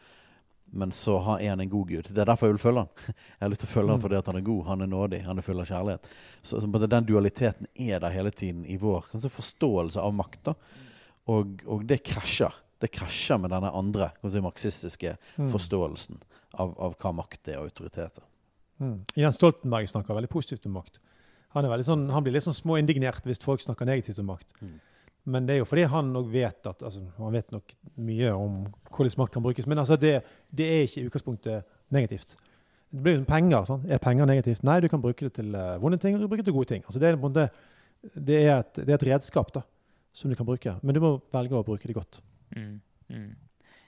[0.74, 2.08] Men så er han en god gud.
[2.10, 3.04] Det er derfor jeg vil følge han.
[3.14, 5.38] Jeg har lyst til å følge han fordi han er god, han er nådig, han
[5.38, 6.08] er full av kjærlighet.
[6.42, 10.50] Så, så den dualiteten er der hele tiden i vår kanskje forståelse av makt.
[11.30, 12.58] Og, og det krasjer.
[12.84, 15.50] Det krasjer med denne andre si, marxistiske Mm.
[15.52, 16.20] forståelsen
[16.60, 18.26] av, av hva makt er og autoritet er.
[18.82, 18.98] Mm.
[19.16, 20.98] Jens Stoltenberg snakker veldig positivt om makt.
[21.54, 24.50] Han, sånn, han blir litt sånn småindignert hvis folk snakker negativt om makt.
[24.60, 24.80] Mm.
[25.24, 27.70] Men det er jo fordi han nok vet at, altså, han vet nok
[28.04, 28.56] mye om
[28.90, 29.68] hvordan makt kan brukes.
[29.70, 30.18] Men altså, det,
[30.52, 32.34] det er ikke i utgangspunktet negativt.
[32.90, 33.64] Det blir jo penger.
[33.70, 33.86] Sånn.
[33.88, 34.66] Er penger negativt?
[34.66, 36.58] Nei, du kan bruke det til uh, vonde ting og du kan bruke det til
[36.58, 36.84] gode ting.
[36.84, 37.48] Altså, det, er måte,
[38.12, 39.64] det, er et, det er et redskap da,
[40.12, 42.20] som du kan bruke, men du må velge å bruke det godt.
[42.52, 42.80] Mm.
[43.08, 43.32] Mm.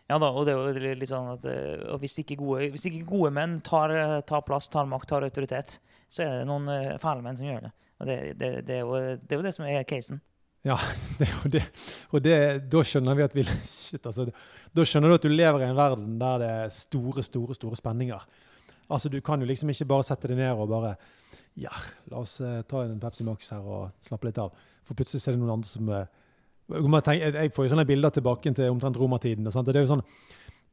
[0.06, 3.02] Ja da, og det er jo litt sånn at eh, hvis, ikke gode, hvis ikke
[3.08, 6.94] gode menn tar, eh, tar plass, tar makt, tar autoritet, så er det noen eh,
[7.02, 7.72] fæle menn som gjør det.
[7.96, 10.22] Og det, det, det, er jo, det er jo det som er casen.
[11.46, 11.60] Det,
[12.10, 14.24] og da skjønner vi at vi shit, altså,
[14.74, 17.78] Da skjønner du at du lever i en verden der det er store, store store
[17.78, 18.24] spenninger.
[18.90, 20.96] Altså, Du kan jo liksom ikke bare sette deg ned og bare
[21.54, 21.70] Ja,
[22.10, 24.58] la oss ta en Pepsi Max her og slappe litt av.
[24.82, 25.92] For plutselig er det noen andre som
[26.68, 29.44] tenke- Jeg får jo sånne bilder tilbake til omtrent romertiden.
[29.44, 30.02] Det er jo sånn,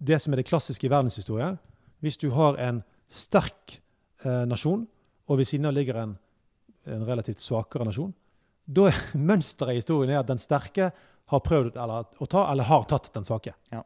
[0.04, 1.60] det som er det klassiske i verdenshistorien
[2.02, 3.80] Hvis du har en sterk
[4.26, 4.88] eh, nasjon,
[5.30, 6.18] og ved siden av ligger en,
[6.88, 8.14] en relativt svakere nasjon,
[8.68, 8.98] da er
[9.30, 10.92] mønsteret i historien er at den sterke
[11.32, 13.54] har prøvd eller, å ta, eller har tatt den svake.
[13.72, 13.84] Ja.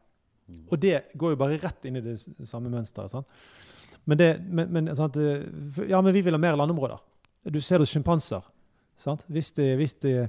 [0.72, 2.16] Og det går jo bare rett inn i det
[2.48, 3.10] samme mønsteret.
[3.12, 3.28] Sant?
[4.08, 5.44] Men, det, men, men, sant, eh,
[5.90, 6.98] ja, men vi vil ha mer landområder.
[7.52, 8.42] Du ser det hos sjimpanser.
[9.28, 10.28] Hvis, de- hvis, de-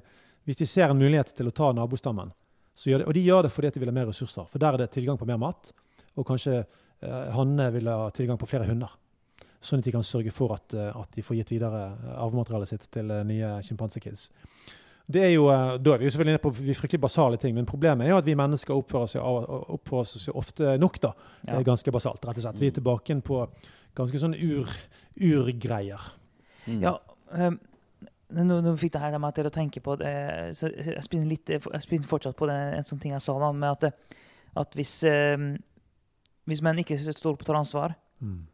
[0.49, 2.31] hvis de ser en mulighet til å ta nabostammen,
[2.79, 4.47] de, og de gjør det fordi de vil ha mer ressurser.
[4.49, 5.69] For der er det tilgang på mer mat,
[6.17, 8.89] og kanskje eh, hannene vil ha tilgang på flere hunder.
[9.61, 12.71] Sånn at de kan sørge for at, eh, at de får gitt videre eh, arvematerialet
[12.71, 14.29] sitt til eh, nye sjimpansekids.
[15.09, 17.65] Det er jo, Da er vi jo selvfølgelig inne på vi fryktelig basale ting, men
[17.65, 21.11] problemet er jo at vi mennesker oppfører oss, av- oppfører oss ofte nok da,
[21.47, 21.61] Ja.
[21.65, 22.23] ganske basalt.
[22.29, 22.59] rett og slett.
[22.61, 23.39] Vi er tilbake på
[23.97, 24.69] ganske sånn ur,
[25.19, 25.99] urgreier.
[26.67, 26.81] Mm.
[26.83, 26.95] Ja,
[27.33, 27.59] um,
[28.29, 30.13] nå, nå fikk det her meg til å tenke på det,
[30.57, 33.51] så Jeg spinner, litt, jeg spinner fortsatt på det, en sånn ting jeg sa, da,
[33.51, 33.93] med at
[34.57, 35.37] at hvis, eh,
[36.49, 38.47] hvis menn ikke står opp og tar ansvar, Mm.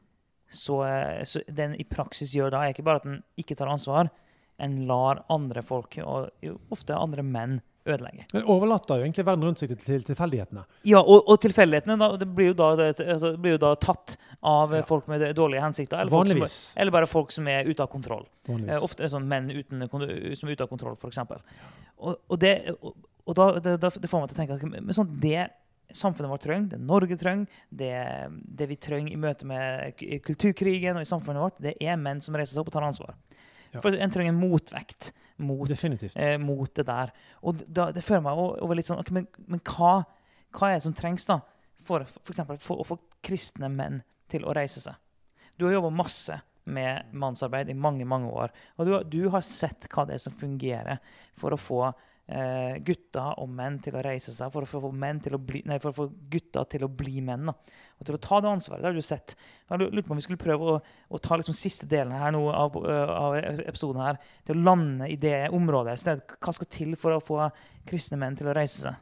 [0.51, 3.55] så, eh, så det en i praksis gjør da, er ikke bare at en ikke
[3.57, 4.11] tar ansvar,
[4.59, 6.29] en lar andre folk, og
[6.71, 8.25] ofte andre menn, ødelegge.
[8.33, 10.63] Men overlater jo egentlig verden rundt seg til, til tilfeldighetene.
[10.89, 13.73] Ja, og, og tilfeldighetene da, det blir, jo da, det, altså, det blir jo da
[13.81, 14.81] tatt av Ja.
[14.85, 15.99] folk med dårlige hensikter.
[16.01, 18.25] Eller, folk som, eller bare folk som er ute av kontroll.
[18.49, 21.21] Eh, ofte sånn menn uten, som er ute av kontroll, f.eks.
[21.97, 22.95] Og, og, det, og,
[23.25, 25.45] og da, det, det får meg til å tenke at men sånn, det
[25.95, 27.91] samfunnet vårt trenger, det Norge trenger, det,
[28.57, 32.35] det vi trenger i møte med kulturkrigen og i samfunnet vårt, det er menn som
[32.35, 33.13] reiser seg opp og tar ansvar.
[33.71, 33.81] Ja.
[33.83, 36.15] For En trenger en motvekt mot, Definitivt.
[36.17, 37.11] eh, mot det der.
[37.43, 39.97] Og da, det fører meg over litt sånn okay, Men, men hva,
[40.55, 41.41] hva er det som trengs da
[41.85, 44.01] for, for, eksempel, for å få kristne menn
[44.31, 44.95] til å reise seg?
[45.57, 48.53] Du har jobba masse med mannsarbeid i mange mange år.
[48.79, 50.97] Og du, du har sett hva det er som fungerer
[51.37, 51.81] for å få
[52.27, 55.61] eh, gutter og menn til å reise seg, for å få menn til å bli,
[55.69, 57.51] nei, for å få gutter til å bli menn.
[57.51, 57.53] Da.
[57.99, 58.81] Og til å ta det ansvaret.
[58.83, 59.35] Det har du sett.
[59.69, 60.77] Jeg lurte på om vi skulle prøve å,
[61.09, 65.17] å ta liksom siste delen her nå av, av episoden her, til å lande i
[65.21, 65.93] det området.
[65.95, 66.37] i stedet.
[66.41, 67.43] Hva skal til for å få
[67.87, 69.01] kristne menn til å reise seg?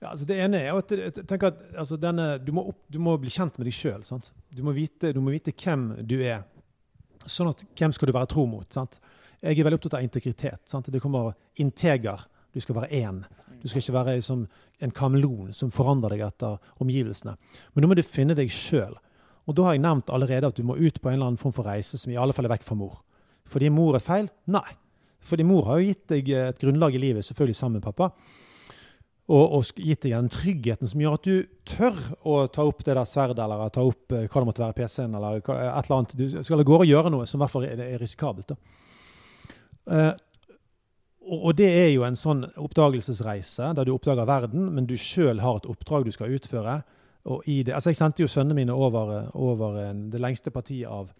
[0.00, 2.96] Ja, altså det ene er at jeg tenker at altså denne, du, må opp, du
[3.02, 4.00] må bli kjent med deg sjøl.
[4.48, 6.46] Du, må vite- du må vite hvem du er.
[7.28, 8.64] Sånn at Hvem skal du være tro mot?
[8.72, 8.96] sant?
[9.40, 10.60] Jeg er veldig opptatt av integritet.
[10.68, 10.90] sant?
[10.92, 12.26] Det kommer integer.
[12.52, 13.22] Du skal være én.
[13.62, 14.46] Du skal ikke være liksom
[14.80, 17.36] en kameleon som forandrer deg etter omgivelsene.
[17.74, 18.96] Men nå må du finne deg sjøl.
[19.48, 21.54] Og da har jeg nevnt allerede at du må ut på en eller annen form
[21.56, 23.00] for reise som i alle fall er vekk fra mor.
[23.48, 24.28] Fordi mor er feil?
[24.46, 24.68] Nei.
[25.24, 28.12] Fordi mor har jo gitt deg et grunnlag i livet, selvfølgelig sammen med pappa
[29.30, 31.34] og, og gitt deg den tryggheten som gjør at du
[31.68, 34.76] tør å ta opp det der sverdet, eller ta opp eh, hva det måtte være,
[34.80, 36.16] PC-en, eller et eller annet.
[36.18, 38.50] Du skal av gårde og gjøre noe som i hvert fall er risikabelt.
[38.50, 38.88] Da.
[39.90, 40.12] Eh,
[41.30, 45.60] og, det er jo en sånn oppdagelsesreise, der du oppdager verden, men du sjøl har
[45.60, 46.80] et oppdrag du skal utføre.
[47.30, 50.88] Og i det, altså jeg sendte jo sønnene mine over, over eh, det lengste partiet
[50.90, 51.10] av,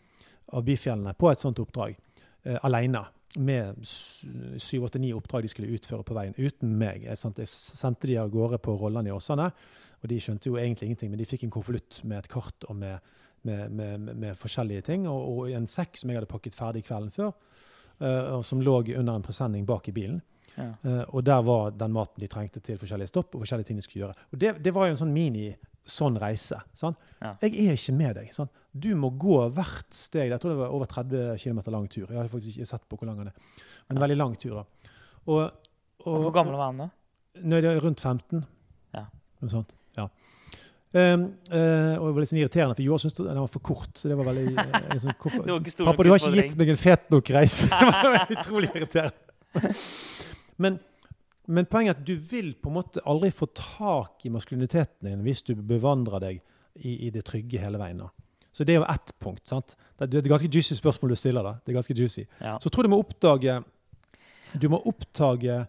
[0.57, 1.99] av Bifjellene på et sånt oppdrag,
[2.47, 3.05] eh, alene
[3.39, 7.05] med syv-åtte-ni oppdrag de skulle utføre på veien, uten meg.
[7.07, 9.51] Jeg sendte, jeg sendte de av gårde på Rolland i Åsane,
[10.01, 12.81] og de skjønte jo egentlig ingenting, men de fikk en konvolutt med et kart og
[12.81, 13.13] med,
[13.47, 17.13] med, med, med forskjellige ting, og, og en sekk som jeg hadde pakket ferdig kvelden
[17.15, 17.31] før,
[18.01, 20.21] og som lå under en presenning bak i bilen.
[20.57, 20.71] Ja.
[20.85, 23.85] Uh, og der var den maten de trengte til forskjellige stopp og forskjellige ting de
[23.87, 24.29] skulle gjøre.
[24.33, 25.51] Og det, det var jo en sånn mini
[25.91, 26.59] sånn reise.
[26.77, 26.99] sant?
[27.21, 27.35] Ja.
[27.43, 28.33] Jeg er ikke med deg.
[28.35, 28.53] sant?
[28.71, 30.31] Du må gå hvert steg.
[30.31, 32.07] Jeg tror det var over 30 km lang tur.
[32.07, 33.65] Jeg har faktisk ikke sett på hvor lang den er.
[33.89, 34.61] Men en veldig lang tur.
[34.61, 34.93] da.
[35.27, 35.41] Og,
[36.05, 36.89] og, Hvor gammel var han da?
[37.41, 38.45] Nå er det rundt 15.
[38.95, 39.07] Ja.
[39.41, 39.75] Noe sånt.
[39.99, 40.07] Ja.
[40.91, 43.91] Um, uh, og det var litt sånn irriterende, for Joar syntes den var for kort.
[43.95, 44.45] så det var veldig...
[44.57, 47.69] Uh, liksom, hvorfor, Pappa, du har ikke gitt meg en fet nok reise.
[48.03, 49.17] det var utrolig irriterende.
[50.61, 50.75] Men,
[51.49, 55.23] men poenget er at du vil på en måte aldri få tak i maskuliniteten din
[55.25, 56.43] hvis du bevandrer deg
[56.77, 58.03] i, i det trygge hele veien.
[58.05, 58.11] da.
[58.53, 59.47] Så det er jo ett punkt.
[59.49, 59.73] sant?
[59.97, 61.43] Det er er et ganske juicy spørsmål du stiller.
[61.43, 61.55] da.
[61.65, 62.27] Det er ganske juicy.
[62.41, 62.59] Ja.
[62.61, 63.63] Så jeg tror du må oppdage
[64.61, 65.67] Du må oppdage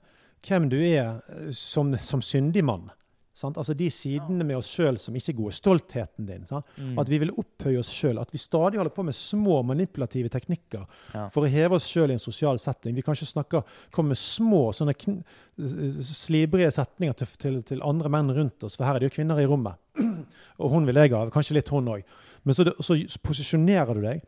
[0.48, 2.90] hvem du er eh, som, som syndig mann.
[3.34, 3.56] Sant?
[3.58, 5.54] Altså De sidene med oss sjøl som ikke er gode.
[5.56, 6.44] Stoltheten din.
[6.46, 6.68] Sant?
[6.78, 6.98] Mm.
[7.00, 8.20] At vi vil opphøye oss sjøl.
[8.20, 10.84] At vi stadig holder på med små manipulative teknikker
[11.14, 11.28] Ja.
[11.32, 12.96] for å heve oss sjøl i en sosial setting.
[12.96, 14.96] Vi kanskje snakker, kommer med små sånne
[16.04, 19.40] slibrige setninger til, til, til andre menn rundt oss, for her er det jo kvinner
[19.42, 19.80] i rommet.
[20.62, 21.26] Og hun vil jeg ha.
[21.34, 22.04] Kanskje litt hun òg.
[22.44, 24.24] Men så, så posisjonerer du deg.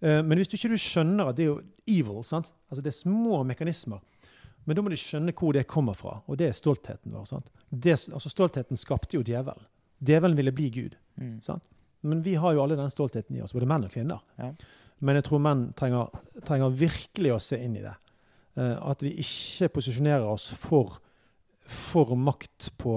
[0.00, 1.60] Eh, men hvis du ikke du skjønner at det er jo
[1.90, 2.50] evil, sant?
[2.70, 4.00] altså det er små mekanismer,
[4.64, 7.26] men da må du skjønne hvor det kommer fra, og det er stoltheten vår.
[7.28, 7.48] sant?
[7.70, 9.64] Det, altså Stoltheten skapte jo djevelen.
[10.00, 10.96] Djevelen ville bli Gud.
[11.20, 11.40] Mm.
[11.44, 11.64] Sant?
[12.00, 14.22] Men vi har jo alle den stoltheten i oss, både menn og kvinner.
[14.40, 14.52] Ja.
[15.04, 16.12] Men jeg tror menn trenger,
[16.46, 17.96] trenger virkelig å se inn i det.
[18.58, 20.98] Uh, at vi ikke posisjonerer oss for,
[21.60, 22.96] for makt på,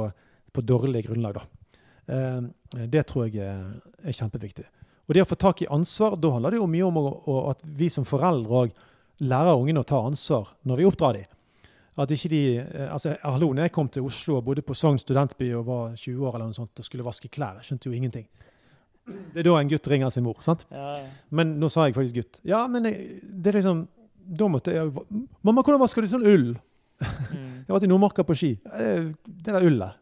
[0.51, 1.39] på dårlig grunnlag.
[1.39, 1.75] Da.
[2.07, 3.67] Uh, det tror jeg er,
[4.03, 4.65] er kjempeviktig.
[5.03, 7.37] Og det å få tak i ansvar, da handler det jo mye om å, å,
[7.51, 8.75] at vi som foreldre òg
[9.23, 11.27] lærer ungene å ta ansvar når vi oppdrar dem.
[11.97, 14.97] At ikke de, eh, altså, hallo, når jeg kom til Oslo og bodde på Sogn
[15.01, 17.97] studentby og var 20 år eller noe sånt og skulle vaske klær, jeg skjønte jo
[17.97, 18.27] ingenting.
[19.05, 20.39] Det er da en gutt ringer sin mor.
[20.41, 20.65] sant?
[20.71, 21.07] Ja, ja.
[21.29, 22.39] Men nå sa jeg faktisk gutt.
[22.47, 23.87] Ja, men jeg, det er liksom
[24.23, 24.87] Da måtte jeg
[25.43, 26.53] Mamma, hvordan vasker du sånn ull?
[27.03, 27.65] Mm.
[27.67, 28.53] Jeg vært i Nordmarka på ski.
[28.63, 29.99] Det der ullet.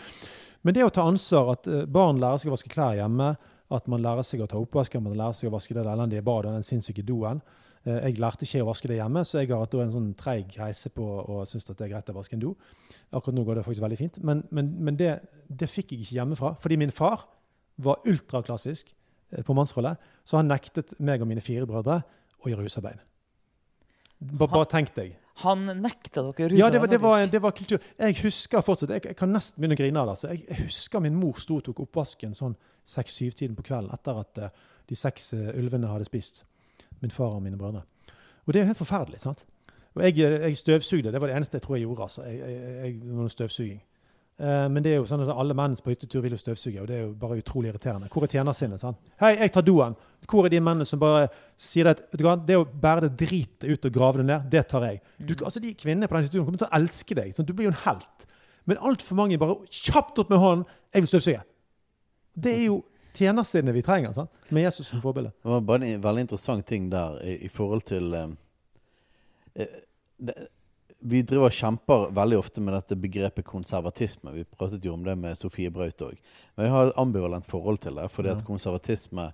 [0.64, 3.34] Men det å ta ansvar, at eh, barn lærer seg å vaske klær hjemme,
[3.74, 6.52] at man lærer seg å ta oppvasken, man lærer seg å vaske det elendige badet
[6.52, 7.42] og den sinnssyke doen.
[7.84, 10.56] Eh, Jeg lærte ikke å vaske det hjemme, så jeg har hatt en sånn treig
[10.58, 12.54] reise på og synes det er greit å vaske en do.
[13.12, 14.20] Akkurat nå går det faktisk veldig fint.
[14.24, 17.26] Men, men, men det, det fikk jeg ikke hjemmefra, fordi min far
[17.84, 18.94] var ultraklassisk
[19.32, 22.00] eh, på mannsrolle, så han nektet meg og mine fire brødre
[22.40, 23.02] å gjøre husarbeid.
[24.24, 25.18] Ba, bare tenk deg.
[25.42, 27.82] Han nekta dere russer'n, Ja, det var, det, var, det var kultur.
[27.98, 30.14] Jeg husker fortsatt Jeg, jeg kan nesten begynne å grine av det.
[30.14, 30.30] Altså.
[30.30, 32.54] Jeg, jeg husker min mor sto og tok oppvasken sånn
[32.88, 36.44] seks-syv-tiden på kvelden etter at uh, de seks uh, ulvene hadde spist.
[37.00, 37.82] Min far og mine brødre.
[38.46, 39.20] Og det er jo helt forferdelig.
[39.20, 39.46] sant?
[39.94, 41.12] Og jeg, jeg støvsugde.
[41.12, 42.02] Det var det eneste jeg tror jeg gjorde.
[42.02, 42.22] altså.
[42.22, 42.38] Jeg,
[42.84, 43.82] jeg, det støvsuging.
[44.34, 46.88] Eh, men det er jo sånn at alle menn på hyttetur vil jo støvsuge, og
[46.90, 48.08] det er jo bare utrolig irriterende.
[48.10, 48.82] Hvor er tjenersinnet?
[48.82, 48.98] sant?
[49.22, 49.94] Hei, jeg tar doen.
[50.26, 51.28] Hvor er de mennene som bare
[51.60, 55.02] sier at det å bære det dritet ut og grave det ned, det tar jeg.
[55.20, 57.36] Du, altså De kvinnene på den hytteturen kommer til å elske deg.
[57.36, 58.26] sånn, Du blir jo en helt.
[58.66, 60.66] Men altfor mange bare kjapt opp med hånden.
[60.90, 61.46] 'Jeg vil støvsuge'.
[62.34, 62.82] Det er jo
[63.14, 64.30] tjenersinnet vi trenger, sant?
[64.50, 65.30] med Jesus som forbilde.
[65.42, 68.28] Det var bare en veldig interessant ting der i, i forhold til eh,
[69.54, 69.78] eh,
[70.18, 70.34] det,
[71.04, 74.32] Vi driver og kjemper veldig ofte med dette begrepet konservatisme.
[74.32, 76.16] Vi pratet jo om det med Sofie Braut òg.
[76.56, 79.26] Men jeg har et ambivalent forhold til det, fordi at konservatisme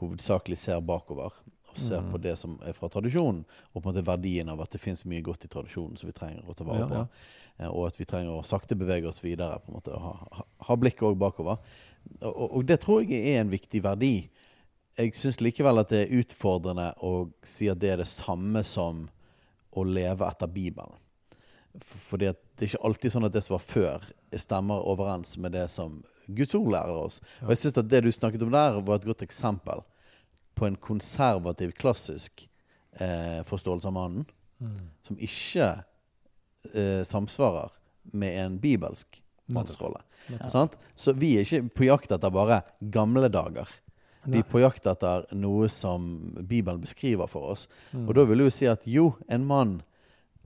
[0.00, 1.34] hovedsakelig ser bakover.
[1.70, 2.10] Og ser Mm.
[2.10, 3.44] på det som er fra tradisjonen,
[3.74, 6.12] og på en måte verdien av at det finnes mye godt i tradisjonen som vi
[6.16, 6.94] trenger å ta vare på.
[6.94, 7.06] ja.
[7.60, 7.68] ja.
[7.70, 9.60] Og at vi trenger å sakte bevege oss videre.
[9.60, 11.58] på en måte, og Ha, ha, ha blikket òg bakover.
[12.22, 14.28] Og, og- det tror jeg er en viktig verdi.
[14.98, 19.08] Jeg syns likevel at det er utfordrende å si at det er det samme som
[19.72, 20.92] å leve etter Bibelen.
[21.78, 24.02] For- Fordi at det er ikke alltid sånn at det som var før,
[24.36, 27.20] stemmer overens med det som Guds ord lærer oss.
[27.42, 29.80] Og jeg syns at det du snakket om der, var et godt eksempel
[30.54, 32.48] på en konservativ, klassisk
[33.00, 34.26] eh, forståelse av mannen,
[35.02, 35.84] som ikke
[36.74, 37.70] eh, samsvarer
[38.12, 39.19] med en bibelsk
[39.54, 40.02] mannsrolle.
[40.96, 43.68] Så vi er ikke på jakt etter bare gamle dager.
[44.28, 46.04] Vi er på jakt etter noe som
[46.36, 47.66] Bibelen beskriver for oss.
[47.92, 48.04] Mm.
[48.04, 49.78] Og da vil jo si at jo, en mann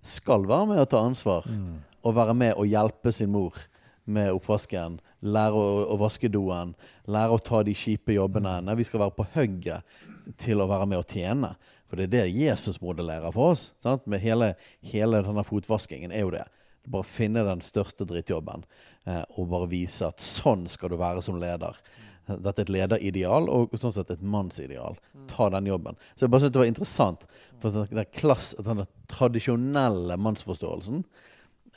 [0.04, 1.48] skal være med og ta ansvar.
[1.50, 1.82] Mm.
[2.04, 3.58] Og være med å hjelpe sin mor
[4.04, 5.00] med oppvasken.
[5.24, 6.74] Lære å, å vaske doen.
[7.10, 8.60] Lære å ta de kjipe jobbene.
[8.62, 9.96] Nei, vi skal være på hugget
[10.40, 11.54] til å være med å tjene.
[11.88, 13.72] For det er det Jesus modellerer for oss.
[13.84, 14.06] Sant?
[14.10, 14.54] Med hele,
[14.86, 16.44] hele denne fotvaskingen er jo det.
[16.90, 18.66] Bare finne den største drittjobben
[19.04, 21.76] og bare vise at sånn skal du være som leder.
[22.24, 24.96] Dette er et lederideal, og sånn sett et mannsideal.
[25.28, 25.98] Ta den jobben.
[26.14, 27.26] Så jeg bare synes det var interessant.
[27.60, 31.02] For den, den, klass, den tradisjonelle mannsforståelsen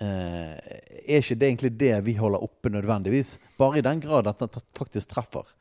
[0.03, 3.37] eh, er ikke det egentlig det vi holder oppe nødvendigvis.
[3.59, 5.51] Bare i den grad at den faktisk treffer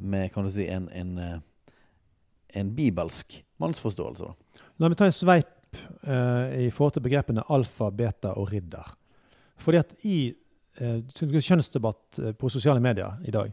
[0.00, 1.38] med kan du si, en, en, eh,
[2.60, 4.30] en bibelsk mannsforståelse.
[4.30, 4.64] Da.
[4.78, 8.94] La meg ta en sveip eh, i forhold til begrepene alfa, beta og ridder.
[9.62, 10.38] Fordi at i eh,
[10.78, 13.52] kjønnsdebatt eh, på sosiale medier i dag,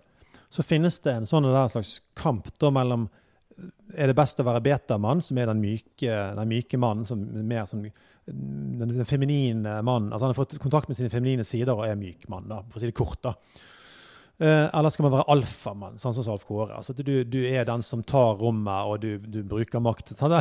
[0.52, 3.68] så finnes det en sånn slags kamp da mellom eh,
[4.04, 7.44] er det best å være betamann, som er den myke, den myke mannen, som er
[7.44, 10.12] mer som den, den feminine mannen.
[10.12, 12.80] Altså han har fått kontakt med sine feminine sider og er myk mann, da, for
[12.80, 13.22] å si det kort.
[13.26, 13.36] da.
[14.42, 16.74] Eh, eller skal man være alfamann, sånn som Alf Kåre?
[16.80, 20.16] Altså, du, du er den som tar rommet, og du, du bruker makt.
[20.18, 20.34] Sånn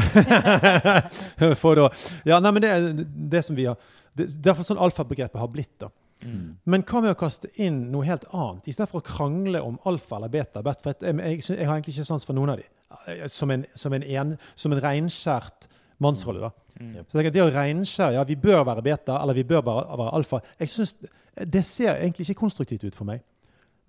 [1.60, 1.90] For da,
[2.24, 3.04] ja, nei, men det
[3.34, 3.76] det som vi har
[4.16, 5.74] det, Derfor sånn alfabegrepet har blitt.
[5.84, 5.90] da.
[6.24, 6.56] Mm.
[6.64, 10.32] Men hva med å kaste inn noe helt annet, istedenfor å krangle om alfa eller
[10.32, 10.62] beta?
[10.64, 12.66] For jeg, jeg, jeg, har egentlig ikke sans for noen av de.
[13.08, 15.68] Eh, Som en, som en, en, som en reinskjært
[16.00, 16.40] mannsrolle.
[16.48, 16.76] da.
[16.80, 16.92] Mm.
[16.92, 19.98] Så jeg tenker, Det å reinskjære ja, vi bør være beta, eller vi bør bare
[20.00, 20.94] være alfa, jeg synes,
[21.40, 23.24] det ser egentlig ikke konstruktivt ut for meg.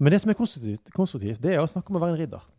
[0.01, 2.49] Men det som er konstruktivt, konstruktivt, det er å snakke om å være en ridder.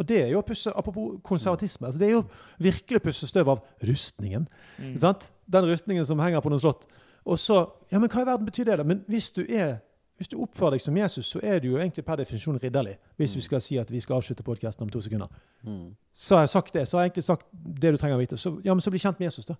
[0.00, 1.86] Og det er jo å pusse, Apropos konservatisme.
[1.86, 2.24] altså Det er jo
[2.58, 4.46] virkelig å pusse støv av rustningen.
[4.78, 4.94] Mm.
[5.02, 5.28] Sant?
[5.50, 6.86] Den rustningen som henger på noen slott.
[7.26, 8.76] Og så Ja, men hva i verden betyr det?
[8.78, 8.82] da?
[8.84, 9.76] Men hvis du, er,
[10.16, 12.96] hvis du oppfører deg som Jesus, så er du jo egentlig per definisjon ridderlig.
[13.16, 15.26] Hvis vi skal si at vi skal avslutte podkasten om to sekunder.
[15.64, 15.96] Mm.
[16.14, 16.88] Så har jeg sagt det.
[16.88, 18.36] Så har jeg egentlig sagt det du trenger å vite.
[18.38, 19.54] Så, ja, men så bli kjent med Jesus, da.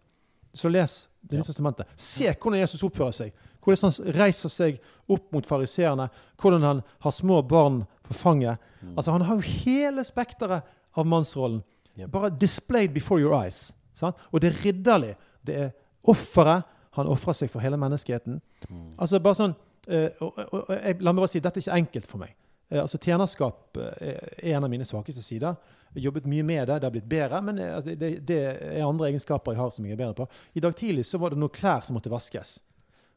[0.55, 1.43] Så les Det nye Ja.
[1.45, 1.87] testamentet.
[1.97, 3.33] Se hvordan Jesus oppfører seg.
[3.63, 4.79] Hvordan han reiser seg
[5.09, 6.09] opp mot fariseerne.
[6.39, 8.59] Hvordan han har små barn for fanget.
[8.83, 8.95] Mm.
[8.97, 10.63] Altså, han har jo hele spekteret
[10.97, 11.63] av mannsrollen.
[11.99, 12.11] Yep.
[12.11, 13.73] Bare displayed before your eyes.
[13.95, 14.17] Sant?
[14.33, 15.15] Og det er ridderlig.
[15.47, 15.71] Det er
[16.09, 16.63] offeret.
[17.01, 18.39] Han ofrer seg for hele menneskeheten.
[18.69, 18.85] Mm.
[18.97, 19.57] Altså bare sånn
[19.89, 22.37] eh, og, og, og, La meg bare si dette er ikke enkelt for meg.
[22.71, 25.59] Eh, altså Tjenerskap eh, er en av mine svakeste sider.
[25.91, 28.41] Jeg har jobbet mye med det, det har blitt bedre, men eh, altså, det, det
[28.47, 30.29] er andre egenskaper jeg har som jeg er bedre på.
[30.55, 32.59] I dag tidlig så var det noen klær som måtte vaskes,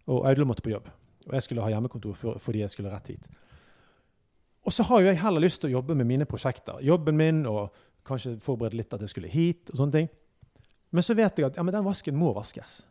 [0.09, 0.89] og Audun måtte på jobb.
[1.29, 3.29] Og jeg skulle ha hjemmekontor for, fordi jeg skulle rett hit.
[4.63, 6.79] Og så har jo jeg heller lyst til å jobbe med mine prosjekter.
[6.83, 7.75] Jobben min, og
[8.07, 10.09] kanskje forberede litt at jeg skulle hit, og sånne ting.
[10.93, 12.81] Men så vet jeg at ja, men den vasken må vaskes.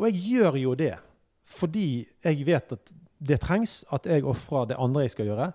[0.00, 0.94] Og jeg gjør jo det
[1.52, 2.92] fordi jeg vet at
[3.22, 5.50] det trengs at jeg ofrer det andre jeg skal gjøre.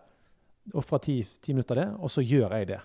[0.78, 2.80] Ofrer ti, ti minutter det, og så gjør jeg det.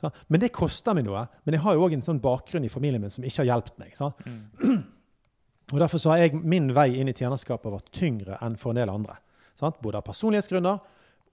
[0.00, 1.24] Så, Men det koster meg noe.
[1.46, 3.80] Men jeg har jo òg en sånn bakgrunn i familien min som ikke har hjulpet
[3.80, 3.94] meg.
[4.26, 4.82] Mm.
[5.72, 8.82] Og Derfor så har jeg, min vei inn i tjenerskapet vært tyngre enn for en
[8.82, 9.16] del andre.
[9.58, 9.80] Sant?
[9.82, 10.82] Både av personlighetsgrunner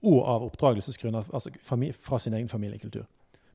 [0.02, 1.52] og av oppdragelsesgrunner altså
[2.00, 3.04] fra sin egen familiekultur.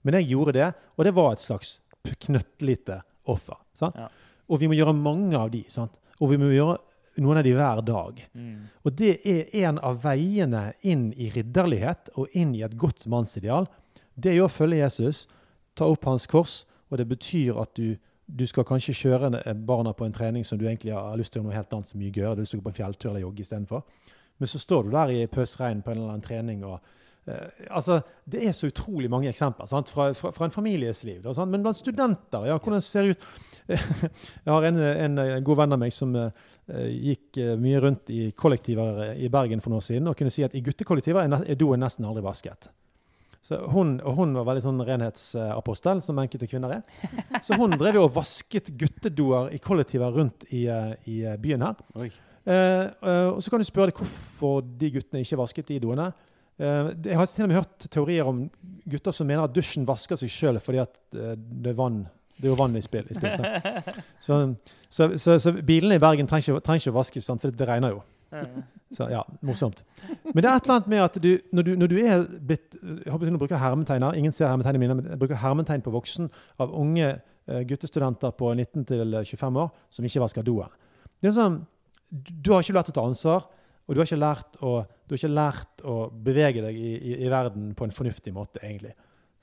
[0.05, 1.79] Men jeg gjorde det, og det var et slags
[2.27, 3.57] knøttlite offer.
[3.75, 3.97] Sant?
[3.97, 4.07] Ja.
[4.47, 5.63] Og vi må gjøre mange av de.
[5.69, 5.95] sant?
[6.19, 6.77] Og vi må gjøre
[7.21, 8.19] noen av de hver dag.
[8.37, 8.67] Mm.
[8.85, 13.67] Og det er en av veiene inn i ridderlighet og inn i et godt mannsideal.
[14.15, 15.25] Det er jo å følge Jesus,
[15.77, 20.05] ta opp hans kors, og det betyr at du, du skal kanskje kjøre barna på
[20.07, 22.13] en trening som du egentlig har lyst til å gjøre noe helt annet som mye
[22.13, 22.35] gøyere.
[22.37, 23.83] Du har lyst til å gå på en fjelltur eller jogge istedenfor.
[24.37, 26.77] Men så står du der i pøsregn på en eller annen trening og
[27.69, 29.91] altså, Det er så utrolig mange eksempler sant?
[29.91, 31.21] Fra, fra, fra en families liv.
[31.23, 31.33] Da?
[31.45, 33.27] Men blant studenter, ja, hvordan ser det ut?
[34.45, 36.29] Jeg har en, en, god venn av meg som eh,
[36.87, 40.31] gikk eh, mye rundt i kollektiver eh, i Bergen for noen år siden og kunne
[40.31, 42.69] si at i guttekollektiver er, doen nesten aldri vasket.
[43.47, 46.81] Så hun, og hun var veldig sånn renhetsapostel, som enkelte kvinner er.
[47.45, 51.63] Så hun drev jo og vasket guttedoer i kollektiver rundt i, eh, i eh, byen
[51.63, 51.79] her.
[51.97, 52.09] Eh,
[52.51, 56.09] eh, og så kan du spørre deg hvorfor de guttene ikke vasket de doene.
[56.57, 58.45] Eh, jeg har til og med hørt teorier om
[58.89, 62.05] gutter som mener at dusjen vasker seg sjøl fordi eh, det er vann
[62.37, 63.07] det er jo vann i spill.
[63.09, 63.33] I spill
[64.25, 64.35] så,
[64.89, 68.03] så, så, så bilene i Bergen trenger ikke, å vaskes, for det regner jo.
[68.93, 69.81] Så ja, morsomt.
[70.33, 72.77] Men det er et eller annet med at du, når, du, når du er blitt
[72.77, 73.63] jeg håper du bruker hermetegner.
[73.65, 74.19] hermetegn her.
[74.21, 76.29] Ingen ser hermetegnene mine, men jeg bruker hermetegn på voksen
[76.61, 78.85] av unge eh, guttestudenter på 19
[79.25, 80.77] 25 år som ikke vasker doen.
[81.19, 81.61] Det er sånn,
[82.09, 83.49] du, du har ikke lært å ta ansvar,
[83.87, 84.71] og du har ikke lært å,
[85.07, 88.59] du har ikke lært å bevege deg i, i, i verden på en fornuftig måte,
[88.63, 88.91] egentlig.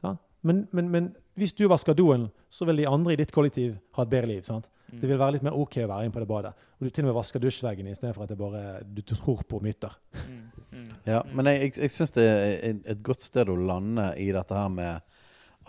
[0.05, 0.15] Ja?
[0.45, 1.07] Men, men, men
[1.41, 4.43] hvis du vasker doen, så vil de andre i ditt kollektiv ha et bedre liv.
[4.45, 4.69] sant?
[4.95, 6.53] Det vil være litt mer OK å være inne på det badet.
[6.77, 9.97] Og du til og med vasker dusjveggen istedenfor at det bare, du tror på myter.
[10.29, 10.43] Mm.
[10.75, 10.91] Mm.
[11.09, 12.53] Ja, men jeg, jeg, jeg syns det er
[12.93, 15.01] et- godt sted å lande i dette her med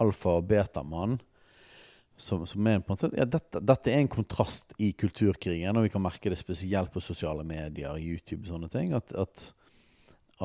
[0.04, 1.16] alfa- og betamann.
[2.18, 6.04] Som, som er måte, ja, dette, dette er en kontrast i kulturkrigen, og vi kan
[6.04, 8.94] merke det spesielt på sosiale medier, YouTube og sånne ting.
[8.96, 9.50] At, at,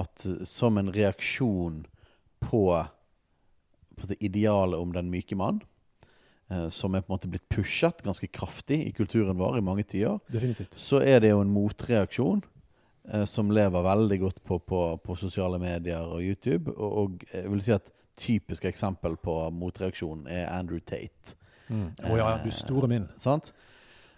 [0.01, 1.85] at som en reaksjon
[2.43, 2.63] på,
[3.97, 5.61] på det idealet om den myke mann,
[6.51, 9.87] eh, som er på en måte blitt pushet ganske kraftig i kulturen vår i mange
[9.87, 10.75] tiår, Definitivt.
[10.75, 12.43] så er det jo en motreaksjon
[13.13, 16.75] eh, som lever veldig godt på, på, på sosiale medier og YouTube.
[16.75, 21.37] Og, og jeg vil si at typisk eksempel på motreaksjon er Andrew Tate.
[21.71, 21.89] Mm.
[22.05, 23.07] Oh, ja, du store min.
[23.21, 23.53] Sant?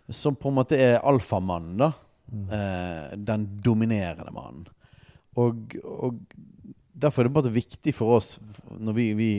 [0.09, 1.93] Som på en måte er alfamannen, da.
[2.33, 2.47] Mm.
[2.49, 4.67] Eh, den dominerende mannen.
[5.41, 6.21] Og, og
[6.93, 8.37] derfor er det på en måte viktig for oss,
[8.79, 9.31] når vi, vi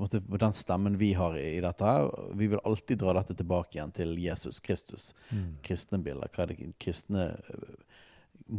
[0.00, 2.08] måte, den stemmen vi har i, i dette her
[2.38, 5.12] Vi vil alltid dra dette tilbake igjen til Jesus Kristus.
[5.30, 5.48] Mm.
[5.64, 6.32] Kristne bilder.
[6.32, 7.72] Hva er det kristne øh,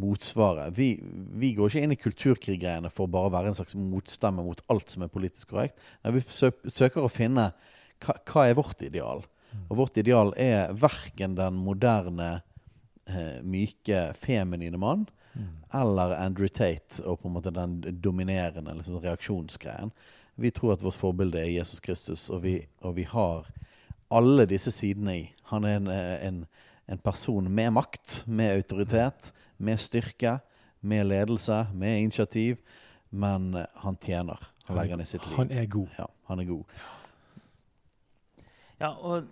[0.03, 0.73] motsvaret?
[0.77, 0.95] Vi,
[1.37, 4.93] vi går ikke inn i kulturkriggreiene for bare å være en slags motstemme mot alt
[4.93, 5.81] som er politisk korrekt.
[6.03, 7.51] Nei, vi søker å finne
[8.01, 9.23] hva, hva er vårt ideal.
[9.69, 12.41] Og vårt ideal er verken den moderne,
[13.05, 15.05] eh, myke, feminine mann
[15.35, 15.63] Mm.
[15.73, 19.91] eller Andrew Tate og på en måte den dominerende liksom, reaksjonsgreien.
[20.35, 23.47] Vi tror at vårt forbilde er Jesus Kristus, og vi, og vi har
[24.13, 25.33] alle disse sidene i.
[25.49, 26.45] Han er en, eh, en,
[26.87, 30.39] en person med makt, med autoritet, med styrke,
[30.81, 32.57] med ledelse, med initiativ.
[33.09, 34.37] Men eh, han tjener.
[34.67, 35.37] Han legger ned sitt liv.
[35.37, 35.87] Han er god.
[35.97, 36.63] Ja, han er god.
[38.83, 39.29] Ja, og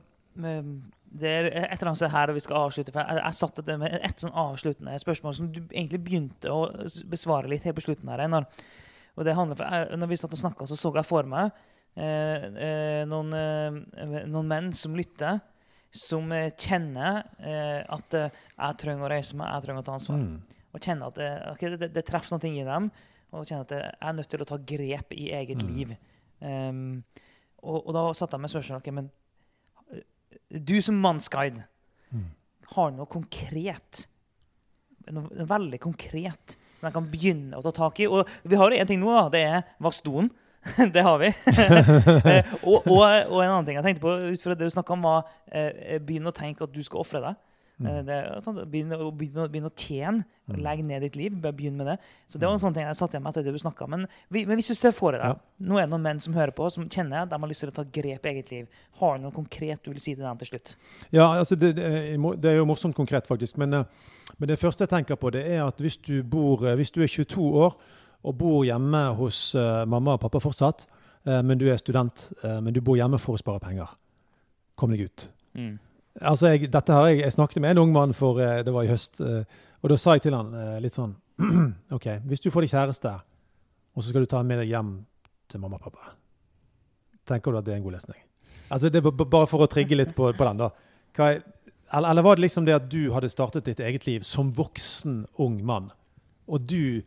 [1.12, 2.94] det er et eller annet her vi skal avslutte.
[2.96, 6.70] for Jeg, jeg satte det med et sånn avsluttende spørsmål som du egentlig begynte å
[7.12, 8.08] besvare litt helt på slutten.
[8.14, 8.48] her, Einar.
[9.18, 11.52] Og det handler for, jeg, når vi satt og snakka, så så jeg for meg
[12.00, 15.42] eh, eh, noen, eh, noen menn som lytter,
[15.92, 20.22] som eh, kjenner eh, at jeg trenger å reise meg, jeg trenger å ta ansvar.
[20.24, 20.62] Mm.
[20.72, 22.88] Og kjenner at det, ok, det, det treffer noe i dem,
[23.36, 25.76] og kjenner at jeg er nødt til å ta grep i eget Mm.
[25.76, 25.92] liv.
[26.42, 27.04] Um,
[27.62, 29.12] og, og da satte jeg meg spørsmålet ok, men
[30.52, 31.64] du som mannsguide,
[32.12, 32.26] Mm.
[32.76, 34.06] har noe konkret,
[35.12, 38.08] noe, veldig konkret, som jeg kan begynne å ta tak i?
[38.08, 39.30] Og vi har jo én ting nå, da.
[39.32, 40.28] Det er vask doen.
[40.94, 41.32] det har vi.
[42.32, 44.94] Eh, og, og, og en annen ting jeg tenkte på ut fra det du snakka
[44.94, 47.40] om, var eh, begynne å tenke at du skal ofre deg.
[47.82, 47.88] Mm.
[47.90, 50.24] Eh, Det sånn, begynne, å, begynne, å- tjene.
[50.52, 50.58] Mm.
[50.62, 51.32] Legge ned ditt liv.
[51.42, 51.98] Bare begynn med det.
[52.28, 53.90] Så det var en sånn ting jeg satt igjen med etter det du snakket om.
[53.90, 55.36] Men, men hvis du ser for deg Ja.
[55.62, 57.70] Nå er det noen menn som hører på, som kjenner at de har lyst til
[57.72, 58.68] å ta grep i eget liv.
[59.00, 60.76] Har du noe konkret du vil si til dem til slutt?
[61.12, 61.86] Ja, altså det, det,
[62.46, 63.58] er, jo morsomt konkret, faktisk.
[63.58, 63.84] Men, eh,
[64.38, 67.02] men det første jeg tenker på, det er at hvis du, bor, eh, hvis du
[67.02, 67.78] er 22 år
[68.24, 69.56] og bor hjemme hos
[69.88, 70.86] mamma og pappa fortsatt,
[71.26, 73.90] men du er student, men du bor hjemme for å spare penger,
[74.78, 75.26] kom deg ut.
[76.20, 78.84] Altså, jeg, dette har jeg, jeg snakket med en ung mann for eh, det var
[78.84, 79.44] i høst, eh,
[79.82, 81.14] og da sa jeg til han eh, litt sånn
[81.96, 83.14] OK, hvis du får deg kjæreste,
[83.96, 84.90] og så skal du ta den med deg hjem
[85.52, 86.12] til mamma og pappa,
[87.32, 88.20] tenker du at det er en god lesning?
[88.72, 90.70] Altså, det er bare for å trigge litt på, på den, da.
[91.18, 91.42] Hva er,
[91.92, 95.26] eller, eller var det liksom det at du hadde startet ditt eget liv som voksen,
[95.44, 95.90] ung mann,
[96.52, 97.02] og du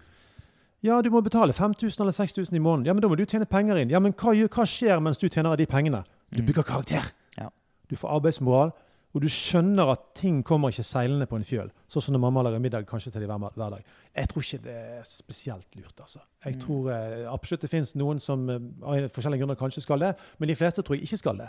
[0.84, 2.84] ja, du må betale 5000 eller 6000 i måneden.
[2.84, 3.88] Ja, men da må du tjene penger inn.
[3.88, 6.02] Ja, men hva, hva skjer mens du tjener av de pengene?
[6.28, 6.46] Du Mm.
[6.50, 7.06] bygger karakter.
[7.38, 7.46] Ja.
[7.88, 8.74] Du får arbeidsmoral,
[9.14, 11.68] Og du skjønner at ting kommer ikke seilende på en fjøl.
[11.86, 13.84] Sånn som når mamma lager middag kanskje til de hver, hver dag.
[14.16, 16.00] Jeg tror ikke det er spesielt lurt.
[16.00, 16.18] altså.
[16.44, 16.60] Jeg Mm.
[16.60, 20.48] tror eh, absolutt det finnes noen som eh, av forskjellige grunner kanskje skal det, men
[20.48, 21.48] de fleste tror jeg ikke skal det.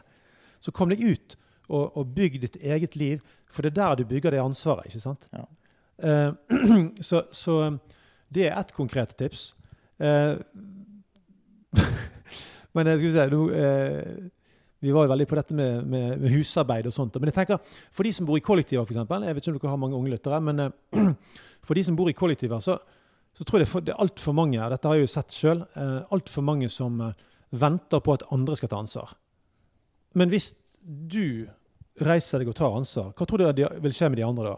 [0.62, 1.36] Så kom deg ut
[1.70, 4.86] og, og bygg ditt eget liv, for det er der du bygger det ansvaret.
[4.86, 5.30] ikke sant?
[5.34, 5.46] Ja.
[6.06, 6.32] Eh,
[7.02, 7.80] så, så
[8.30, 9.56] det er ett konkret tips.
[10.00, 10.38] Eh,
[12.76, 14.30] men jeg skulle si, eh,
[14.86, 17.18] vi var jo veldig på dette med, med, med husarbeid og sånt.
[17.18, 19.74] Men jeg tenker, for de som bor i kollektiver, eksempel, jeg vet ikke om dere
[19.74, 21.10] har mange unge lyttere, men uh,
[21.66, 22.78] for de som bor i kollektiver, så,
[23.34, 25.66] så tror jeg det, for, det er altfor mange, dette har jeg jo sett sjøl,
[25.76, 27.14] alt altfor mange som uh,
[27.56, 29.16] venter på at andre skal ta ansvar.
[30.16, 31.48] Men hvis du
[32.06, 34.56] reiser deg og tar ansvar, hva tror du det vil skje med de andre da?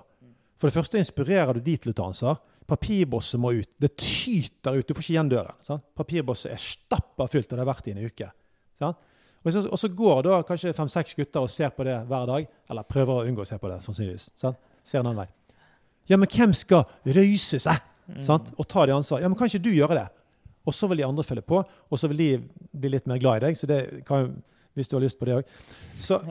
[0.57, 2.39] For det første inspirerer du de til å ta ansvar.
[2.67, 3.69] Papirbosset må ut.
[3.79, 4.87] Det tyter ut.
[4.87, 5.59] Du får ikke igjen døren.
[5.63, 5.85] Sant?
[5.95, 8.29] Papirbosset er stappa fullt, og det har vært i en uke.
[8.81, 9.05] Sant?
[9.45, 12.47] Og, så, og så går da kanskje fem-seks gutter og ser på det hver dag.
[12.69, 14.29] Eller prøver å unngå å se på det, sannsynligvis.
[14.35, 14.57] Sant?
[14.83, 15.27] Ser en annen vei.
[16.09, 18.21] Ja, men hvem skal røyse seg Mm.
[18.23, 18.53] sant?
[18.57, 19.21] og ta det ansvaret?
[19.25, 20.05] Ja, men kan ikke du gjøre det?
[20.65, 21.57] Og så vil de andre følge på,
[21.91, 22.27] og så vil de
[22.71, 23.57] bli litt mer glad i deg.
[23.59, 24.29] så det kan
[24.77, 25.43] hvis du har lyst på det òg.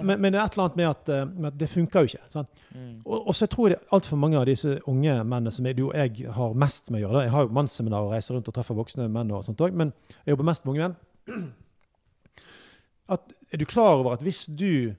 [0.06, 2.10] Men, men det er et eller annet med at, eh, med at det funker jo
[2.12, 2.28] ikke.
[2.30, 2.48] Sant?
[2.72, 3.00] Mm.
[3.04, 6.54] Og, og så tror jeg altfor mange av disse unge mennene som jeg, jeg har
[6.54, 7.24] mest med å gjøre.
[7.26, 9.92] Jeg har jo mannsseminar og reiser rundt og treffer voksne menn og sånt også, men
[10.24, 11.52] jeg jobber mest med unge menn.
[13.08, 14.94] At, er du klar over at hvis du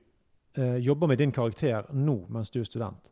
[0.57, 3.09] eh, jobber med din karakter nå mens du er student,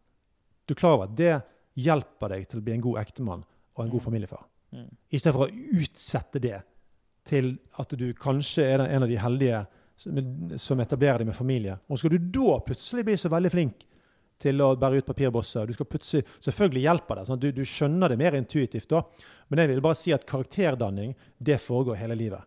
[0.65, 1.34] du er klar over at det
[1.76, 3.43] hjelper deg til å bli en god ektemann
[3.76, 4.05] og en god Mm.
[4.05, 4.45] familiefar?
[4.72, 4.88] Mm.
[5.11, 6.61] I stedet for å utsette det
[7.26, 9.65] til at du kanskje er en av de heldige
[9.97, 11.77] som, etablerer deg med familie.
[11.89, 13.85] Og skal du da plutselig bli så veldig flink
[14.39, 17.30] til å bære ut papirbosser du skal plutselig, Selvfølgelig hjelper det.
[17.30, 19.01] at Du, du skjønner det mer intuitivt da.
[19.49, 22.43] Men jeg vil bare si at karakterdanning det foregår hele livet.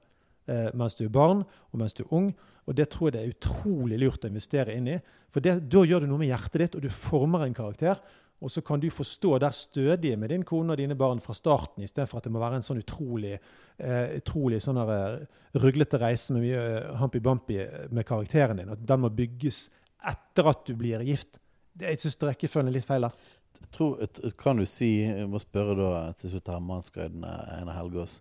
[0.49, 2.31] Eh, mens du er barn og mens du er ung.
[2.69, 4.97] Og det tror jeg det er utrolig lurt å investere inn i.
[5.33, 8.01] For det, da gjør du noe med hjertet ditt, og du former en karakter.
[8.39, 11.35] Og så kan du få stå der stødig med din kone og dine barn fra
[11.35, 13.35] starten, istedenfor at det må være en sånn utrolig,
[13.83, 17.59] eh, utrolig sånn der, eh, ruglete reise med mye hampi-bampi
[17.91, 18.71] med karakteren din.
[18.71, 19.69] At den må bygges
[20.07, 21.41] etter at du blir gift.
[21.75, 23.13] Det, jeg syns rekkefølgen er litt feil der.
[23.75, 23.99] Tror,
[24.39, 28.21] kan du si, jeg må spørre da til slutt her, mannsguiden Einar Helgaas.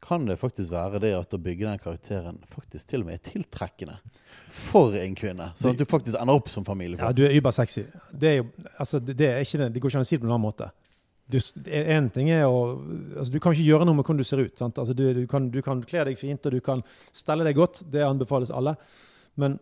[0.00, 3.32] Kan det faktisk være det at å bygge den karakteren faktisk til og med er
[3.34, 3.98] tiltrekkende
[4.50, 5.50] for en kvinne?
[5.58, 7.84] Sånn at du faktisk ender opp som Ja, du er übersexy.
[8.12, 8.46] Det, er jo,
[8.78, 10.32] altså, det, det, er ikke, det, det går ikke an å si det på en
[10.32, 10.70] annen måte.
[11.30, 11.38] Du,
[11.70, 14.56] en ting er å altså, Du kan ikke gjøre noe med hvordan du ser ut.
[14.58, 14.80] Sant?
[14.80, 16.82] Altså, du, du, kan, du kan kle deg fint og du kan
[17.12, 17.84] stelle deg godt.
[17.92, 18.74] Det anbefales alle.
[19.38, 19.60] Men,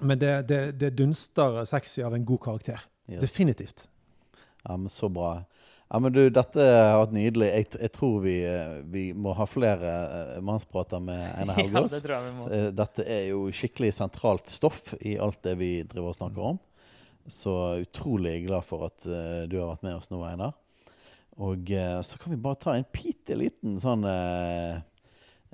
[0.00, 2.88] men det, det, det dunster sexy av en god karakter.
[3.10, 3.22] Yes.
[3.22, 3.86] Definitivt.
[4.64, 5.42] Ja, men Så bra.
[5.90, 7.48] Ja, men du, Dette har vært nydelig.
[7.50, 11.96] Jeg, jeg tror vi, eh, vi må ha flere eh, mannsprater med Einar Ja, Helgaas.
[11.96, 12.46] det tror jeg vi må.
[12.54, 16.60] Eh, Dette er jo skikkelig sentralt stoff i alt det vi driver og snakker om.
[17.30, 20.54] Så utrolig glad for at du har vært med oss nå, Einar.
[21.40, 21.68] Og
[22.04, 24.80] så kan vi bare ta en bitte liten sånn eh,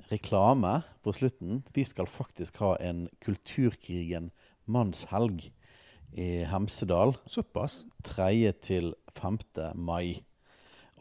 [0.09, 1.61] reklame på slutten.
[1.75, 4.31] Vi skal faktisk ha en Kulturkrigen
[4.65, 5.49] mannshelg
[6.17, 7.15] i Hemsedal.
[7.29, 7.81] Såpass.
[8.07, 8.51] 3.
[8.63, 9.39] til 5.
[9.75, 10.21] mai.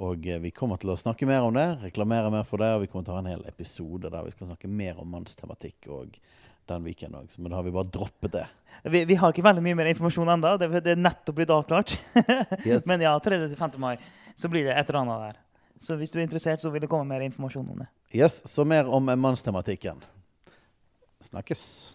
[0.05, 2.85] Og eh, vi kommer til å snakke mer om det, reklamere mer for det, og
[2.85, 5.89] vi kommer til å ha en hel episode der vi skal snakke mer om mannstematikk
[5.89, 6.19] og
[6.69, 7.39] den weekenden òg.
[7.39, 8.45] Men da har vi bare droppet det.
[8.93, 10.53] Vi, vi har ikke veldig mye mer informasjon ennå.
[10.61, 11.97] Det, det er nettopp blitt avklart.
[12.67, 12.85] Yes.
[12.91, 13.79] Men ja, 3.-5.
[13.81, 13.97] mai
[14.37, 15.43] så blir det et eller annet der.
[15.81, 17.89] Så hvis du er interessert, så vil det komme mer informasjon om det.
[18.13, 20.03] Yes, Så mer om mannstematikken.
[21.21, 21.95] Snakkes.